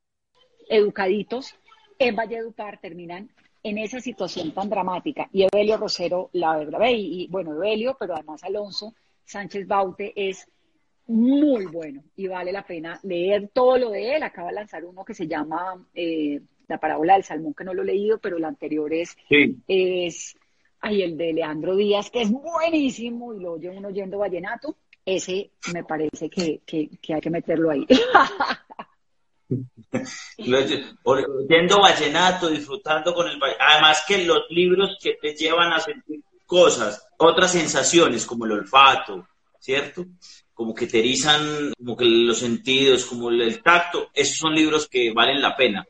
educaditos 0.69 1.55
en 1.99 2.15
Valledupar 2.15 2.79
terminan 2.79 3.31
en 3.63 3.79
esa 3.79 4.01
situación 4.01 4.53
tan 4.53 4.69
dramática. 4.69 5.29
Y 5.33 5.45
Evelio 5.45 5.77
Rosero, 5.77 6.31
la 6.33 6.57
verdad, 6.57 6.89
y, 6.89 7.23
y 7.23 7.27
bueno, 7.29 7.55
Evelio, 7.55 7.97
pero 7.99 8.15
además 8.15 8.43
Alonso 8.45 8.95
Sánchez 9.25 9.67
Baute 9.67 10.13
es 10.17 10.49
muy 11.11 11.67
bueno 11.67 12.05
y 12.15 12.29
vale 12.29 12.53
la 12.53 12.65
pena 12.65 12.99
leer 13.03 13.51
todo 13.53 13.77
lo 13.79 13.91
de 13.91 14.17
él. 14.17 14.23
Acaba 14.23 14.49
de 14.49 14.55
lanzar 14.55 14.85
uno 14.85 15.05
que 15.05 15.15
se 15.15 15.27
llama 15.27 15.85
eh, 15.95 16.41
La 16.69 16.79
parábola 16.79 17.15
del 17.15 17.25
salmón, 17.25 17.55
que 17.55 17.65
no 17.65 17.75
lo 17.75 17.83
he 17.83 17.87
leído, 17.87 18.19
pero 18.19 18.37
el 18.37 18.45
anterior 18.45 18.93
es, 18.93 19.17
es 19.67 20.37
ay, 20.81 21.03
el 21.03 21.17
de 21.17 21.33
Leandro 21.33 21.77
Díaz, 21.77 22.11
que 22.11 22.23
es 22.23 22.31
buenísimo, 22.31 23.35
y 23.35 23.41
lo 23.41 23.53
oye 23.53 23.71
uno 23.71 23.89
oyendo 23.89 24.19
vallenato. 24.19 24.77
Ese 25.05 25.51
me 25.73 25.83
parece 25.83 26.31
que, 26.31 26.61
hay 26.71 27.21
que 27.21 27.31
meterlo 27.31 27.71
ahí. 27.71 27.87
oyendo 31.05 31.81
vallenato, 31.81 32.49
disfrutando 32.49 33.15
con 33.15 33.29
el 33.29 33.39
Además 33.59 34.05
que 34.07 34.25
los 34.25 34.43
libros 34.51 34.97
que 35.01 35.19
te 35.21 35.35
llevan 35.35 35.73
a 35.73 35.81
sentir 35.81 36.21
cosas, 36.47 37.07
otras 37.19 37.53
sensaciones 37.53 38.27
como 38.27 38.45
el 38.45 38.53
olfato, 38.53 39.27
¿cierto? 39.59 40.07
como 40.61 40.75
que 40.75 40.87
te 40.87 40.99
erizan 40.99 41.73
como 41.79 41.97
que 41.97 42.05
los 42.05 42.37
sentidos, 42.37 43.07
como 43.07 43.31
el 43.31 43.63
tacto, 43.63 44.11
esos 44.13 44.37
son 44.37 44.55
libros 44.55 44.87
que 44.89 45.11
valen 45.11 45.41
la 45.41 45.57
pena. 45.57 45.87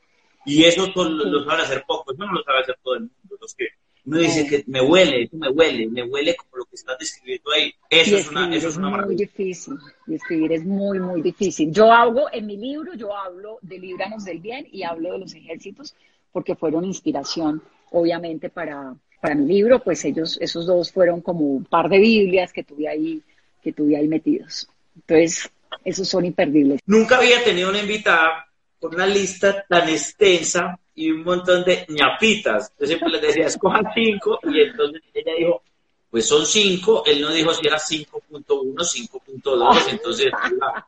Y 0.47 0.63
esos 0.63 0.91
son, 0.95 1.19
los 1.19 1.45
saben 1.45 1.63
hacer 1.63 1.83
pocos, 1.85 2.17
no 2.17 2.33
los 2.33 2.45
sabe 2.45 2.61
hacer 2.61 2.79
todo 2.81 2.95
el 2.95 3.01
mundo. 3.01 3.37
Los 3.41 3.53
que 3.53 3.67
uno 4.07 4.19
dice 4.19 4.47
que 4.47 4.65
me 4.67 4.81
huele, 4.81 5.29
me 5.33 5.49
huele, 5.51 5.89
me 5.89 6.03
huele 6.05 6.35
como 6.37 6.57
lo 6.57 6.65
que 6.65 6.77
estás 6.77 6.99
describiendo 6.99 7.51
ahí. 7.53 7.73
Eso 7.89 8.17
es 8.17 8.29
una, 8.31 8.55
eso 8.55 8.69
es 8.69 8.77
una 8.77 8.91
muy 8.91 9.17
difícil. 9.17 9.75
Y 10.07 10.15
escribir 10.15 10.53
es 10.53 10.65
muy, 10.65 10.99
muy 10.99 11.23
difícil. 11.23 11.73
Yo 11.73 11.93
hablo, 11.93 12.27
en 12.33 12.47
mi 12.47 12.57
libro, 12.57 12.95
yo 12.95 13.15
hablo 13.15 13.59
de 13.63 13.79
Líbranos 13.79 14.25
del 14.25 14.41
Bien 14.41 14.67
y 14.71 14.83
hablo 14.83 15.13
de 15.13 15.19
los 15.19 15.35
ejércitos 15.35 15.95
porque 16.33 16.55
fueron 16.55 16.85
inspiración, 16.85 17.63
obviamente, 17.91 18.49
para, 18.49 18.95
para 19.21 19.35
mi 19.35 19.47
libro. 19.47 19.81
Pues 19.83 20.05
ellos, 20.05 20.39
esos 20.41 20.67
dos 20.67 20.91
fueron 20.93 21.21
como 21.21 21.41
un 21.41 21.65
par 21.65 21.89
de 21.89 21.99
Biblias 21.99 22.53
que 22.53 22.65
tuve 22.65 22.89
ahí 22.89 23.23
que 23.63 23.73
tuve 23.73 23.97
ahí 23.97 24.09
metidos. 24.09 24.69
Entonces, 24.97 25.51
esos 25.85 26.09
son 26.09 26.25
imperdibles. 26.25 26.81
Nunca 26.87 27.19
había 27.19 27.43
tenido 27.45 27.71
una 27.71 27.81
invitada 27.81 28.47
con 28.79 28.95
una 28.95 29.07
lista 29.07 29.65
tan 29.69 29.89
extensa 29.89 30.80
y 31.01 31.11
un 31.11 31.23
montón 31.23 31.65
de 31.65 31.87
ñapitas. 31.89 32.75
Yo 32.79 32.87
siempre 32.87 33.09
les 33.09 33.23
decía, 33.23 33.47
escojan 33.47 33.87
cinco, 33.95 34.39
y 34.43 34.61
entonces 34.61 35.01
ella 35.15 35.33
dijo, 35.39 35.63
pues 36.11 36.29
son 36.29 36.45
cinco, 36.45 37.03
él 37.07 37.23
no 37.23 37.31
dijo 37.31 37.55
si 37.55 37.67
era 37.67 37.79
5.1, 37.79 38.45
5.2, 38.45 39.89
entonces 39.93 40.31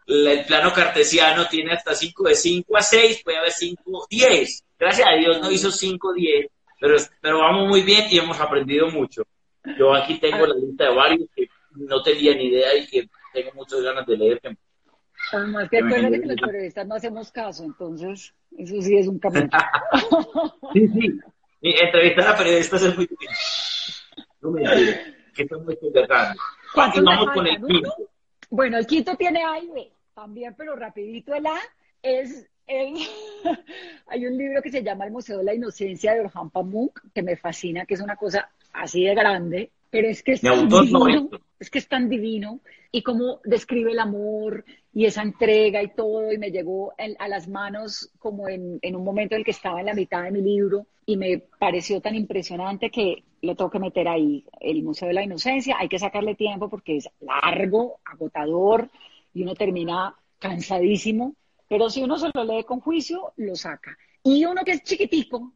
el 0.07 0.45
plano 0.45 0.71
cartesiano 0.75 1.47
tiene 1.49 1.73
hasta 1.73 1.95
5, 1.95 2.25
de 2.25 2.35
5 2.35 2.77
a 2.77 2.83
6, 2.83 3.23
puede 3.25 3.39
haber 3.39 3.53
5, 3.53 4.07
10. 4.11 4.65
Gracias 4.79 5.09
a 5.09 5.17
Dios 5.17 5.41
no 5.41 5.51
hizo 5.51 5.71
5, 5.71 6.13
10, 6.13 6.47
pero, 6.79 6.97
pero 7.23 7.39
vamos 7.39 7.69
muy 7.69 7.81
bien 7.81 8.05
y 8.11 8.19
hemos 8.19 8.39
aprendido 8.39 8.91
mucho. 8.91 9.23
Yo 9.79 9.95
aquí 9.95 10.19
tengo 10.19 10.47
la 10.47 10.57
lista 10.57 10.91
de 10.91 10.95
varios 10.95 11.29
que 11.35 11.49
no 11.71 12.03
tenía 12.03 12.35
ni 12.35 12.49
idea 12.49 12.77
y 12.77 12.87
que 12.87 13.09
tengo 13.33 13.53
muchas 13.55 13.81
ganas 13.81 14.07
de 14.07 14.17
leer. 14.19 14.41
Además 15.33 15.71
que 15.71 15.79
acuérdate 15.79 16.21
que 16.21 16.27
los 16.27 16.41
periodistas 16.41 16.87
no 16.87 16.97
hacemos 16.97 17.33
caso, 17.33 17.65
entonces 17.65 18.35
eso 18.59 18.81
sí 18.83 18.97
es 18.97 19.09
un 19.09 19.19
camino. 19.19 19.49
sí, 20.73 20.89
sí. 20.89 21.21
entrevistar 21.61 22.29
a 22.29 22.37
periodistas 22.37 22.83
es 22.83 22.97
muy 22.97 23.07
difícil. 23.07 23.37
No 24.41 24.51
me 24.51 24.61
digas 24.61 24.99
que. 25.35 25.47
Vamos 26.75 27.31
con 27.35 27.47
el 27.47 27.63
quinto. 27.63 27.95
Bueno, 28.51 28.79
el 28.79 28.87
quinto 28.87 29.17
tiene 29.17 29.43
A 29.45 29.59
y 29.59 29.69
B 29.69 29.93
también, 30.15 30.55
pero 30.57 30.77
rapidito 30.77 31.35
el 31.35 31.47
A 31.47 31.59
es 32.03 32.49
el... 32.67 32.95
hay 34.07 34.27
un 34.27 34.37
libro 34.37 34.63
que 34.63 34.71
se 34.71 34.83
llama 34.83 35.07
El 35.07 35.13
Museo 35.13 35.39
de 35.39 35.45
la 35.45 35.55
Inocencia 35.55 36.15
de 36.15 36.21
Orhan 36.21 36.51
Pamuk, 36.51 37.01
que 37.15 37.23
me 37.23 37.37
fascina, 37.37 37.87
que 37.87 37.95
es 37.95 38.01
una 38.01 38.17
cosa 38.17 38.51
así 38.73 39.05
de 39.05 39.15
grande, 39.15 39.71
pero 39.93 40.09
es 40.09 40.23
que 40.23 40.33
es 40.33 40.41
tan 40.41 40.71
divino, 40.71 41.29
es 41.61 41.69
que 41.69 41.79
es 41.79 41.87
tan 41.87 42.09
divino. 42.09 42.61
Y 42.91 43.03
cómo 43.03 43.41
describe 43.45 43.93
el 43.93 43.99
amor 43.99 44.65
y 44.95 45.05
esa 45.05 45.21
entrega 45.21 45.83
y 45.83 45.95
todo 45.95 46.33
y 46.33 46.39
me 46.39 46.51
llegó 46.51 46.95
a 46.97 47.29
las 47.29 47.47
manos 47.47 48.11
como 48.19 48.49
en, 48.49 48.81
un 48.83 49.05
momento 49.05 49.35
en 49.35 49.41
el 49.41 49.45
que 49.45 49.51
estaba 49.51 49.81
en 49.81 49.87
la 49.87 49.95
mitad 49.95 50.23
de 50.23 50.31
mi 50.31 50.41
libro 50.41 50.87
y 51.05 51.19
me 51.19 51.43
pareció 51.59 52.01
tan 52.01 52.15
impresionante 52.15 52.91
que 52.91 53.25
lo 53.43 53.55
tengo 53.55 53.71
que 53.71 53.79
meter 53.79 54.09
ahí, 54.09 54.47
el 54.61 54.83
Museo 54.83 55.09
de 55.09 55.15
la 55.15 55.25
Inocencia, 55.25 55.77
hay 55.79 55.91
que 55.91 55.99
sacarle 55.99 56.37
tiempo 56.37 56.71
porque 56.71 56.97
es 56.97 57.11
largo, 57.21 58.01
agotador 58.05 58.89
y 59.35 59.43
uno 59.43 59.55
termina 59.55 60.15
cansadísimo, 60.39 61.35
pero 61.69 61.91
si 61.91 62.03
uno 62.03 62.17
se 62.17 62.31
lo 62.33 62.45
lee 62.45 62.65
con 62.65 62.81
juicio, 62.81 63.35
lo 63.37 63.57
saca. 63.57 63.97
Y 64.25 64.45
uno 64.47 64.65
que 64.65 64.73
es 64.73 64.83
chiquitico, 64.85 65.53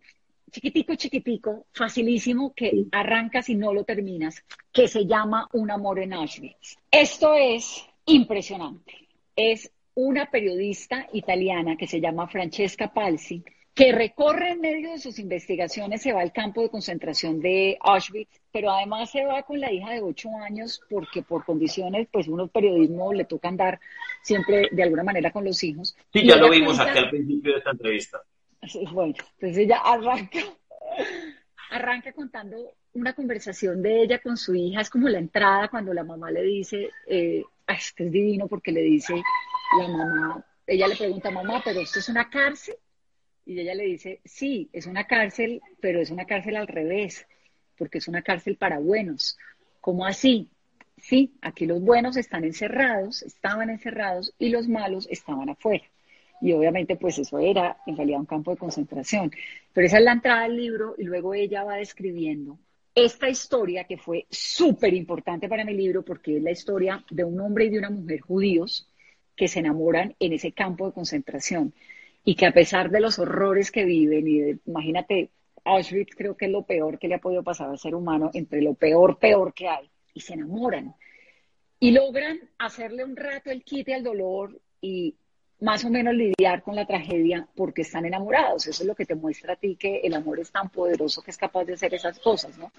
chiquitico, 0.57 0.95
chiquitico, 0.95 1.67
facilísimo, 1.71 2.55
que 2.55 2.87
arrancas 2.91 3.51
y 3.51 3.55
no 3.55 3.75
lo 3.75 3.85
terminas, 3.85 4.43
que 4.73 4.89
se 4.89 5.05
llama 5.05 5.47
Un 5.53 5.71
amor 5.71 5.99
en 5.99 6.15
Auschwitz. 6.15 6.79
Esto 6.91 7.35
es 7.35 7.85
impresionante. 8.07 9.07
Es 9.37 9.71
una 9.95 10.31
periodista 10.31 11.09
italiana 11.13 11.77
que 11.77 11.87
se 11.87 12.01
llama 12.01 12.27
Francesca 12.27 12.91
Palsi, 12.91 13.45
que 13.75 13.93
recorre 13.93 14.53
en 14.53 14.63
medio 14.63 14.93
de 14.93 14.99
sus 14.99 15.19
investigaciones, 15.19 16.01
se 16.01 16.15
va 16.15 16.23
al 16.23 16.33
campo 16.33 16.63
de 16.63 16.71
concentración 16.71 17.39
de 17.41 17.77
Auschwitz, 17.79 18.41
pero 18.51 18.71
además 18.71 19.11
se 19.11 19.27
va 19.27 19.43
con 19.43 19.61
la 19.61 19.71
hija 19.71 19.91
de 19.91 20.01
ocho 20.01 20.31
años 20.43 20.81
porque 20.89 21.21
por 21.21 21.45
condiciones, 21.45 22.09
pues 22.11 22.29
uno 22.29 22.49
periodismo 22.49 23.13
le 23.13 23.27
toca 23.27 23.49
andar 23.49 23.79
siempre 24.23 24.71
de 24.73 24.83
alguna 24.83 25.03
manera 25.03 25.31
con 25.31 25.45
los 25.45 25.63
hijos. 25.63 25.95
Sí, 26.15 26.27
ya 26.27 26.37
lo 26.37 26.49
vimos 26.49 26.81
aquí 26.81 26.97
al 26.97 27.11
principio 27.11 27.53
de 27.53 27.59
esta 27.59 27.73
entrevista. 27.73 28.23
Bueno, 28.93 29.15
entonces 29.35 29.59
ella 29.59 29.79
arranca, 29.79 30.41
arranca 31.71 32.13
contando 32.13 32.75
una 32.95 33.13
conversación 33.13 33.83
de 33.83 34.03
ella 34.03 34.21
con 34.21 34.37
su 34.37 34.55
hija, 34.55 34.81
es 34.81 34.91
como 34.91 35.09
la 35.09 35.19
entrada 35.19 35.69
cuando 35.69 35.93
la 35.93 36.05
mamá 36.05 36.31
le 36.31 36.43
dice, 36.43 36.91
eh, 37.07 37.45
es 37.69 37.93
que 37.93 38.07
es 38.07 38.13
divino 38.13 38.49
porque 38.49 38.73
le 38.73 38.81
dice 38.81 39.15
la 39.79 39.89
mamá, 39.89 40.45
ella 40.67 40.89
le 40.89 40.97
pregunta, 40.97 41.31
mamá, 41.31 41.63
pero 41.65 41.81
esto 41.81 41.99
es 41.99 42.09
una 42.09 42.29
cárcel. 42.29 42.77
Y 43.45 43.61
ella 43.61 43.75
le 43.75 43.85
dice, 43.85 44.21
sí, 44.25 44.69
es 44.73 44.87
una 44.87 45.07
cárcel, 45.07 45.63
pero 45.81 46.01
es 46.01 46.11
una 46.11 46.25
cárcel 46.25 46.57
al 46.57 46.67
revés, 46.67 47.27
porque 47.79 47.99
es 47.99 48.09
una 48.09 48.23
cárcel 48.23 48.57
para 48.57 48.81
buenos. 48.81 49.39
¿Cómo 49.81 50.05
así? 50.05 50.51
Sí, 50.99 51.35
aquí 51.43 51.67
los 51.67 51.81
buenos 51.81 52.17
están 52.17 52.43
encerrados, 52.45 53.23
estaban 53.23 53.71
encerrados 53.71 54.35
y 54.39 54.49
los 54.49 54.67
malos 54.67 55.07
estaban 55.11 55.49
afuera. 55.49 55.85
Y 56.41 56.53
obviamente 56.53 56.97
pues 56.97 57.19
eso 57.19 57.39
era 57.39 57.79
en 57.87 57.97
realidad 57.97 58.21
un 58.21 58.27
campo 58.27 58.51
de 58.51 58.57
concentración. 58.57 59.31
Pero 59.73 59.87
esa 59.87 59.99
es 59.99 60.05
la 60.05 60.13
entrada 60.13 60.43
del 60.43 60.57
libro 60.57 60.95
y 60.99 61.05
luego 61.05 61.35
ella 61.35 61.65
va 61.65 61.77
describiendo 61.77 62.59
esta 62.97 63.29
historia 63.29 63.85
que 63.85 63.99
fue 63.99 64.27
súper 64.31 64.95
importante 64.95 65.51
para 65.51 65.67
mi 65.67 65.75
libro 65.75 66.03
porque 66.03 66.39
es 66.39 66.43
la 66.43 66.51
historia 66.51 67.05
de 67.11 67.25
un 67.25 67.39
hombre 67.39 67.67
y 67.67 67.69
de 67.69 67.79
una 67.79 67.91
mujer 67.91 68.21
judíos 68.21 68.89
que 69.37 69.49
se 69.49 69.59
enamoran 69.59 70.17
en 70.19 70.33
ese 70.33 70.53
campo 70.53 70.87
de 70.87 70.95
concentración 70.95 71.75
y 72.25 72.35
que 72.35 72.47
a 72.47 72.53
pesar 72.53 72.91
de 72.91 73.01
los 73.01 73.19
horrores 73.19 73.71
que 73.71 73.85
viven 73.85 74.27
y 74.27 74.61
imagínate, 74.67 75.29
Auschwitz 75.63 76.15
creo 76.17 76.39
que 76.39 76.47
es 76.47 76.51
lo 76.51 76.63
peor 76.63 76.99
que 76.99 77.07
le 77.07 77.17
ha 77.17 77.21
podido 77.21 77.43
pasar 77.43 77.69
al 77.69 77.79
ser 77.79 77.95
humano, 77.95 78.31
entre 78.33 78.63
lo 78.63 78.73
peor, 78.73 79.19
peor 79.19 79.53
que 79.53 79.69
hay, 79.69 79.91
y 80.15 80.21
se 80.21 80.33
enamoran. 80.33 80.95
Y 81.79 81.91
logran 81.91 82.41
hacerle 82.59 83.05
un 83.05 83.15
rato 83.15 83.51
el 83.51 83.63
quite 83.63 83.93
al 83.93 84.05
dolor 84.05 84.59
y 84.81 85.15
más 85.61 85.85
o 85.85 85.91
menos 85.91 86.15
lidiar 86.15 86.63
con 86.63 86.77
la 86.77 86.87
tragedia 86.87 87.47
porque 87.55 87.83
están 87.83 88.05
enamorados. 88.05 88.67
Eso 88.67 88.83
es 88.83 88.87
lo 88.87 88.95
que 88.95 89.07
te 89.07 89.15
muestra 89.15 89.55
a 89.55 89.57
ti 89.57 89.77
que 89.77 90.01
el 90.01 90.15
amor 90.15 90.39
es 90.41 90.51
tan 90.51 90.69
poderoso 90.69 91.23
que 91.23 91.31
es 91.31 91.37
capaz 91.37 91.65
de 91.65 91.75
hacer 91.75 91.95
esas 91.95 92.19
cosas, 92.19 92.59
¿no? 92.59 92.71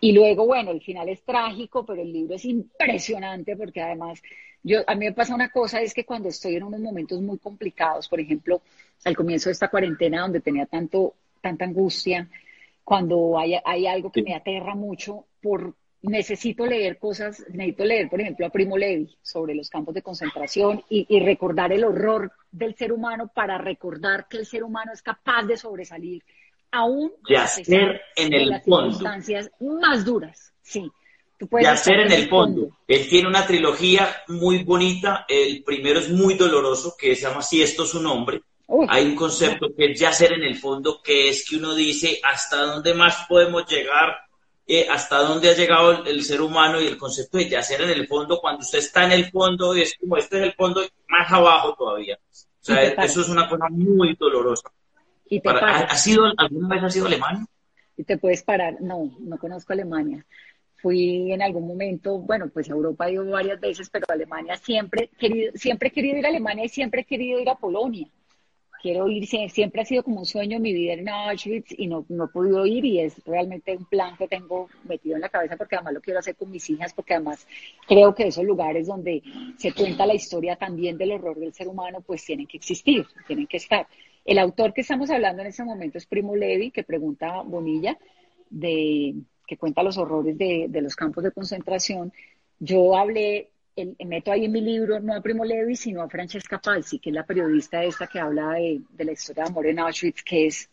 Y 0.00 0.12
luego, 0.12 0.46
bueno, 0.46 0.70
el 0.70 0.80
final 0.80 1.08
es 1.08 1.22
trágico, 1.22 1.84
pero 1.84 2.02
el 2.02 2.12
libro 2.12 2.36
es 2.36 2.44
impresionante 2.44 3.56
porque 3.56 3.80
además 3.80 4.22
yo, 4.62 4.80
a 4.86 4.94
mí 4.94 5.06
me 5.06 5.12
pasa 5.12 5.34
una 5.34 5.50
cosa, 5.50 5.80
es 5.80 5.94
que 5.94 6.04
cuando 6.04 6.28
estoy 6.28 6.56
en 6.56 6.64
unos 6.64 6.80
momentos 6.80 7.20
muy 7.20 7.38
complicados, 7.38 8.08
por 8.08 8.20
ejemplo, 8.20 8.62
al 9.04 9.16
comienzo 9.16 9.48
de 9.48 9.52
esta 9.52 9.68
cuarentena 9.68 10.22
donde 10.22 10.40
tenía 10.40 10.66
tanto, 10.66 11.14
tanta 11.40 11.64
angustia, 11.64 12.28
cuando 12.82 13.38
hay, 13.38 13.54
hay 13.64 13.86
algo 13.86 14.10
que 14.10 14.22
me 14.22 14.34
aterra 14.34 14.74
mucho, 14.74 15.24
por 15.40 15.74
necesito 16.02 16.66
leer 16.66 16.98
cosas, 16.98 17.44
necesito 17.48 17.84
leer, 17.84 18.08
por 18.08 18.20
ejemplo, 18.20 18.46
a 18.46 18.50
Primo 18.50 18.78
Levi 18.78 19.16
sobre 19.22 19.54
los 19.54 19.68
campos 19.68 19.94
de 19.94 20.02
concentración 20.02 20.82
y, 20.88 21.06
y, 21.08 21.20
recordar 21.20 21.72
el 21.72 21.84
horror 21.84 22.32
del 22.50 22.74
ser 22.74 22.92
humano 22.92 23.30
para 23.34 23.58
recordar 23.58 24.26
que 24.28 24.38
el 24.38 24.46
ser 24.46 24.62
humano 24.62 24.92
es 24.92 25.02
capaz 25.02 25.42
de 25.44 25.56
sobresalir 25.56 26.22
aún 26.70 27.12
de 27.28 27.36
hacer 27.36 28.00
en 28.16 28.32
el 28.32 28.48
las 28.48 28.64
fondo. 28.64 28.92
circunstancias 28.92 29.50
más 29.60 30.04
duras. 30.04 30.52
Sí. 30.62 30.90
Tú 31.38 31.46
puedes 31.48 31.86
en 31.86 32.12
el 32.12 32.28
fondo. 32.28 32.70
Él 32.88 33.08
tiene 33.08 33.28
una 33.28 33.46
trilogía 33.46 34.08
muy 34.28 34.64
bonita. 34.64 35.26
El 35.28 35.62
primero 35.64 36.00
es 36.00 36.08
muy 36.08 36.34
doloroso, 36.34 36.94
que 36.98 37.14
se 37.14 37.22
llama 37.22 37.42
Si 37.42 37.60
esto 37.62 37.84
es 37.84 37.94
un 37.94 38.06
hombre. 38.06 38.40
Uy. 38.66 38.86
Hay 38.88 39.04
un 39.04 39.14
concepto 39.14 39.68
que 39.76 39.92
es 39.92 40.00
yacer 40.00 40.32
en 40.32 40.42
el 40.42 40.56
fondo, 40.56 41.00
que 41.02 41.28
es 41.28 41.46
que 41.48 41.56
uno 41.56 41.74
dice 41.74 42.20
hasta 42.22 42.62
dónde 42.62 42.94
más 42.94 43.26
podemos 43.28 43.66
llegar, 43.70 44.16
eh, 44.66 44.86
hasta 44.90 45.18
dónde 45.18 45.50
ha 45.50 45.54
llegado 45.54 45.92
el, 45.92 46.06
el, 46.08 46.24
ser 46.24 46.40
humano 46.40 46.80
y 46.80 46.86
el 46.86 46.98
concepto 46.98 47.38
de 47.38 47.48
yacer 47.48 47.82
en 47.82 47.90
el 47.90 48.08
fondo, 48.08 48.40
cuando 48.40 48.62
usted 48.62 48.78
está 48.78 49.04
en 49.04 49.12
el 49.12 49.30
fondo, 49.30 49.74
es 49.74 49.96
como 49.96 50.16
este 50.16 50.38
es 50.38 50.42
el 50.44 50.52
fondo, 50.54 50.82
más 51.08 51.30
abajo 51.30 51.74
todavía. 51.74 52.18
O 52.32 52.64
sea, 52.66 52.82
eso 52.82 53.20
es 53.20 53.28
una 53.28 53.48
cosa 53.48 53.68
muy 53.70 54.16
dolorosa. 54.18 54.68
Y 55.28 55.40
te 55.40 55.48
Para. 55.48 55.68
¿ha, 55.68 55.80
ha 55.84 55.96
sido, 55.96 56.24
¿Alguna 56.36 56.74
vez 56.74 56.84
ha 56.84 56.90
sido 56.90 57.06
Alemania? 57.06 57.46
Y 57.96 58.02
te 58.02 58.18
puedes 58.18 58.42
parar. 58.42 58.78
No, 58.80 59.16
no 59.20 59.38
conozco 59.38 59.72
Alemania. 59.72 60.26
Fui 60.82 61.32
en 61.32 61.42
algún 61.42 61.68
momento, 61.68 62.18
bueno, 62.18 62.48
pues 62.52 62.68
a 62.68 62.72
Europa 62.72 63.08
he 63.08 63.12
ido 63.12 63.24
varias 63.30 63.60
veces, 63.60 63.88
pero 63.88 64.04
a 64.08 64.14
Alemania 64.14 64.56
siempre, 64.56 65.10
querido, 65.16 65.52
siempre 65.54 65.88
he 65.88 65.92
querido 65.92 66.18
ir 66.18 66.26
a 66.26 66.28
Alemania 66.28 66.64
y 66.64 66.68
siempre 66.68 67.02
he 67.02 67.04
querido 67.04 67.38
ir 67.38 67.48
a 67.48 67.54
Polonia. 67.54 68.08
Quiero 68.82 69.08
ir, 69.08 69.26
siempre 69.26 69.82
ha 69.82 69.84
sido 69.84 70.02
como 70.02 70.20
un 70.20 70.26
sueño 70.26 70.60
mi 70.60 70.72
vida 70.72 70.92
en 70.92 71.08
Auschwitz 71.08 71.74
y 71.76 71.86
no, 71.86 72.04
no 72.08 72.24
he 72.24 72.28
podido 72.28 72.66
ir 72.66 72.84
y 72.84 73.00
es 73.00 73.24
realmente 73.24 73.76
un 73.76 73.84
plan 73.86 74.16
que 74.16 74.28
tengo 74.28 74.68
metido 74.84 75.16
en 75.16 75.22
la 75.22 75.28
cabeza 75.28 75.56
porque 75.56 75.76
además 75.76 75.94
lo 75.94 76.00
quiero 76.00 76.20
hacer 76.20 76.36
con 76.36 76.50
mis 76.50 76.68
hijas 76.70 76.92
porque 76.92 77.14
además 77.14 77.46
creo 77.88 78.14
que 78.14 78.28
esos 78.28 78.44
lugares 78.44 78.86
donde 78.86 79.22
se 79.56 79.72
cuenta 79.72 80.06
la 80.06 80.14
historia 80.14 80.56
también 80.56 80.98
del 80.98 81.12
horror 81.12 81.38
del 81.38 81.52
ser 81.52 81.68
humano 81.68 82.00
pues 82.00 82.24
tienen 82.24 82.46
que 82.46 82.58
existir, 82.58 83.06
tienen 83.26 83.46
que 83.46 83.56
estar. 83.56 83.86
El 84.24 84.38
autor 84.38 84.74
que 84.74 84.80
estamos 84.80 85.10
hablando 85.10 85.42
en 85.42 85.48
este 85.48 85.64
momento 85.64 85.98
es 85.98 86.06
Primo 86.06 86.34
Levi, 86.34 86.70
que 86.70 86.82
pregunta 86.82 87.42
Bonilla, 87.42 87.96
de, 88.50 89.14
que 89.46 89.56
cuenta 89.56 89.82
los 89.82 89.96
horrores 89.98 90.36
de, 90.36 90.66
de 90.68 90.82
los 90.82 90.96
campos 90.96 91.22
de 91.22 91.30
concentración. 91.30 92.12
Yo 92.58 92.96
hablé, 92.96 93.50
el, 93.76 93.96
meto 94.06 94.32
ahí 94.32 94.46
en 94.46 94.52
mi 94.52 94.60
libro 94.60 94.98
no 95.00 95.14
a 95.14 95.20
Primo 95.20 95.44
Levi, 95.44 95.76
sino 95.76 96.02
a 96.02 96.08
Francesca 96.08 96.58
Palsi, 96.58 96.98
que 96.98 97.10
es 97.10 97.14
la 97.14 97.24
periodista 97.24 97.84
esta 97.84 98.06
que 98.06 98.18
habla 98.18 98.52
de, 98.52 98.80
de 98.90 99.04
la 99.04 99.12
historia 99.12 99.44
de 99.44 99.50
amor 99.50 99.66
en 99.66 99.78
Auschwitz, 99.78 100.22
que 100.22 100.46
es 100.46 100.68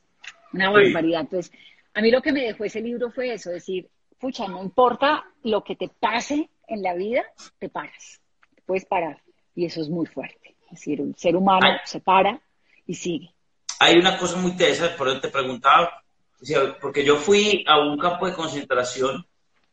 una 0.54 0.70
barbaridad. 0.70 1.22
Entonces, 1.22 1.52
a 1.94 2.02
mí 2.02 2.10
lo 2.10 2.22
que 2.22 2.32
me 2.32 2.42
dejó 2.42 2.64
ese 2.64 2.82
libro 2.82 3.12
fue 3.12 3.34
eso, 3.34 3.52
decir, 3.52 3.88
pucha, 4.20 4.48
no 4.48 4.64
importa 4.64 5.24
lo 5.44 5.64
que 5.64 5.76
te 5.76 5.90
pase 6.00 6.50
en 6.68 6.82
la 6.82 6.96
vida, 6.96 7.24
te 7.60 7.70
paras, 7.70 8.22
te 8.56 8.62
puedes 8.62 8.86
parar. 8.86 9.22
Y 9.56 9.66
eso 9.66 9.82
es 9.82 9.90
muy 9.90 10.06
fuerte. 10.06 10.56
Es 10.66 10.80
decir, 10.80 11.02
un 11.02 11.16
ser 11.16 11.36
humano 11.36 11.68
Ay. 11.68 11.78
se 11.86 12.00
para 12.00 12.42
y 12.88 12.96
sigue 12.96 13.34
hay 13.84 13.98
una 13.98 14.18
cosa 14.18 14.38
muy 14.38 14.52
interesante, 14.52 14.96
por 14.96 15.10
eso 15.10 15.20
te 15.20 15.28
preguntaba, 15.28 16.04
porque 16.80 17.04
yo 17.04 17.18
fui 17.18 17.66
a 17.68 17.80
un 17.80 17.98
campo 17.98 18.26
de 18.26 18.34
concentración 18.34 19.26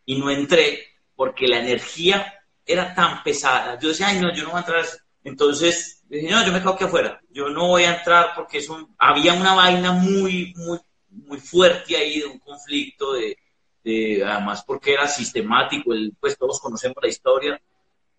y 0.04 0.18
no 0.18 0.30
entré 0.30 0.88
porque 1.14 1.46
la 1.46 1.60
energía 1.60 2.39
era 2.64 2.94
tan 2.94 3.22
pesada. 3.22 3.78
Yo 3.78 3.88
decía, 3.88 4.08
ay, 4.08 4.20
no, 4.20 4.32
yo 4.32 4.44
no 4.44 4.50
voy 4.50 4.58
a 4.58 4.60
entrar. 4.60 4.84
Entonces, 5.24 6.02
dije, 6.08 6.30
no, 6.30 6.44
yo 6.44 6.52
me 6.52 6.60
quedo 6.60 6.74
aquí 6.74 6.84
afuera. 6.84 7.20
Yo 7.30 7.48
no 7.48 7.68
voy 7.68 7.84
a 7.84 7.98
entrar 7.98 8.32
porque 8.34 8.58
es 8.58 8.68
un, 8.68 8.94
había 8.98 9.34
una 9.34 9.54
vaina 9.54 9.92
muy, 9.92 10.54
muy, 10.56 10.78
muy 11.10 11.38
fuerte 11.38 11.96
ahí 11.96 12.20
de 12.20 12.26
un 12.26 12.38
conflicto, 12.38 13.14
de, 13.14 13.36
de, 13.84 14.24
además 14.24 14.64
porque 14.66 14.94
era 14.94 15.08
sistemático, 15.08 15.92
el, 15.92 16.14
pues 16.18 16.38
todos 16.38 16.60
conocemos 16.60 16.96
la 17.02 17.08
historia 17.08 17.60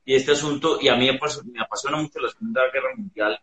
y 0.03 0.15
este 0.15 0.31
asunto, 0.31 0.79
y 0.81 0.87
a 0.87 0.95
mí 0.95 1.05
me, 1.05 1.19
me 1.53 1.61
apasiona 1.61 1.97
mucho 1.97 2.19
la 2.19 2.29
Segunda 2.29 2.61
Guerra 2.73 2.95
Mundial, 2.95 3.39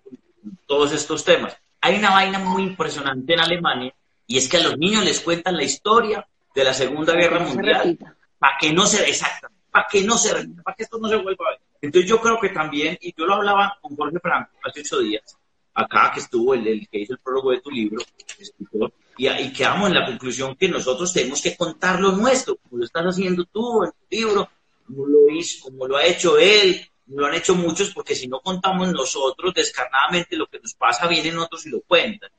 todos 0.67 0.93
estos 0.93 1.25
temas 1.25 1.57
hay 1.81 1.99
una 1.99 2.11
vaina 2.11 2.39
muy 2.39 2.63
impresionante 2.63 3.35
en 3.35 3.41
Alemania 3.41 3.95
y 4.27 4.39
es 4.39 4.49
que 4.49 4.57
a 4.59 4.63
los 4.63 4.79
niños 4.79 5.05
les 5.05 5.21
cuentan 5.21 5.57
la 5.57 5.63
historia 5.63 6.27
de 6.55 6.65
la 6.65 6.75
Segunda 6.75 7.15
Guerra 7.15 7.41
Mundial 7.41 7.99
para 8.39 8.57
que 8.59 8.73
no 8.73 8.87
se 8.87 9.09
exacta, 9.09 9.51
para 9.71 9.87
que 9.91 10.03
no 10.03 10.17
se 10.17 10.31
para 10.63 10.77
que 10.77 10.83
esto 10.83 10.99
no 10.99 11.09
se 11.09 11.17
vuelva 11.17 11.47
a 11.47 11.51
ver. 11.51 11.61
Entonces 11.81 12.09
yo 12.09 12.21
creo 12.21 12.39
que 12.41 12.49
también, 12.51 12.99
y 13.01 13.15
yo 13.17 13.27
lo 13.27 13.35
hablaba 13.35 13.79
con 13.81 13.97
Jorge 13.97 14.19
Franco 14.21 14.51
hace 14.65 14.81
ocho 14.81 15.01
días, 15.01 15.37
acá 15.75 16.11
que 16.13 16.21
estuvo 16.21 16.55
el, 16.55 16.67
el 16.67 16.89
que 16.89 17.01
hizo 17.01 17.13
el 17.13 17.21
prólogo 17.21 17.53
de 17.53 17.61
tu 17.61 17.71
libro, 17.71 18.03
escritor, 18.39 18.93
y, 19.17 19.29
y 19.29 19.53
quedamos 19.53 19.89
en 19.89 19.95
la 19.95 20.07
conclusión 20.07 20.57
que 20.57 20.69
nosotros 20.69 21.13
tenemos 21.13 21.41
que 21.41 21.57
contar 21.57 22.01
lo 22.01 22.13
nuestro, 22.13 22.57
como 22.57 22.79
lo 22.79 22.85
estás 22.85 23.05
haciendo 23.05 23.45
tú 23.45 23.85
en 23.85 23.91
tu 23.91 24.07
libro, 24.11 24.49
como 24.87 25.07
lo 25.07 25.31
hizo, 25.31 25.65
como 25.65 25.87
lo 25.87 25.97
ha 25.97 26.05
hecho 26.05 26.39
él, 26.39 26.89
lo 27.09 27.27
han 27.27 27.35
hecho 27.35 27.55
muchos 27.55 27.93
porque 27.95 28.15
si 28.15 28.29
no 28.29 28.41
contamos 28.41 28.93
nosotros 28.93 29.55
descarnadamente 29.55 30.37
lo 30.37 30.47
que 30.47 30.61
nos 30.61 30.75
pasa, 30.75 31.07
vienen 31.07 31.39
otros 31.39 31.65
y 31.67 31.71
lo 31.71 31.81
cuentan. 31.83 32.31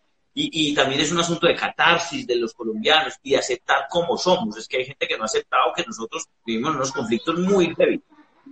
Y, 0.41 0.69
y, 0.69 0.73
también 0.73 1.01
es 1.01 1.11
un 1.11 1.19
asunto 1.19 1.47
de 1.47 1.55
catarsis 1.55 2.25
de 2.25 2.37
los 2.37 2.53
colombianos 2.53 3.19
y 3.21 3.31
de 3.31 3.37
aceptar 3.39 3.87
como 3.89 4.17
somos. 4.17 4.57
Es 4.57 4.69
que 4.69 4.77
hay 4.77 4.85
gente 4.85 5.05
que 5.05 5.17
no 5.17 5.23
ha 5.23 5.25
aceptado 5.25 5.73
que 5.75 5.83
nosotros 5.85 6.29
vivimos 6.45 6.75
unos 6.75 6.93
conflictos 6.93 7.37
muy 7.39 7.75
heavy 7.75 8.01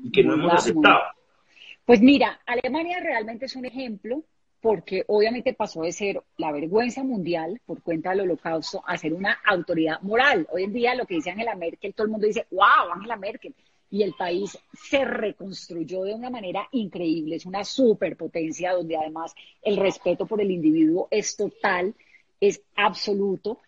y 0.03 0.11
que 0.11 0.21
no 0.21 0.33
hemos 0.33 0.51
aceptado. 0.51 0.99
Pues 1.85 2.01
mira, 2.01 2.41
Alemania 2.45 2.99
realmente 2.99 3.45
es 3.45 3.55
un 3.55 3.63
ejemplo 3.63 4.21
porque 4.59 5.05
obviamente 5.07 5.53
pasó 5.53 5.83
de 5.83 5.93
ser 5.93 6.21
la 6.35 6.51
vergüenza 6.51 7.05
mundial 7.05 7.61
por 7.65 7.81
cuenta 7.81 8.09
del 8.09 8.21
holocausto 8.21 8.83
a 8.85 8.97
ser 8.97 9.13
una 9.13 9.39
autoridad 9.45 10.01
moral. 10.01 10.45
Hoy 10.51 10.63
en 10.63 10.73
día 10.73 10.93
lo 10.93 11.05
que 11.05 11.15
dice 11.15 11.31
Angela 11.31 11.55
Merkel, 11.55 11.93
todo 11.93 12.03
el 12.03 12.11
mundo 12.11 12.27
dice, 12.27 12.47
wow, 12.51 12.91
Angela 12.93 13.15
Merkel 13.15 13.55
y 13.89 14.03
el 14.03 14.13
país 14.13 14.57
se 14.73 15.05
reconstruyó 15.05 16.03
de 16.03 16.13
una 16.13 16.29
manera 16.29 16.67
increíble. 16.71 17.35
Es 17.35 17.45
una 17.45 17.63
superpotencia 17.63 18.73
donde 18.73 18.97
además 18.97 19.33
el 19.61 19.77
respeto 19.77 20.25
por 20.25 20.41
el 20.41 20.51
individuo 20.51 21.07
es 21.11 21.35
total, 21.35 21.95
es 22.39 22.61
absoluto. 22.75 23.59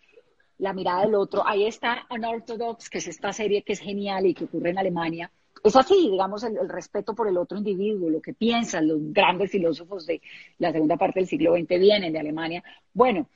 la 0.58 0.74
mirada 0.74 1.06
del 1.06 1.14
otro. 1.14 1.46
Ahí 1.46 1.64
está 1.64 2.06
Unorthodox, 2.10 2.90
que 2.90 2.98
es 2.98 3.08
esta 3.08 3.32
serie 3.32 3.62
que 3.62 3.72
es 3.72 3.80
genial 3.80 4.26
y 4.26 4.34
que 4.34 4.44
ocurre 4.44 4.70
en 4.70 4.78
Alemania. 4.78 5.30
Es 5.64 5.74
así, 5.74 6.10
digamos, 6.10 6.42
el, 6.44 6.68
respeto 6.68 7.14
por 7.14 7.28
el 7.28 7.36
otro 7.38 7.56
individuo, 7.56 8.10
lo 8.10 8.20
que 8.20 8.34
piensan 8.34 8.88
los 8.88 8.98
grandes 9.12 9.50
filósofos 9.50 10.06
de 10.06 10.20
la 10.58 10.72
segunda 10.72 10.96
parte 10.96 11.20
del 11.20 11.28
siglo 11.28 11.54
XX 11.54 11.80
vienen 11.80 12.12
de 12.12 12.18
Alemania. 12.18 12.62
Bueno, 12.92 13.26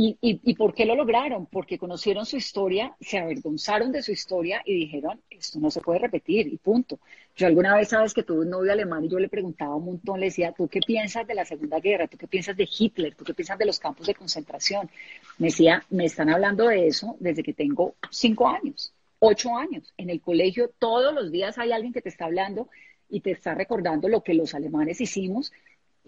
¿Y, 0.00 0.54
por 0.54 0.74
qué 0.74 0.86
lo 0.86 0.94
lograron? 0.94 1.46
Porque 1.46 1.76
conocieron 1.76 2.24
su 2.24 2.36
historia, 2.36 2.94
se 3.00 3.18
avergonzaron 3.18 3.90
de 3.90 4.00
su 4.00 4.12
historia 4.12 4.62
y 4.64 4.74
dijeron, 4.74 5.20
esto 5.28 5.58
no 5.58 5.72
se 5.72 5.80
puede 5.80 5.98
repetir 5.98 6.46
y 6.46 6.56
punto. 6.56 7.00
Yo 7.34 7.48
alguna 7.48 7.74
vez 7.74 7.88
sabes 7.88 8.14
que 8.14 8.22
tuve 8.22 8.42
un 8.42 8.50
novio 8.50 8.70
alemán 8.70 9.04
y 9.04 9.08
yo 9.08 9.18
le 9.18 9.28
preguntaba 9.28 9.74
un 9.74 9.86
montón, 9.86 10.20
le 10.20 10.26
decía, 10.26 10.52
¿tú 10.52 10.68
qué 10.68 10.78
piensas 10.86 11.26
de 11.26 11.34
la 11.34 11.44
Segunda 11.44 11.80
Guerra? 11.80 12.06
¿Tú 12.06 12.16
qué 12.16 12.28
piensas 12.28 12.56
de 12.56 12.68
Hitler? 12.70 13.16
¿Tú 13.16 13.24
qué 13.24 13.34
piensas 13.34 13.58
de 13.58 13.66
los 13.66 13.80
campos 13.80 14.06
de 14.06 14.14
concentración? 14.14 14.88
Me 15.36 15.48
decía, 15.48 15.84
me 15.90 16.04
están 16.04 16.28
hablando 16.28 16.68
de 16.68 16.86
eso 16.86 17.16
desde 17.18 17.42
que 17.42 17.52
tengo 17.52 17.96
cinco 18.08 18.46
años, 18.46 18.92
ocho 19.18 19.56
años. 19.56 19.92
En 19.96 20.10
el 20.10 20.20
colegio 20.20 20.70
todos 20.78 21.12
los 21.12 21.32
días 21.32 21.58
hay 21.58 21.72
alguien 21.72 21.92
que 21.92 22.02
te 22.02 22.08
está 22.08 22.26
hablando 22.26 22.68
y 23.08 23.18
te 23.18 23.32
está 23.32 23.52
recordando 23.52 24.08
lo 24.08 24.22
que 24.22 24.34
los 24.34 24.54
alemanes 24.54 25.00
hicimos 25.00 25.52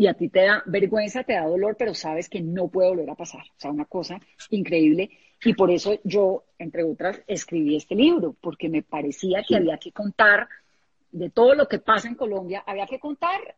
y 0.01 0.07
a 0.07 0.15
ti 0.15 0.31
te 0.31 0.47
da 0.47 0.63
vergüenza, 0.65 1.25
te 1.25 1.35
da 1.35 1.45
dolor, 1.45 1.77
pero 1.79 1.93
sabes 1.93 2.31
que 2.31 2.41
no 2.41 2.69
puede 2.69 2.89
volver 2.89 3.11
a 3.11 3.15
pasar. 3.15 3.43
O 3.43 3.61
sea, 3.61 3.71
una 3.71 3.85
cosa 3.85 4.19
increíble. 4.49 5.11
Y 5.45 5.53
por 5.53 5.71
eso 5.71 6.01
yo, 6.05 6.45
entre 6.59 6.85
otras, 6.85 7.21
escribí 7.27 7.77
este 7.77 7.95
libro, 7.95 8.35
porque 8.41 8.71
me 8.71 8.83
parecía 8.83 9.45
que 9.47 9.57
había 9.57 9.77
que 9.77 9.93
contar 9.93 10.49
de 11.13 11.29
todo 11.29 11.55
lo 11.55 11.69
que 11.69 11.81
pasa 11.81 12.09
en 12.09 12.15
Colombia, 12.15 12.65
había 12.67 12.87
que 12.87 12.99
contar. 12.99 13.55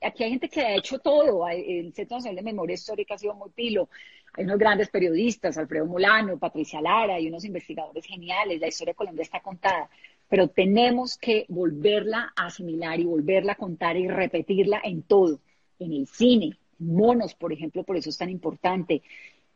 Aquí 0.00 0.24
hay 0.24 0.30
gente 0.30 0.48
que 0.48 0.62
ha 0.62 0.76
hecho 0.76 0.98
todo. 1.00 1.46
El 1.46 1.92
Centro 1.92 2.16
Nacional 2.16 2.36
de 2.36 2.50
Memoria 2.50 2.72
Histórica 2.72 3.12
ha 3.12 3.18
sido 3.18 3.34
muy 3.34 3.50
pilo. 3.50 3.90
Hay 4.32 4.44
unos 4.44 4.56
grandes 4.56 4.88
periodistas, 4.88 5.58
Alfredo 5.58 5.84
Molano, 5.84 6.38
Patricia 6.38 6.80
Lara, 6.80 7.20
y 7.20 7.28
unos 7.28 7.44
investigadores 7.44 8.06
geniales. 8.06 8.62
La 8.62 8.68
historia 8.68 8.92
de 8.92 8.96
Colombia 8.96 9.24
está 9.24 9.40
contada 9.40 9.90
pero 10.34 10.48
tenemos 10.48 11.16
que 11.16 11.46
volverla 11.48 12.32
a 12.34 12.46
asimilar 12.46 12.98
y 12.98 13.04
volverla 13.04 13.52
a 13.52 13.54
contar 13.54 13.96
y 13.96 14.08
repetirla 14.08 14.80
en 14.82 15.02
todo, 15.02 15.38
en 15.78 15.92
el 15.92 16.08
cine, 16.08 16.58
monos, 16.80 17.36
por 17.36 17.52
ejemplo, 17.52 17.84
por 17.84 17.96
eso 17.96 18.10
es 18.10 18.18
tan 18.18 18.30
importante, 18.30 19.00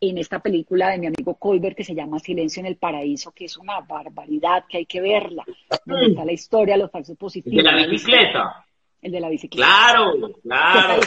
en 0.00 0.18
esta 0.18 0.38
película 0.38 0.90
de 0.90 0.98
mi 0.98 1.08
amigo 1.08 1.34
Colbert 1.34 1.76
que 1.76 1.82
se 1.82 1.96
llama 1.96 2.20
Silencio 2.20 2.60
en 2.60 2.66
el 2.66 2.76
Paraíso, 2.76 3.32
que 3.32 3.46
es 3.46 3.56
una 3.56 3.80
barbaridad, 3.80 4.66
que 4.68 4.76
hay 4.76 4.86
que 4.86 5.00
verla, 5.00 5.44
donde 5.84 6.06
está 6.06 6.24
la 6.24 6.32
historia, 6.32 6.76
los 6.76 6.92
falsos 6.92 7.16
positivos. 7.16 7.58
¿El 7.58 7.64
de 7.64 7.72
la 7.72 7.86
bicicleta? 7.88 8.66
El 9.02 9.10
de 9.10 9.20
la 9.20 9.28
bicicleta. 9.30 9.66
Claro, 9.66 10.12
claro. 10.44 11.00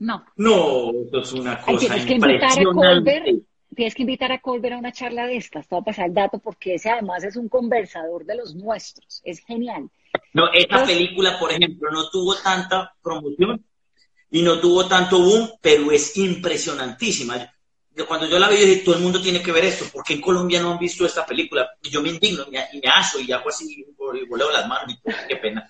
No. 0.00 0.22
No, 0.36 0.90
eso 1.06 1.18
es 1.18 1.32
una 1.32 1.62
cosa 1.62 1.94
Ay, 1.94 2.04
que 2.04 2.12
invitar 2.12 2.60
a 2.60 2.64
Colbert 2.64 3.26
tienes 3.74 3.94
que 3.94 4.02
invitar 4.02 4.32
a 4.32 4.40
Colbert 4.40 4.74
a 4.74 4.78
una 4.78 4.92
charla 4.92 5.26
de 5.26 5.36
estas, 5.36 5.66
te 5.66 5.74
voy 5.74 5.82
a 5.82 5.84
pasar 5.84 6.06
el 6.06 6.14
dato 6.14 6.38
porque 6.38 6.74
ese 6.74 6.90
además 6.90 7.24
es 7.24 7.36
un 7.36 7.48
conversador 7.48 8.24
de 8.24 8.36
los 8.36 8.54
nuestros, 8.54 9.20
es 9.24 9.40
genial. 9.40 9.88
No, 10.34 10.50
esta 10.52 10.84
película, 10.84 11.38
por 11.38 11.52
ejemplo, 11.52 11.90
no 11.90 12.08
tuvo 12.10 12.34
tanta 12.36 12.94
promoción 13.02 13.64
y 14.30 14.42
no 14.42 14.58
tuvo 14.60 14.86
tanto 14.86 15.18
boom, 15.18 15.50
pero 15.60 15.90
es 15.90 16.16
impresionantísima. 16.16 17.52
Cuando 18.08 18.26
yo 18.26 18.38
la 18.38 18.48
vi, 18.48 18.56
dije, 18.56 18.82
todo 18.82 18.94
el 18.94 19.02
mundo 19.02 19.20
tiene 19.20 19.42
que 19.42 19.52
ver 19.52 19.66
esto, 19.66 19.84
porque 19.92 20.14
en 20.14 20.22
Colombia 20.22 20.62
no 20.62 20.72
han 20.72 20.78
visto 20.78 21.04
esta 21.04 21.26
película. 21.26 21.68
Y 21.82 21.90
yo 21.90 22.00
me 22.00 22.08
indigno 22.08 22.44
y 22.48 22.50
me, 22.50 22.88
aso 22.88 23.20
y 23.20 23.30
hago 23.30 23.50
así, 23.50 23.84
y 23.84 24.26
voleo 24.26 24.50
las 24.50 24.66
manos 24.66 24.94
y 24.94 25.28
qué 25.28 25.36
pena. 25.36 25.68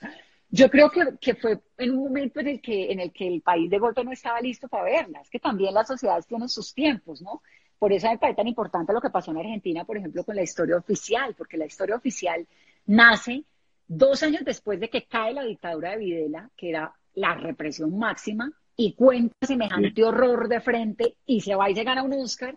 Yo 0.49 0.71
creo 0.71 0.91
que, 0.91 1.01
que, 1.21 1.35
fue 1.35 1.59
en 1.79 1.91
un 1.93 2.05
momento 2.05 2.39
en 2.39 2.49
el, 2.49 2.61
que, 2.61 2.93
en 2.93 3.01
el 3.01 3.11
que 3.11 3.27
el 3.27 3.41
país 3.41 3.69
de 3.69 3.79
golpe 3.79 4.05
no 4.05 4.13
estaba 4.13 4.41
listo 4.41 4.69
para 4.69 4.85
verla. 4.85 5.21
Es 5.23 5.31
que 5.31 5.41
también 5.41 5.75
las 5.75 5.89
sociedades 5.89 6.27
tienen 6.27 6.49
sus 6.49 6.73
tiempos, 6.73 7.21
¿no? 7.23 7.43
Por 7.83 7.93
eso 7.93 8.09
me 8.09 8.17
parece 8.17 8.37
tan 8.37 8.47
importante 8.47 8.93
lo 8.93 9.01
que 9.01 9.11
pasó 9.11 9.33
en 9.33 9.39
Argentina, 9.39 9.85
por 9.85 9.97
ejemplo, 9.97 10.23
con 10.23 10.37
la 10.37 10.45
historia 10.45 10.77
oficial, 10.77 11.35
porque 11.37 11.57
la 11.57 11.67
historia 11.67 11.97
oficial 11.97 12.47
nace 12.87 13.43
dos 13.89 14.23
años 14.23 14.45
después 14.45 14.79
de 14.79 14.89
que 14.89 15.07
cae 15.07 15.35
la 15.35 15.43
dictadura 15.43 15.91
de 15.91 15.97
Videla, 15.97 16.49
que 16.57 16.71
era 16.71 16.95
la 17.15 17.35
represión 17.35 17.99
máxima, 17.99 18.53
y 18.77 18.93
cuenta 18.93 19.35
semejante 19.45 20.05
horror 20.05 20.47
de 20.47 20.61
frente 20.61 21.17
y 21.27 21.41
se 21.41 21.57
va 21.57 21.71
y 21.71 21.75
se 21.75 21.83
gana 21.83 22.05
un 22.05 22.13
Oscar. 22.13 22.57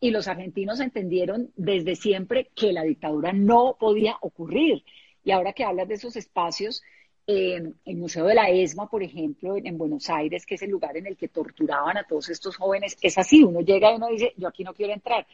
Y 0.00 0.10
los 0.10 0.26
argentinos 0.26 0.80
entendieron 0.80 1.52
desde 1.54 1.94
siempre 1.94 2.50
que 2.56 2.72
la 2.72 2.82
dictadura 2.82 3.32
no 3.32 3.76
podía 3.78 4.16
ocurrir. 4.22 4.82
Y 5.22 5.30
ahora 5.30 5.52
que 5.52 5.62
hablas 5.62 5.86
de 5.86 5.94
esos 5.94 6.16
espacios, 6.16 6.82
el 7.26 7.96
Museo 7.96 8.26
de 8.26 8.34
la 8.34 8.50
ESMA, 8.50 8.88
por 8.88 9.02
ejemplo, 9.02 9.56
en, 9.56 9.78
Buenos 9.78 10.10
Aires, 10.10 10.44
que 10.44 10.56
es 10.56 10.62
el 10.62 10.70
lugar 10.70 10.96
en 10.96 11.06
el 11.06 11.16
que 11.16 11.28
torturaban 11.28 11.96
a 11.96 12.04
todos 12.04 12.28
estos 12.28 12.56
jóvenes, 12.56 12.96
es 13.00 13.16
así, 13.16 13.42
uno 13.42 13.60
llega 13.60 13.92
y 13.92 13.96
uno 13.96 14.08
dice, 14.08 14.32
yo 14.36 14.48
aquí 14.48 14.64
no 14.64 14.74
quiero 14.74 14.92
entrar. 14.92 15.26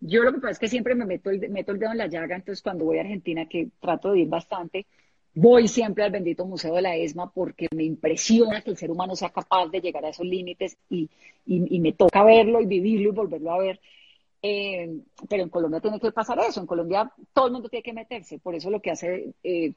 Yo 0.00 0.22
lo 0.22 0.32
que 0.32 0.38
pasa 0.38 0.52
es 0.52 0.58
que 0.58 0.68
siempre 0.68 0.94
me 0.94 1.04
meto 1.04 1.30
el, 1.30 1.48
meto 1.50 1.72
el 1.72 1.78
dedo 1.78 1.92
en 1.92 1.98
la 1.98 2.06
llaga, 2.06 2.36
entonces 2.36 2.62
cuando 2.62 2.84
voy 2.84 2.98
a 2.98 3.02
Argentina, 3.02 3.46
que 3.46 3.68
trato 3.80 4.12
de 4.12 4.20
ir 4.20 4.28
bastante, 4.28 4.86
voy 5.34 5.68
siempre 5.68 6.04
al 6.04 6.10
bendito 6.10 6.46
Museo 6.46 6.74
de 6.74 6.82
la 6.82 6.96
ESMA 6.96 7.30
porque 7.32 7.68
me 7.74 7.84
impresiona 7.84 8.62
que 8.62 8.70
el 8.70 8.76
ser 8.76 8.90
humano 8.90 9.14
sea 9.14 9.30
capaz 9.30 9.68
de 9.68 9.80
llegar 9.80 10.04
a 10.04 10.10
esos 10.10 10.26
límites 10.26 10.78
y, 10.88 11.10
y 11.44 11.80
me 11.80 11.92
toca 11.92 12.24
verlo 12.24 12.60
y 12.60 12.66
vivirlo 12.66 13.10
y 13.10 13.12
volverlo 13.12 13.52
a 13.52 13.58
ver. 13.58 13.80
Eh, 14.48 15.00
pero 15.28 15.42
en 15.42 15.48
Colombia 15.48 15.80
tiene 15.80 15.98
que 15.98 16.12
pasar 16.12 16.38
eso. 16.38 16.60
En 16.60 16.66
Colombia 16.66 17.12
todo 17.32 17.46
el 17.46 17.52
mundo 17.52 17.68
tiene 17.68 17.82
que 17.82 17.92
meterse. 17.92 18.38
Por 18.38 18.54
eso 18.54 18.70
lo 18.70 18.80
que 18.80 18.92
hace, 18.92 19.34
eh, 19.42 19.72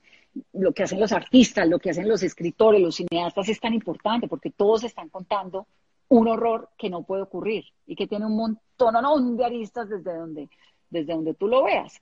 lo 0.53 0.74
que 0.74 0.84
hacen 0.84 0.99
los 0.99 1.11
artistas, 1.11 1.67
lo 1.67 1.80
que 1.80 1.89
hacen 1.89 2.07
los 2.07 2.22
escritores, 2.22 2.80
los 2.80 2.95
cineastas 2.95 3.49
es 3.49 3.59
tan 3.59 3.74
importante, 3.74 4.28
porque 4.28 4.51
todos 4.51 4.84
están 4.84 5.09
contando 5.09 5.65
un 6.09 6.28
horror 6.28 6.70
que 6.78 6.91
no 6.91 7.01
puede 7.01 7.24
ocurrir 7.24 7.65
y 7.88 7.95
que 7.95 8.05
tiene 8.05 8.28
un 8.28 8.36
montón 8.36 8.93
no, 8.93 9.36
de 9.36 9.43
aristas 9.43 9.89
desde 9.89 10.15
donde, 10.15 10.49
desde 10.91 11.13
donde 11.13 11.34
tú 11.34 11.47
lo 11.47 11.63
veas. 11.63 11.99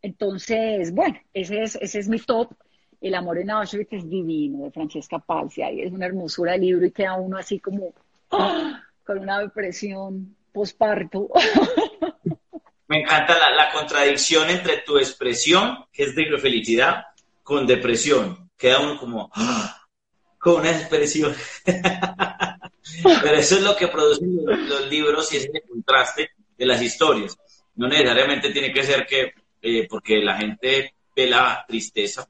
Entonces, 0.00 0.94
bueno, 0.94 1.18
ese 1.34 1.62
es, 1.62 1.74
ese 1.74 1.98
es 1.98 2.08
mi 2.08 2.20
top. 2.20 2.52
El 3.00 3.16
amor 3.16 3.38
en 3.38 3.50
Auschwitz 3.50 3.92
es 3.92 4.08
divino, 4.08 4.62
de 4.62 4.70
Francesca 4.70 5.18
Palcia, 5.18 5.70
es 5.70 5.92
una 5.92 6.06
hermosura 6.06 6.52
de 6.52 6.58
libro 6.58 6.86
y 6.86 6.92
queda 6.92 7.16
uno 7.16 7.36
así 7.36 7.58
como 7.58 7.92
¡ah! 8.30 8.80
con 9.04 9.18
una 9.18 9.40
depresión 9.40 10.36
posparto. 10.56 11.28
Me 12.88 13.02
encanta 13.02 13.36
la, 13.50 13.70
contradicción 13.72 14.48
entre 14.48 14.78
tu 14.78 14.96
expresión, 14.96 15.84
que 15.92 16.04
es 16.04 16.14
de 16.14 16.38
felicidad, 16.38 17.04
con 17.42 17.66
depresión. 17.66 18.50
Queda 18.56 18.80
uno 18.80 18.98
como, 18.98 19.30
¡ah! 19.34 19.86
con 20.38 20.60
una 20.60 20.70
expresión. 20.70 21.34
Pero 21.66 23.36
eso 23.36 23.56
es 23.56 23.62
lo 23.62 23.76
que 23.76 23.88
producen 23.88 24.34
los, 24.46 24.86
libros 24.88 25.30
y 25.34 25.38
es 25.38 25.50
el 25.52 25.62
contraste 25.68 26.30
de 26.56 26.66
las 26.66 26.80
historias. 26.80 27.36
No 27.74 27.88
necesariamente 27.88 28.50
tiene 28.50 28.72
que 28.72 28.84
ser 28.84 29.04
que, 29.04 29.34
eh, 29.60 29.86
porque 29.90 30.18
la 30.20 30.38
gente 30.38 30.94
ve 31.14 31.26
la 31.26 31.64
tristeza 31.68 32.26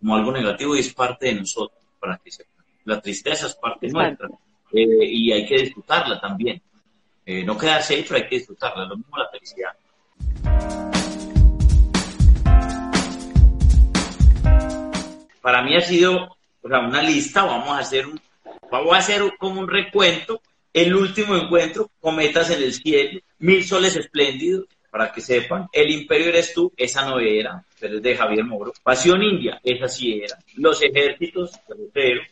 como 0.00 0.16
algo 0.16 0.32
negativo 0.32 0.74
y 0.74 0.80
es 0.80 0.92
parte 0.92 1.26
de 1.26 1.34
nosotros, 1.34 1.78
para 2.00 2.18
que 2.18 2.30
La 2.84 3.00
tristeza 3.00 3.46
es 3.46 3.54
parte 3.54 3.88
nuestra 3.88 4.28
eh, 4.72 5.04
y 5.04 5.32
hay 5.32 5.46
que 5.46 5.58
disfrutarla 5.58 6.20
también. 6.20 6.60
Eh, 7.28 7.42
no 7.42 7.58
quedarse 7.58 7.96
ahí, 7.96 8.04
pero 8.04 8.22
hay 8.22 8.28
que 8.28 8.36
disfrutarla, 8.36 8.84
lo 8.84 8.96
mismo 8.96 9.16
la 9.18 9.28
felicidad. 9.28 9.72
Para 15.40 15.62
mí 15.62 15.76
ha 15.76 15.80
sido 15.80 16.36
una 16.62 17.02
lista, 17.02 17.42
vamos 17.42 17.70
a 17.70 17.78
hacer 17.78 18.06
un, 18.06 18.20
vamos 18.70 18.94
a 18.94 18.98
hacer 18.98 19.22
como 19.38 19.60
un 19.60 19.68
recuento, 19.68 20.40
el 20.72 20.94
último 20.94 21.34
encuentro, 21.34 21.90
Cometas 22.00 22.50
en 22.50 22.62
el 22.62 22.72
cielo, 22.72 23.18
Mil 23.40 23.64
soles 23.64 23.96
espléndidos, 23.96 24.66
para 24.88 25.10
que 25.10 25.20
sepan, 25.20 25.66
El 25.72 25.90
Imperio 25.90 26.28
eres 26.28 26.54
tú, 26.54 26.72
esa 26.76 27.04
no 27.04 27.18
era, 27.18 27.64
pero 27.80 27.96
es 27.96 28.02
de 28.02 28.16
Javier 28.16 28.44
Moro, 28.44 28.72
Pasión 28.84 29.20
India, 29.24 29.60
esa 29.64 29.88
sí 29.88 30.20
era, 30.22 30.38
Los 30.54 30.80
Ejércitos, 30.80 31.58
Lutero, 31.76 32.22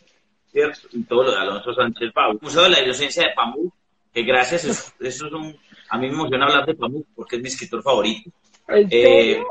y 0.93 1.03
todo 1.03 1.25
lo 1.25 1.33
de 1.33 1.39
Alonso 1.39 1.75
Sánchez 1.75 2.13
Pau, 2.13 2.39
Museo 2.41 2.63
de 2.63 2.69
la 2.71 2.81
Inocencia 2.81 3.25
de 3.25 3.35
Pamuk, 3.35 3.75
que 4.15 4.23
gracias, 4.23 4.65
eso, 4.65 4.93
es 5.01 5.23
un, 5.23 5.57
a 5.91 5.99
mí 5.99 6.07
me 6.07 6.15
emociona 6.15 6.47
hablar 6.47 6.67
de 6.67 6.75
Pamuk 6.75 7.07
porque 7.17 7.37
es 7.37 7.43
mi 7.43 7.49
escritor 7.49 7.83
favorito. 7.83 8.31
Eh, 8.69 9.43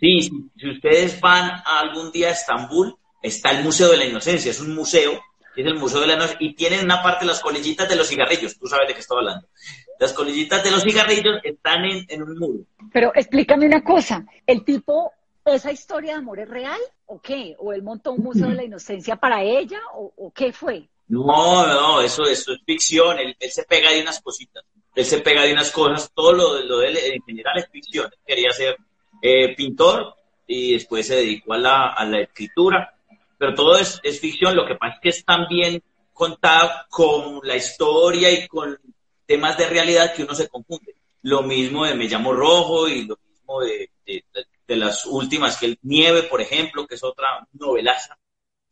sí, 0.00 0.20
si, 0.56 0.68
ustedes 0.68 1.20
van 1.20 1.62
algún 1.64 2.10
día 2.10 2.28
a 2.28 2.32
Estambul, 2.32 2.96
está 3.22 3.50
el 3.50 3.62
Museo 3.62 3.90
de 3.90 3.98
la 3.98 4.06
Inocencia, 4.06 4.50
es 4.50 4.60
un 4.60 4.74
museo, 4.74 5.12
es 5.54 5.66
el 5.66 5.78
Museo 5.78 6.00
de 6.00 6.08
la 6.08 6.14
Inocencia, 6.14 6.38
y 6.40 6.54
tienen 6.54 6.84
una 6.84 7.02
parte 7.02 7.26
las 7.26 7.40
colillitas 7.40 7.88
de 7.88 7.96
los 7.96 8.08
cigarrillos, 8.08 8.58
tú 8.58 8.66
sabes 8.66 8.88
de 8.88 8.94
qué 8.94 9.00
estoy 9.00 9.18
hablando. 9.18 9.46
Las 10.00 10.12
colillitas 10.14 10.64
de 10.64 10.70
los 10.70 10.82
cigarrillos 10.82 11.36
están 11.44 11.84
en, 11.84 12.04
en 12.08 12.22
un 12.22 12.38
muro. 12.38 12.60
Pero 12.92 13.12
explícame 13.14 13.66
una 13.66 13.84
cosa, 13.84 14.24
el 14.46 14.64
tipo 14.64 15.12
¿Esa 15.44 15.70
historia 15.70 16.12
de 16.12 16.18
amor 16.20 16.38
es 16.40 16.48
real 16.48 16.80
o 17.04 17.20
qué? 17.20 17.54
¿O 17.58 17.74
él 17.74 17.82
montó 17.82 18.12
un 18.12 18.22
museo 18.22 18.48
de 18.48 18.54
la 18.54 18.64
inocencia 18.64 19.16
para 19.16 19.42
ella 19.42 19.78
o, 19.92 20.10
o 20.16 20.32
qué 20.32 20.54
fue? 20.54 20.88
No, 21.08 21.66
no, 21.66 22.00
eso, 22.00 22.24
eso 22.24 22.52
es 22.52 22.60
ficción. 22.64 23.18
Él, 23.18 23.36
se 23.50 23.64
pega 23.64 23.90
de 23.90 24.02
unas 24.02 24.20
cositas. 24.20 24.64
Él 24.94 25.04
se 25.04 25.20
pega 25.20 25.42
de 25.42 25.52
unas 25.52 25.70
cosas. 25.70 26.10
Todo 26.14 26.32
lo, 26.32 26.60
lo 26.62 26.78
de 26.78 26.88
él 26.88 26.96
en 26.96 27.22
general 27.22 27.58
es 27.58 27.68
ficción. 27.70 28.06
Él 28.06 28.18
quería 28.26 28.50
ser 28.50 28.76
eh, 29.22 29.54
pintor 29.54 30.14
y 30.46 30.74
después 30.74 31.06
se 31.06 31.16
dedicó 31.16 31.54
a 31.54 31.58
la, 31.58 31.88
a 31.88 32.04
la 32.04 32.20
escritura. 32.20 32.94
Pero 33.36 33.54
todo 33.54 33.76
es, 33.76 34.00
es, 34.02 34.20
ficción. 34.20 34.56
Lo 34.56 34.66
que 34.66 34.76
pasa 34.76 34.94
es 34.94 35.00
que 35.00 35.08
es 35.10 35.24
también 35.24 35.82
contado 36.12 36.70
con 36.88 37.40
la 37.42 37.56
historia 37.56 38.30
y 38.30 38.46
con 38.46 38.78
temas 39.26 39.58
de 39.58 39.68
realidad 39.68 40.14
que 40.14 40.22
uno 40.22 40.34
se 40.34 40.48
confunde. 40.48 40.94
lo 41.22 41.42
mismo 41.42 41.84
de 41.84 41.94
Me 41.94 42.06
llamo 42.06 42.32
Rojo 42.32 42.88
y 42.88 43.04
lo 43.04 43.18
mismo 43.28 43.60
de, 43.60 43.90
de, 44.06 44.76
las 44.76 45.04
últimas, 45.06 45.56
que 45.56 45.66
el 45.66 45.78
Nieve, 45.82 46.24
por 46.24 46.40
ejemplo, 46.40 46.86
que 46.86 46.94
es 46.94 47.04
otra 47.04 47.46
novelaza 47.52 48.18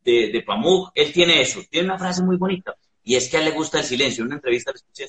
de, 0.05 0.31
de 0.33 0.43
Pamuk. 0.43 0.91
Él 0.95 1.13
tiene 1.13 1.41
eso, 1.41 1.61
tiene 1.71 1.89
una 1.89 1.99
frase 1.99 2.23
muy 2.23 2.37
bonita 2.37 2.75
y 3.05 3.17
es 3.17 3.29
que 3.29 3.37
a 3.37 3.41
él 3.41 3.47
le 3.47 3.53
gusta 3.53 3.79
el 3.79 3.85
silencio. 3.85 4.23
En 4.23 4.29
una 4.29 4.37
entrevista 4.37 4.71
le 4.71 4.77
escuché 4.77 5.09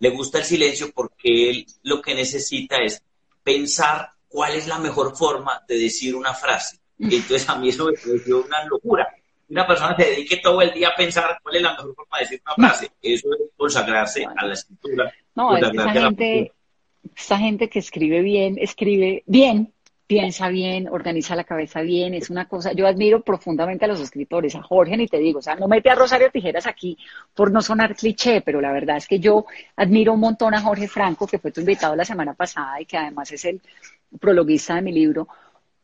le 0.00 0.10
gusta 0.10 0.38
el 0.38 0.44
silencio 0.44 0.90
porque 0.92 1.50
él 1.50 1.66
lo 1.82 2.02
que 2.02 2.14
necesita 2.14 2.78
es 2.78 3.02
pensar 3.44 4.10
cuál 4.28 4.54
es 4.54 4.66
la 4.66 4.78
mejor 4.78 5.16
forma 5.16 5.62
de 5.68 5.78
decir 5.78 6.14
una 6.16 6.34
frase. 6.34 6.78
Y 6.98 7.16
entonces 7.16 7.48
a 7.48 7.56
mí 7.56 7.68
eso 7.68 7.86
me 7.86 7.92
pareció 7.92 8.44
una 8.44 8.64
locura. 8.64 9.08
Una 9.48 9.66
persona 9.66 9.96
se 9.96 10.04
dedique 10.04 10.36
todo 10.38 10.62
el 10.62 10.72
día 10.72 10.88
a 10.88 10.94
pensar 10.96 11.38
cuál 11.42 11.56
es 11.56 11.62
la 11.62 11.72
mejor 11.72 11.94
forma 11.94 12.18
de 12.18 12.24
decir 12.24 12.42
una 12.46 12.68
frase. 12.68 12.90
Eso 13.02 13.28
es 13.32 13.40
consagrarse 13.56 14.24
a 14.24 14.44
la 14.44 14.54
escritura. 14.54 15.12
No, 15.34 15.56
esa 15.56 15.92
gente, 15.92 16.52
esa 17.16 17.38
gente 17.38 17.68
que 17.68 17.78
escribe 17.78 18.22
bien, 18.22 18.56
escribe 18.58 19.22
bien, 19.26 19.74
piensa 20.10 20.48
bien, 20.48 20.88
organiza 20.88 21.36
la 21.36 21.44
cabeza 21.44 21.82
bien, 21.82 22.14
es 22.14 22.30
una 22.30 22.48
cosa, 22.48 22.72
yo 22.72 22.88
admiro 22.88 23.22
profundamente 23.22 23.84
a 23.84 23.88
los 23.88 24.00
escritores, 24.00 24.56
a 24.56 24.60
Jorge 24.60 24.96
ni 24.96 25.06
te 25.06 25.18
digo, 25.18 25.38
o 25.38 25.42
sea, 25.42 25.54
no 25.54 25.68
mete 25.68 25.88
a 25.88 25.94
Rosario 25.94 26.32
Tijeras 26.32 26.66
aquí 26.66 26.98
por 27.32 27.52
no 27.52 27.62
sonar 27.62 27.94
cliché, 27.94 28.40
pero 28.40 28.60
la 28.60 28.72
verdad 28.72 28.96
es 28.96 29.06
que 29.06 29.20
yo 29.20 29.46
admiro 29.76 30.12
un 30.12 30.18
montón 30.18 30.52
a 30.52 30.62
Jorge 30.62 30.88
Franco, 30.88 31.28
que 31.28 31.38
fue 31.38 31.52
tu 31.52 31.60
invitado 31.60 31.94
la 31.94 32.04
semana 32.04 32.34
pasada 32.34 32.80
y 32.80 32.86
que 32.86 32.96
además 32.96 33.30
es 33.30 33.44
el 33.44 33.60
prologuista 34.18 34.74
de 34.74 34.82
mi 34.82 34.90
libro, 34.90 35.28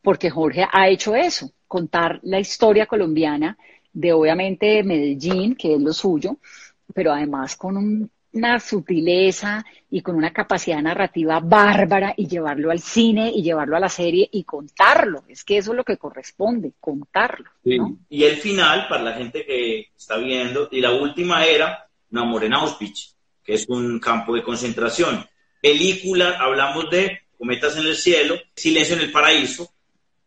porque 0.02 0.28
Jorge 0.28 0.66
ha 0.72 0.88
hecho 0.88 1.14
eso, 1.14 1.52
contar 1.68 2.18
la 2.24 2.40
historia 2.40 2.86
colombiana 2.86 3.56
de 3.92 4.12
obviamente 4.12 4.82
Medellín, 4.82 5.54
que 5.54 5.72
es 5.72 5.80
lo 5.80 5.92
suyo, 5.92 6.38
pero 6.92 7.12
además 7.12 7.54
con 7.54 7.76
un 7.76 8.10
una 8.36 8.60
sutileza 8.60 9.64
y 9.90 10.02
con 10.02 10.14
una 10.14 10.32
capacidad 10.32 10.80
narrativa 10.80 11.40
bárbara 11.40 12.14
y 12.16 12.28
llevarlo 12.28 12.70
al 12.70 12.80
cine 12.80 13.32
y 13.34 13.42
llevarlo 13.42 13.76
a 13.76 13.80
la 13.80 13.88
serie 13.88 14.28
y 14.30 14.44
contarlo. 14.44 15.24
Es 15.28 15.42
que 15.42 15.56
eso 15.56 15.72
es 15.72 15.76
lo 15.76 15.84
que 15.84 15.96
corresponde, 15.96 16.74
contarlo. 16.78 17.50
Y 17.64 18.24
el 18.24 18.36
final, 18.36 18.86
para 18.88 19.02
la 19.02 19.12
gente 19.14 19.44
que 19.44 19.88
está 19.96 20.18
viendo, 20.18 20.68
y 20.70 20.80
la 20.80 20.92
última 20.92 21.44
era 21.44 21.88
Una 22.10 22.24
Morena 22.24 22.58
Auschwitz, 22.58 23.16
que 23.42 23.54
es 23.54 23.66
un 23.68 23.98
campo 23.98 24.34
de 24.34 24.42
concentración. 24.42 25.24
Película, 25.60 26.36
hablamos 26.38 26.90
de 26.90 27.22
Cometas 27.38 27.76
en 27.76 27.86
el 27.86 27.96
cielo, 27.96 28.36
Silencio 28.54 28.96
en 28.96 29.02
el 29.02 29.12
paraíso, 29.12 29.72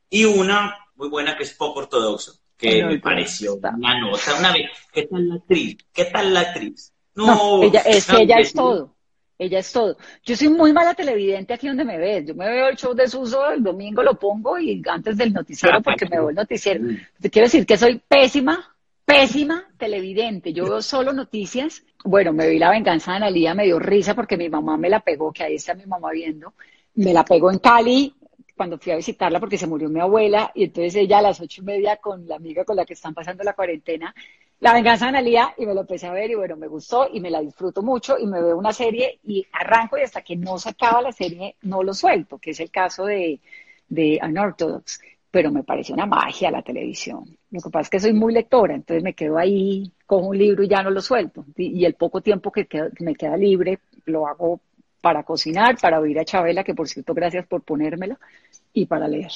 y 0.09 0.25
una 0.25 0.75
muy 0.95 1.09
buena 1.09 1.37
que 1.37 1.43
es 1.43 1.53
poco 1.53 1.79
ortodoxa, 1.79 2.31
que 2.57 2.83
me 2.83 2.99
pareció 2.99 3.55
una 3.55 3.99
nota, 3.99 4.35
una 4.37 4.51
vez. 4.51 4.69
¿Qué 4.91 5.03
tal 5.03 5.29
la 5.29 5.35
actriz? 5.35 5.77
¿Qué 5.93 6.05
tal 6.05 6.33
la 6.33 6.39
actriz? 6.41 6.93
No, 7.25 7.63
ella, 7.63 7.81
es 7.81 8.07
que 8.07 8.21
ella 8.21 8.37
es 8.39 8.53
todo. 8.53 8.95
Ella 9.37 9.59
es 9.59 9.71
todo. 9.71 9.95
Yo 10.25 10.35
soy 10.35 10.49
muy 10.49 10.73
mala 10.73 10.93
televidente 10.93 11.53
aquí 11.53 11.67
donde 11.67 11.85
me 11.85 11.97
ves. 11.97 12.25
Yo 12.25 12.35
me 12.35 12.49
veo 12.49 12.67
el 12.67 12.75
show 12.75 12.93
de 12.93 13.07
Suso, 13.07 13.49
el 13.49 13.63
domingo 13.63 14.03
lo 14.03 14.19
pongo 14.19 14.59
y 14.59 14.81
antes 14.85 15.15
del 15.15 15.31
noticiero 15.31 15.81
porque 15.81 16.05
me 16.05 16.17
veo 16.17 16.29
el 16.29 16.35
noticiero. 16.35 16.83
Te 17.21 17.29
quiero 17.29 17.45
decir 17.45 17.65
que 17.65 17.77
soy 17.77 18.01
pésima, 18.05 18.75
pésima 19.05 19.63
televidente. 19.77 20.51
Yo 20.51 20.65
veo 20.65 20.81
solo 20.81 21.13
noticias. 21.13 21.83
Bueno, 22.03 22.33
me 22.33 22.49
vi 22.49 22.59
la 22.59 22.69
venganza 22.69 23.11
de 23.11 23.17
Analia, 23.17 23.53
me 23.53 23.63
dio 23.63 23.79
risa 23.79 24.13
porque 24.13 24.35
mi 24.35 24.49
mamá 24.49 24.75
me 24.75 24.89
la 24.89 24.99
pegó, 24.99 25.31
que 25.31 25.43
ahí 25.43 25.55
está 25.55 25.73
mi 25.73 25.85
mamá 25.85 26.11
viendo. 26.11 26.53
Me 26.95 27.13
la 27.13 27.23
pegó 27.23 27.49
en 27.49 27.59
Cali 27.59 28.13
cuando 28.59 28.77
fui 28.77 28.91
a 28.91 28.97
visitarla 28.97 29.39
porque 29.39 29.57
se 29.57 29.67
murió 29.67 29.87
mi 29.87 30.01
abuela 30.01 30.51
y 30.53 30.65
entonces 30.65 30.93
ella 30.95 31.19
a 31.19 31.21
las 31.21 31.39
ocho 31.39 31.61
y 31.61 31.63
media 31.63 31.95
con 31.95 32.27
la 32.27 32.35
amiga 32.35 32.65
con 32.65 32.75
la 32.75 32.83
que 32.83 32.91
están 32.91 33.13
pasando 33.13 33.41
la 33.41 33.53
cuarentena 33.53 34.13
la 34.59 34.73
venganza 34.73 35.05
de 35.05 35.09
Analia 35.09 35.53
y 35.57 35.65
me 35.65 35.73
lo 35.73 35.81
empecé 35.81 36.07
a 36.07 36.11
ver 36.11 36.29
y 36.29 36.35
bueno, 36.35 36.57
me 36.57 36.67
gustó 36.67 37.07
y 37.09 37.21
me 37.21 37.29
la 37.29 37.39
disfruto 37.39 37.81
mucho 37.81 38.17
y 38.19 38.25
me 38.27 38.41
veo 38.41 38.57
una 38.57 38.73
serie 38.73 39.19
y 39.23 39.47
arranco 39.53 39.97
y 39.97 40.01
hasta 40.01 40.21
que 40.21 40.35
no 40.35 40.57
se 40.57 40.71
acaba 40.71 41.01
la 41.01 41.13
serie 41.13 41.55
no 41.61 41.83
lo 41.83 41.93
suelto, 41.93 42.37
que 42.37 42.51
es 42.51 42.59
el 42.59 42.69
caso 42.69 43.05
de, 43.05 43.39
de 43.87 44.19
Unorthodox, 44.21 44.99
pero 45.31 45.49
me 45.51 45.63
parece 45.63 45.93
una 45.93 46.05
magia 46.05 46.51
la 46.51 46.61
televisión. 46.61 47.23
Lo 47.51 47.61
que 47.61 47.69
pasa 47.69 47.83
es 47.83 47.89
que 47.89 47.99
soy 48.01 48.13
muy 48.13 48.33
lectora, 48.33 48.75
entonces 48.75 49.01
me 49.01 49.13
quedo 49.13 49.37
ahí, 49.37 49.89
cojo 50.05 50.27
un 50.27 50.37
libro 50.37 50.61
y 50.63 50.67
ya 50.67 50.83
no 50.83 50.89
lo 50.89 50.99
suelto. 50.99 51.45
Y, 51.55 51.85
el 51.85 51.93
poco 51.93 52.19
tiempo 52.19 52.51
que, 52.51 52.67
me 52.99 53.15
queda 53.15 53.37
libre 53.37 53.79
lo 54.05 54.27
hago 54.27 54.59
para 55.01 55.23
cocinar, 55.23 55.77
para 55.79 55.99
oír 55.99 56.19
a 56.19 56.25
Chabela, 56.25 56.63
que 56.63 56.73
por 56.73 56.87
cierto, 56.87 57.13
gracias 57.13 57.47
por 57.47 57.63
ponérmela, 57.63 58.19
y 58.73 58.85
para 58.85 59.07
leer. 59.07 59.31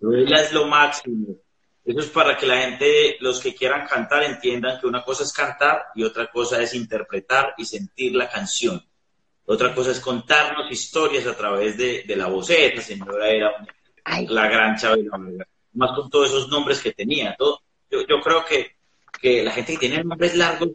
es 0.00 0.52
lo 0.52 0.66
máximo. 0.66 1.36
Eso 1.84 2.00
es 2.00 2.06
para 2.06 2.36
que 2.36 2.46
la 2.46 2.62
gente, 2.62 3.18
los 3.20 3.40
que 3.40 3.54
quieran 3.54 3.86
cantar, 3.86 4.22
entiendan 4.22 4.80
que 4.80 4.86
una 4.86 5.04
cosa 5.04 5.22
es 5.22 5.32
cantar 5.32 5.86
y 5.94 6.02
otra 6.02 6.30
cosa 6.30 6.62
es 6.62 6.74
interpretar 6.74 7.54
y 7.58 7.64
sentir 7.66 8.14
la 8.14 8.28
canción. 8.28 8.82
Otra 9.46 9.74
cosa 9.74 9.90
es 9.90 10.00
contarnos 10.00 10.70
historias 10.70 11.26
a 11.26 11.36
través 11.36 11.76
de, 11.76 12.04
la 12.16 12.26
voz. 12.26 12.48
Esta 12.48 12.80
señora 12.80 13.28
era 13.28 13.50
la 14.28 14.48
gran 14.48 14.76
Chabela 14.76 15.18
Más 15.74 15.90
con 15.94 16.08
todos 16.08 16.28
esos 16.28 16.48
nombres 16.48 16.80
que 16.80 16.92
tenía. 16.92 17.36
Todo, 17.36 17.60
yo, 17.90 18.00
yo 18.06 18.18
creo 18.22 18.42
que, 18.46 18.76
que 19.20 19.44
la 19.44 19.50
gente 19.50 19.74
que 19.74 19.80
tiene 19.80 20.02
nombres 20.02 20.34
largos 20.34 20.70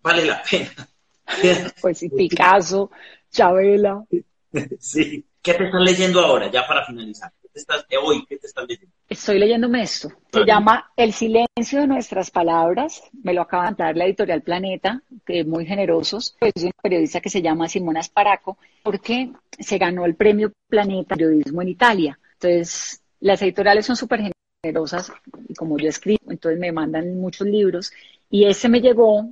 vale 0.00 0.24
la 0.24 0.42
pena. 0.42 0.88
Pues 1.80 1.98
sí, 1.98 2.08
Picasso, 2.08 2.90
Chabela. 3.30 4.04
Sí. 4.80 5.24
¿Qué 5.42 5.54
te 5.54 5.64
están 5.64 5.82
leyendo 5.82 6.20
ahora, 6.20 6.48
ya 6.50 6.64
para 6.66 6.84
finalizar? 6.84 7.32
estás, 7.54 7.84
hoy, 8.02 8.24
¿qué 8.28 8.38
te 8.38 8.46
estás 8.46 8.64
leyendo? 8.66 8.94
Estoy 9.08 9.38
leyéndome 9.38 9.82
esto. 9.82 10.10
Se 10.32 10.44
llama 10.44 10.90
El 10.96 11.12
silencio 11.12 11.80
de 11.80 11.86
nuestras 11.86 12.30
palabras. 12.30 13.02
Me 13.22 13.34
lo 13.34 13.42
acaba 13.42 13.70
de 13.70 13.76
dar 13.76 13.96
la 13.96 14.06
editorial 14.06 14.42
Planeta, 14.42 15.02
que 15.26 15.40
es 15.40 15.46
muy 15.46 15.66
generosos. 15.66 16.36
Es 16.40 16.62
una 16.62 16.72
periodista 16.82 17.20
que 17.20 17.28
se 17.28 17.42
llama 17.42 17.68
Simona 17.68 18.02
Sparaco, 18.02 18.56
porque 18.82 19.32
se 19.58 19.78
ganó 19.78 20.04
el 20.06 20.14
premio 20.14 20.52
Planeta 20.68 21.14
Periodismo 21.14 21.60
en 21.62 21.68
Italia. 21.68 22.18
Entonces, 22.34 23.02
las 23.20 23.42
editoriales 23.42 23.84
son 23.84 23.96
súper 23.96 24.32
generosas, 24.62 25.12
y 25.48 25.54
como 25.54 25.78
yo 25.78 25.88
escribo, 25.88 26.30
entonces 26.30 26.58
me 26.58 26.72
mandan 26.72 27.20
muchos 27.20 27.46
libros. 27.46 27.92
Y 28.30 28.46
ese 28.46 28.68
me 28.68 28.80
llegó 28.80 29.28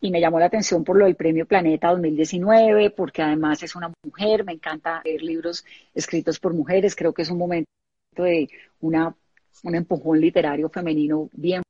y 0.00 0.10
me 0.10 0.20
llamó 0.20 0.38
la 0.38 0.46
atención 0.46 0.84
por 0.84 0.98
lo 0.98 1.06
del 1.06 1.16
Premio 1.16 1.46
Planeta 1.46 1.90
2019, 1.90 2.90
porque 2.90 3.22
además 3.22 3.62
es 3.62 3.74
una 3.74 3.92
mujer, 4.04 4.44
me 4.44 4.52
encanta 4.52 5.00
leer 5.04 5.22
libros 5.22 5.64
escritos 5.94 6.38
por 6.38 6.52
mujeres, 6.52 6.94
creo 6.94 7.12
que 7.12 7.22
es 7.22 7.30
un 7.30 7.38
momento 7.38 7.68
de 8.16 8.48
una, 8.80 9.14
un 9.62 9.74
empujón 9.74 10.20
literario 10.20 10.68
femenino 10.68 11.28
bien. 11.32 11.62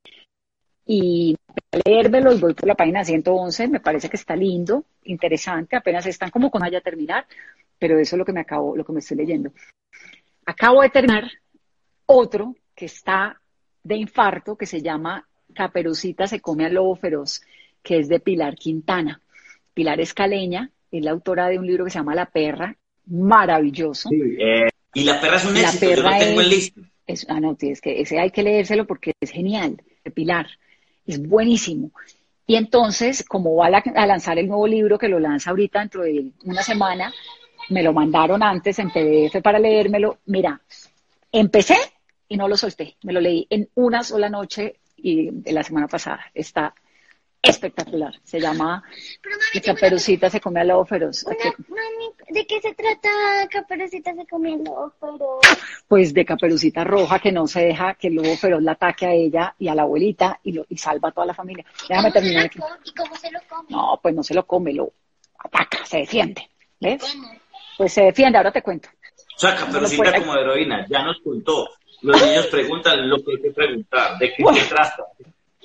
Y 0.87 1.37
leérmelo 1.85 2.33
y 2.33 2.41
voy 2.41 2.55
por 2.55 2.67
la 2.67 2.75
página 2.75 3.05
111, 3.05 3.69
me 3.69 3.81
parece 3.81 4.11
que 4.11 4.17
está 4.17 4.37
lindo, 4.37 4.85
interesante, 5.05 5.77
apenas 5.77 6.05
están 6.07 6.31
como 6.31 6.51
con 6.51 6.61
vaya 6.61 6.79
a 6.79 6.83
terminar, 6.83 7.27
pero 7.79 7.99
eso 7.99 8.17
es 8.17 8.19
lo 8.19 8.25
que 8.25 8.33
me 8.33 8.41
acabo, 8.41 8.77
lo 8.77 8.85
que 8.85 8.93
me 8.93 8.99
estoy 8.99 9.17
leyendo. 9.17 9.53
Acabo 10.45 10.83
de 10.83 10.91
terminar 10.91 11.31
otro 12.07 12.55
que 12.75 12.87
está 12.87 13.41
de 13.83 13.97
infarto, 13.97 14.57
que 14.57 14.67
se 14.67 14.83
llama 14.83 15.27
Caperucita 15.55 16.27
se 16.27 16.41
come 16.41 16.67
al 16.67 16.75
lobo 16.75 16.97
feroz 16.97 17.41
que 17.85 17.99
es 17.99 18.09
de 18.09 18.19
Pilar 18.19 18.57
Quintana. 18.57 19.21
Pilar 19.75 20.01
Escaleña 20.01 20.71
es 20.91 21.05
la 21.05 21.13
autora 21.13 21.49
de 21.49 21.59
un 21.59 21.67
libro 21.67 21.85
que 21.85 21.91
se 21.91 21.99
llama 21.99 22.15
La 22.15 22.27
Perra, 22.27 22.77
maravilloso. 23.07 24.09
Eh, 24.13 24.69
y 24.95 25.05
La 25.05 25.21
Perra 25.21 25.37
es 25.37 25.45
un 25.45 25.57
éxito, 25.57 25.95
yo 25.95 26.03
lo 26.03 26.19
tengo 26.19 26.41
en 26.41 26.49
lista. 26.49 26.81
ah, 27.29 27.41
no, 27.41 27.57
es 27.61 27.81
que 27.81 28.01
ese 28.01 28.19
hay 28.19 28.31
que 28.31 28.43
leérselo 28.43 28.87
porque 28.87 29.13
es 29.21 29.31
genial, 29.31 29.81
de 30.03 30.11
Pilar, 30.11 30.49
es 31.07 31.23
buenísimo. 31.23 31.93
Y 32.47 32.57
entonces, 32.57 33.25
como 33.25 33.57
va 33.57 33.67
a, 33.67 34.07
lanzar 34.07 34.39
el 34.39 34.49
nuevo 34.49 34.67
libro, 34.67 34.99
que 34.99 35.09
lo 35.09 35.19
lanza 35.19 35.51
ahorita 35.51 35.81
dentro 35.81 36.03
de 36.03 36.31
una 36.45 36.63
semana, 36.63 37.13
me 37.71 37.83
lo 37.83 37.93
mandaron 37.93 38.43
antes 38.43 38.79
en 38.79 38.91
PDF 38.91 39.43
para 39.43 39.59
leérmelo. 39.59 40.19
Mira, 40.27 40.61
empecé 41.33 41.77
y 42.29 42.37
no 42.37 42.49
lo 42.49 42.57
solté. 42.57 42.97
Me 43.03 43.13
lo 43.13 43.21
leí 43.21 43.47
en 43.51 43.69
una 43.75 44.05
sola 44.05 44.29
noche 44.29 44.77
y 44.97 45.31
de 45.31 45.53
la 45.53 45.63
semana 45.63 45.89
pasada. 45.89 46.27
Está 46.35 46.75
espectacular. 47.45 48.15
Se 48.23 48.41
llama 48.41 48.83
Caperucita 49.65 50.31
se 50.31 50.41
come 50.41 50.61
al 50.61 50.69
lobo 50.69 50.85
feroz. 50.85 51.25
¿de 52.29 52.47
qué 52.47 52.61
se 52.61 52.75
trata 52.75 53.09
Caperucita 53.51 54.15
se 54.15 54.27
come 54.27 54.55
al 54.55 54.65
lobo 54.65 54.93
feroz? 54.99 55.41
Pues 55.87 56.15
de 56.15 56.25
Caperucita 56.25 56.85
Roja 56.85 57.19
que 57.19 57.33
no 57.33 57.47
se 57.47 57.67
deja 57.67 57.95
que 57.95 58.09
el 58.09 58.15
lobo 58.15 58.37
feroz 58.37 58.63
la 58.63 58.73
ataque 58.73 59.07
a 59.07 59.13
ella 59.13 59.55
y 59.59 59.69
a 59.69 59.75
la 59.75 59.83
abuelita 59.83 60.41
y, 60.43 60.53
lo, 60.53 60.67
y 60.69 60.77
salva 60.77 61.11
a 61.11 61.13
toda 61.13 61.27
la 61.27 61.35
familia. 61.35 61.65
Déjame 61.89 62.11
terminar 62.11 62.47
aquí. 62.47 62.59
¿Y 62.85 62.95
cómo 62.95 63.15
se 63.17 63.31
lo 63.31 63.41
come? 63.49 63.69
No, 63.71 64.01
pues 64.03 64.15
no 64.15 64.23
se 64.23 64.35
lo 64.35 64.47
come, 64.47 64.73
lo 64.73 64.93
ataca, 65.39 65.85
se 65.85 65.99
defiende. 65.99 66.49
¿Ves? 66.81 67.17
Pues 67.77 67.93
se 67.93 68.03
defiende, 68.03 68.39
ahora 68.39 68.53
te 68.53 68.63
cuento. 68.63 68.89
O 69.37 69.39
sea, 69.39 69.55
Caperucita 69.55 70.19
como 70.19 70.35
heroína, 70.37 70.87
ya 70.89 71.03
nos 71.03 71.21
contó. 71.21 71.69
Los 72.03 72.23
niños 72.23 72.47
preguntan 72.49 73.09
lo 73.09 73.17
que 73.17 73.33
hay 73.33 73.43
que 73.43 73.51
preguntar, 73.51 74.19
de 74.19 74.33
qué 74.35 74.45
se 74.55 74.69
trata. 74.69 75.05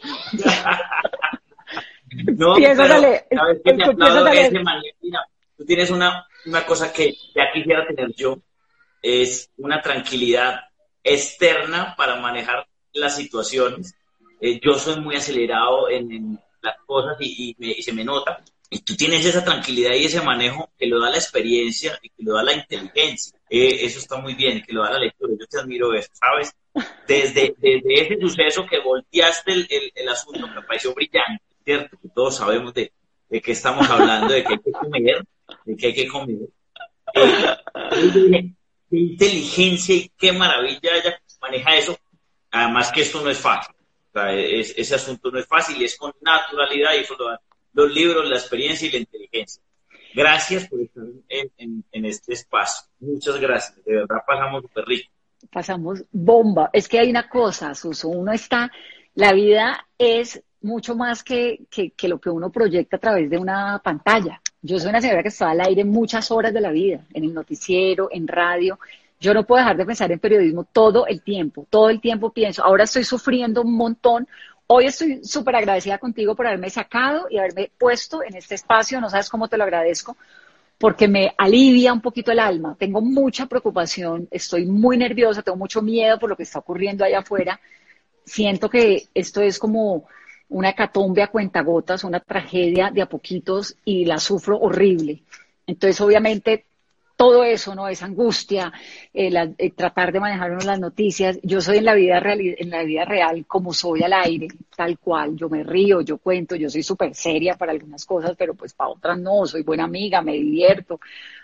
No, 2.37 2.55
tú 5.57 5.65
tienes 5.65 5.89
una, 5.89 6.27
una 6.45 6.65
cosa 6.65 6.91
que 6.91 7.13
ya 7.35 7.51
quisiera 7.53 7.85
tener 7.87 8.13
yo, 8.15 8.39
es 9.01 9.49
una 9.57 9.81
tranquilidad 9.81 10.61
externa 11.03 11.95
para 11.97 12.15
manejar 12.15 12.67
las 12.93 13.15
situaciones. 13.15 13.95
Eh, 14.41 14.59
yo 14.63 14.73
soy 14.73 14.99
muy 15.01 15.15
acelerado 15.15 15.89
en, 15.89 16.39
las 16.61 16.75
cosas 16.85 17.17
y, 17.19 17.55
se 17.81 17.93
me 17.93 18.03
nota. 18.03 18.43
y 18.69 18.79
tú 18.79 18.95
tienes 18.95 19.25
esa 19.25 19.43
tranquilidad 19.43 19.93
y 19.93 20.05
ese 20.05 20.21
manejo 20.21 20.69
que 20.77 20.87
lo 20.87 20.99
da 20.99 21.09
la 21.09 21.15
experiencia 21.17 21.97
y 22.01 22.09
que 22.09 22.23
lo 22.23 22.35
da 22.35 22.43
la 22.43 22.53
inteligencia. 22.53 23.39
Eh, 23.49 23.85
eso 23.85 23.99
está 23.99 24.17
muy 24.17 24.35
bien, 24.35 24.61
que 24.61 24.73
lo 24.73 24.83
da 24.83 24.91
la 24.91 24.99
lectura. 24.99 25.33
Yo 25.39 25.47
te 25.47 25.59
admiro 25.59 25.93
eso, 25.93 26.09
¿sabes? 26.13 26.53
Desde, 27.07 27.55
desde 27.57 27.93
ese 27.93 28.19
suceso 28.19 28.65
que 28.69 28.79
volteaste 28.79 29.51
el, 29.53 29.91
el, 29.95 30.09
asunto, 30.09 30.47
me 30.47 30.61
pareció 30.61 30.93
brillante, 30.93 31.43
todos 32.13 32.37
sabemos 32.37 32.73
de, 32.73 32.91
qué 33.29 33.51
estamos 33.51 33.89
hablando, 33.89 34.33
de 34.33 34.43
que 34.43 34.53
hay 34.53 34.59
que 34.59 34.71
comer, 34.71 35.25
de 35.65 35.75
que 35.75 35.87
hay 35.87 35.93
que 35.93 36.07
comer. 36.07 36.37
Eh, 37.13 38.53
qué 38.89 38.97
inteligencia 38.97 39.95
y 39.95 40.11
qué 40.17 40.31
maravilla 40.31 40.95
ella 40.95 41.21
maneja 41.41 41.75
eso. 41.75 41.97
Además 42.51 42.91
que 42.91 43.01
esto 43.01 43.21
no 43.21 43.29
es 43.29 43.37
fácil. 43.37 43.75
ese 44.13 44.95
asunto 44.95 45.31
no 45.31 45.39
es 45.39 45.47
fácil 45.47 45.81
es 45.81 45.97
con 45.97 46.13
naturalidad 46.21 46.93
y 46.95 46.99
eso 46.99 47.15
lo 47.17 47.29
da 47.29 47.39
los 47.73 47.93
libros, 47.93 48.27
la 48.29 48.35
experiencia 48.35 48.87
y 48.87 48.91
la 48.91 48.97
inteligencia. 48.97 49.61
Gracias 50.13 50.67
por 50.67 50.81
estar 50.81 51.03
en, 51.29 52.05
este 52.05 52.33
espacio. 52.33 52.89
Muchas 52.99 53.39
gracias. 53.39 53.83
De 53.85 53.95
verdad 53.95 54.17
pasamos 54.25 54.63
súper 54.63 54.85
rico. 54.85 55.11
Pasamos 55.51 56.03
bomba. 56.11 56.69
Es 56.73 56.87
que 56.87 56.99
hay 56.99 57.09
una 57.09 57.29
cosa, 57.29 57.73
Suso. 57.75 58.09
Uno 58.09 58.33
está, 58.33 58.71
la 59.13 59.33
vida 59.33 59.87
es 59.97 60.43
mucho 60.61 60.95
más 60.95 61.23
que, 61.23 61.61
que, 61.69 62.07
lo 62.07 62.19
que 62.19 62.29
uno 62.29 62.51
proyecta 62.51 62.97
a 62.97 62.99
través 62.99 63.29
de 63.29 63.37
una 63.37 63.79
pantalla. 63.83 64.41
Yo 64.61 64.79
soy 64.79 64.89
una 64.89 65.01
señora 65.01 65.21
que 65.21 65.29
está 65.29 65.49
al 65.49 65.61
aire 65.61 65.85
muchas 65.85 66.31
horas 66.31 66.53
de 66.53 66.61
la 66.61 66.71
vida, 66.71 67.05
en 67.13 67.23
el 67.23 67.33
noticiero, 67.33 68.09
en 68.11 68.27
radio. 68.27 68.79
Yo 69.19 69.33
no 69.33 69.45
puedo 69.45 69.61
dejar 69.61 69.77
de 69.77 69.85
pensar 69.85 70.11
en 70.11 70.19
periodismo 70.19 70.65
todo 70.65 71.07
el 71.07 71.21
tiempo, 71.21 71.65
todo 71.69 71.89
el 71.89 72.01
tiempo 72.01 72.31
pienso. 72.31 72.63
Ahora 72.63 72.83
estoy 72.83 73.03
sufriendo 73.03 73.61
un 73.61 73.73
montón 73.73 74.27
Hoy 74.71 74.85
estoy 74.85 75.21
súper 75.23 75.55
agradecida 75.55 75.97
contigo 75.97 76.35
por 76.35 76.45
haberme 76.45 76.69
sacado 76.69 77.25
y 77.27 77.39
haberme 77.39 77.71
puesto 77.75 78.21
en 78.21 78.35
este 78.35 78.53
espacio. 78.53 79.01
No 79.01 79.09
sabes 79.09 79.27
cómo 79.27 79.47
te 79.47 79.57
lo 79.57 79.63
agradezco, 79.63 80.15
porque 80.77 81.07
me 81.07 81.33
alivia 81.39 81.91
un 81.91 82.01
poquito 82.01 82.31
el 82.31 82.37
alma. 82.37 82.75
Tengo 82.77 83.01
mucha 83.01 83.47
preocupación, 83.47 84.27
estoy 84.29 84.67
muy 84.67 84.95
nerviosa, 84.95 85.41
tengo 85.41 85.57
mucho 85.57 85.81
miedo 85.81 86.19
por 86.19 86.29
lo 86.29 86.37
que 86.37 86.43
está 86.43 86.59
ocurriendo 86.59 87.03
allá 87.03 87.21
afuera. 87.21 87.59
Siento 88.23 88.69
que 88.69 89.07
esto 89.15 89.41
es 89.41 89.57
como 89.57 90.05
una 90.49 90.73
catombe 90.73 91.23
a 91.23 91.27
cuentagotas, 91.27 92.03
una 92.03 92.19
tragedia 92.19 92.91
de 92.91 93.01
a 93.01 93.05
poquitos 93.05 93.75
y 93.85 94.05
la 94.05 94.19
sufro 94.19 94.59
horrible. 94.59 95.23
Entonces, 95.67 96.01
obviamente, 96.01 96.65
todo 97.19 97.43
eso, 97.43 97.75
¿no? 97.75 97.89
Esa 97.89 98.05
angustia, 98.05 98.71
eh, 99.13 99.29
eh, 99.57 99.71
tratar 99.71 100.13
de 100.13 100.21
manejar 100.21 100.63
las 100.63 100.79
noticias. 100.79 101.37
Yo 101.43 101.59
soy 101.59 101.79
en 101.79 101.83
la 101.83 101.93
vida 101.93 102.21
real, 102.21 102.39
en 102.41 102.69
la 102.69 102.83
vida 102.83 103.03
real 103.03 103.45
como 103.45 103.73
soy 103.73 104.01
al 104.03 104.13
aire, 104.13 104.47
tal 104.73 104.97
cual. 104.97 105.35
Yo 105.35 105.49
me 105.49 105.63
río, 105.63 105.99
yo 105.99 106.17
cuento, 106.17 106.55
yo 106.55 106.69
soy 106.69 106.81
súper 106.81 107.13
seria 107.13 107.55
para 107.55 107.73
algunas 107.73 108.05
cosas, 108.05 108.35
pero 108.37 108.53
pues 108.53 108.73
para 108.73 108.91
otras 108.91 109.19
no. 109.19 109.45
Soy 109.45 109.63
buena 109.63 109.83
amiga, 109.83 110.21
me 110.21 110.31
divierto. 110.31 111.01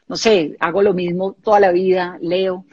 No 0.08 0.16
sé, 0.16 0.56
hago 0.62 0.82
lo 0.82 0.94
mismo 0.94 1.36
toda 1.44 1.60
la 1.60 1.74
vida, 1.74 2.18
leo. 2.22 2.64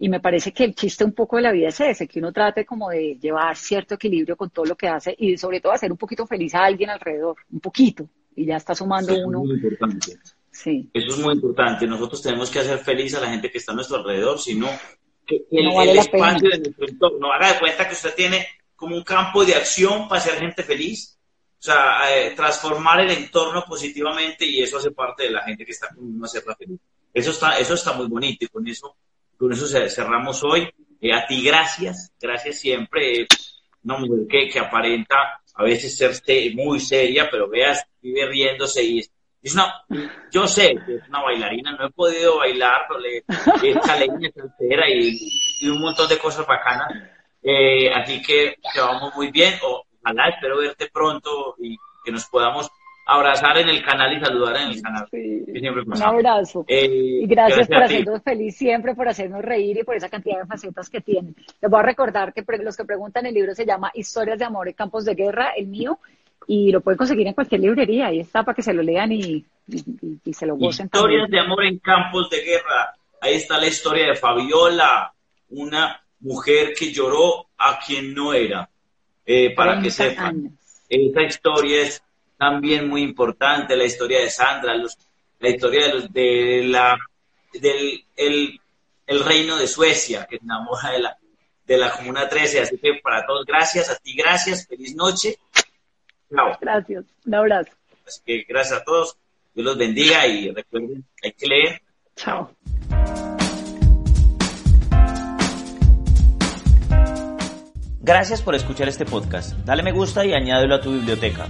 Y 0.00 0.08
me 0.08 0.18
parece 0.18 0.52
que 0.52 0.64
el 0.64 0.74
chiste 0.74 1.04
un 1.04 1.12
poco 1.12 1.36
de 1.36 1.42
la 1.42 1.52
vida 1.52 1.68
es 1.68 1.80
ese, 1.80 2.08
que 2.08 2.18
uno 2.18 2.32
trate 2.32 2.66
como 2.66 2.90
de 2.90 3.16
llevar 3.20 3.56
cierto 3.56 3.94
equilibrio 3.94 4.36
con 4.36 4.50
todo 4.50 4.64
lo 4.64 4.74
que 4.74 4.88
hace 4.88 5.14
y 5.16 5.36
sobre 5.36 5.60
todo 5.60 5.72
hacer 5.72 5.92
un 5.92 5.98
poquito 5.98 6.26
feliz 6.26 6.54
a 6.54 6.64
alguien 6.64 6.90
alrededor, 6.90 7.36
un 7.52 7.60
poquito. 7.60 8.08
Y 8.34 8.46
ya 8.46 8.56
está 8.56 8.74
sumando 8.74 9.14
uno. 9.14 9.40
Muy 9.40 9.54
importante 9.54 10.18
eso 10.52 10.88
es 10.92 11.18
muy 11.18 11.34
importante. 11.34 11.86
Nosotros 11.86 12.22
tenemos 12.22 12.50
que 12.50 12.60
hacer 12.60 12.78
feliz 12.78 13.14
a 13.14 13.20
la 13.20 13.30
gente 13.30 13.50
que 13.50 13.58
está 13.58 13.72
a 13.72 13.74
nuestro 13.74 13.98
alrededor, 13.98 14.38
sino 14.38 14.68
que 15.26 15.44
el, 15.50 15.98
espacio 15.98 16.50
de 16.50 16.58
nuestro 16.58 16.88
entorno. 16.88 17.32
Haga 17.32 17.54
de 17.54 17.58
cuenta 17.60 17.86
que 17.86 17.94
usted 17.94 18.14
tiene 18.14 18.46
como 18.74 18.96
un 18.96 19.04
campo 19.04 19.44
de 19.44 19.54
acción 19.54 20.08
para 20.08 20.20
hacer 20.20 20.38
gente 20.38 20.62
feliz. 20.62 21.18
O 21.58 21.62
sea, 21.62 22.16
eh, 22.16 22.32
transformar 22.34 23.00
el 23.00 23.10
entorno 23.10 23.64
positivamente 23.66 24.46
y 24.46 24.62
eso 24.62 24.78
hace 24.78 24.90
parte 24.92 25.24
de 25.24 25.30
la 25.30 25.42
gente 25.42 25.64
que 25.64 25.72
está 25.72 25.88
con 25.94 26.04
uno 26.04 26.24
hacerla 26.24 26.56
feliz. 26.56 26.80
Eso 27.12 27.30
está, 27.30 27.58
eso 27.58 27.74
está 27.74 27.92
muy 27.92 28.06
bonito 28.06 28.44
y 28.44 28.48
con 28.48 28.66
eso, 28.66 28.96
con 29.40 29.52
eso 29.52 29.66
cerramos 29.66 30.44
hoy. 30.44 30.68
Eh, 31.00 31.14
a 31.14 31.26
ti 31.26 31.42
gracias, 31.42 32.12
gracias 32.20 32.58
siempre. 32.58 33.26
una 33.82 33.96
mujer 33.96 34.26
que, 34.28 34.48
que 34.50 34.58
aparenta 34.58 35.40
a 35.54 35.64
veces 35.64 35.96
ser 35.96 36.12
muy 36.54 36.78
seria, 36.78 37.28
pero 37.30 37.48
veas, 37.48 37.82
vive 38.02 38.26
riéndose 38.26 38.84
y 38.84 39.00
es 39.42 39.54
una, 39.54 39.72
yo 40.30 40.46
sé 40.46 40.74
que 40.84 40.96
es 40.96 41.08
una 41.08 41.22
bailarina, 41.22 41.72
no 41.72 41.86
he 41.86 41.90
podido 41.90 42.36
bailar, 42.36 42.82
pero 42.86 43.00
le 43.00 43.24
echa 43.70 43.96
leña, 43.96 44.30
y, 44.90 45.18
y 45.62 45.68
un 45.70 45.80
montón 45.80 46.06
de 46.10 46.18
cosas 46.18 46.46
bacanas. 46.46 46.92
Eh, 47.42 47.90
así 47.90 48.20
que, 48.20 48.56
que 48.74 48.80
vamos 48.80 49.14
muy 49.16 49.30
bien. 49.30 49.54
Ojalá 49.62 50.28
espero 50.28 50.58
verte 50.58 50.90
pronto 50.92 51.54
y 51.58 51.74
que 52.04 52.12
nos 52.12 52.26
podamos 52.26 52.68
abrazar 53.10 53.58
en 53.58 53.68
el 53.68 53.82
canal 53.82 54.16
y 54.16 54.20
saludar 54.20 54.56
en 54.56 54.68
el 54.68 54.82
canal. 54.82 55.08
un 55.12 56.02
abrazo. 56.02 56.64
Eh, 56.68 57.20
y 57.22 57.26
gracias, 57.26 57.66
por 57.66 57.82
hacernos 57.82 58.22
feliz 58.22 58.56
siempre, 58.56 58.94
por 58.94 59.08
hacernos 59.08 59.42
reír 59.42 59.78
y 59.78 59.84
por 59.84 59.96
esa 59.96 60.08
cantidad 60.08 60.38
de 60.38 60.46
facetas 60.46 60.88
que 60.88 61.00
tienen. 61.00 61.34
Les 61.60 61.70
voy 61.70 61.80
a 61.80 61.82
recordar 61.82 62.32
que 62.32 62.44
los 62.62 62.76
que 62.76 62.84
preguntan 62.84 63.26
el 63.26 63.34
libro 63.34 63.54
se 63.54 63.66
llama 63.66 63.90
Historias 63.94 64.38
de 64.38 64.44
Amor 64.44 64.68
y 64.68 64.74
Campos 64.74 65.04
de 65.04 65.14
Guerra, 65.14 65.50
el 65.56 65.66
mío, 65.66 65.98
y 66.46 66.70
lo 66.70 66.80
pueden 66.82 66.98
conseguir 66.98 67.26
en 67.26 67.34
cualquier 67.34 67.60
librería. 67.62 68.06
Ahí 68.06 68.20
está 68.20 68.44
para 68.44 68.54
que 68.54 68.62
se 68.62 68.72
lo 68.72 68.82
lean 68.82 69.10
y, 69.10 69.44
se 70.32 70.46
lo 70.46 70.56
gocen. 70.56 70.86
Historias 70.86 71.28
de 71.28 71.40
amor 71.40 71.64
en 71.64 71.78
campos 71.78 72.30
de 72.30 72.42
guerra. 72.42 72.94
Ahí 73.20 73.34
está 73.34 73.58
la 73.58 73.66
historia 73.66 74.06
de 74.06 74.14
Fabiola, 74.14 75.12
una 75.50 76.00
mujer 76.20 76.74
que 76.78 76.92
lloró 76.92 77.48
a 77.58 77.80
quien 77.84 78.14
no 78.14 78.32
era. 78.32 78.68
Eh, 79.26 79.54
para 79.54 79.80
que 79.80 79.90
sepan. 79.90 80.56
Esta 80.88 81.22
historia 81.22 81.82
es 81.82 82.02
también 82.40 82.88
muy 82.88 83.02
importante, 83.02 83.76
la 83.76 83.84
historia 83.84 84.20
de 84.20 84.30
Sandra, 84.30 84.74
la 84.74 85.48
historia 85.48 85.86
de, 85.86 85.92
los, 85.92 86.10
de 86.10 86.62
la, 86.64 86.98
del 87.52 88.02
el, 88.16 88.58
el 89.06 89.20
reino 89.22 89.58
de 89.58 89.68
Suecia, 89.68 90.26
que 90.26 90.36
enamora 90.36 90.90
de 90.90 91.00
la, 91.00 91.18
de 91.66 91.76
la 91.76 91.92
Comuna 91.92 92.30
13. 92.30 92.62
Así 92.62 92.78
que 92.78 92.94
para 93.02 93.26
todos, 93.26 93.44
gracias 93.44 93.90
a 93.90 93.96
ti, 93.96 94.14
gracias, 94.16 94.66
feliz 94.66 94.96
noche 94.96 95.36
Gracias, 96.60 97.04
un 97.26 97.34
abrazo. 97.34 97.72
Así 98.06 98.20
que 98.24 98.46
gracias 98.48 98.80
a 98.80 98.84
todos, 98.84 99.18
Dios 99.54 99.66
los 99.66 99.76
bendiga 99.76 100.26
y 100.26 100.50
recuerden, 100.50 101.04
hay 101.22 101.32
que 101.32 101.46
leer. 101.46 101.82
Chao. 102.16 102.54
Gracias 108.00 108.40
por 108.40 108.54
escuchar 108.54 108.88
este 108.88 109.04
podcast. 109.04 109.52
Dale 109.66 109.82
me 109.82 109.92
gusta 109.92 110.24
y 110.24 110.32
añádelo 110.32 110.76
a 110.76 110.80
tu 110.80 110.90
biblioteca. 110.92 111.48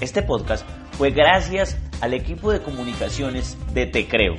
Este 0.00 0.22
podcast 0.22 0.68
fue 0.92 1.10
gracias 1.10 1.78
al 2.02 2.12
equipo 2.12 2.52
de 2.52 2.60
comunicaciones 2.60 3.56
de 3.72 3.86
Te 3.86 4.06
Creo. 4.06 4.34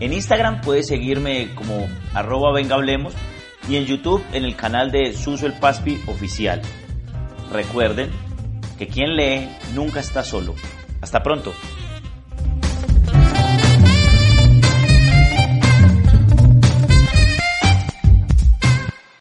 En 0.00 0.12
Instagram 0.12 0.60
puedes 0.60 0.88
seguirme 0.88 1.54
como 1.54 1.88
arroba 2.14 2.52
vengablemos 2.52 3.14
y 3.68 3.76
en 3.76 3.84
YouTube 3.84 4.24
en 4.32 4.44
el 4.44 4.56
canal 4.56 4.90
de 4.90 5.12
Suso 5.12 5.46
el 5.46 5.52
Paspi 5.52 6.02
Oficial. 6.08 6.62
Recuerden 7.52 8.10
que 8.76 8.88
quien 8.88 9.14
lee 9.14 9.48
nunca 9.72 10.00
está 10.00 10.24
solo. 10.24 10.56
Hasta 11.00 11.22
pronto. 11.22 11.54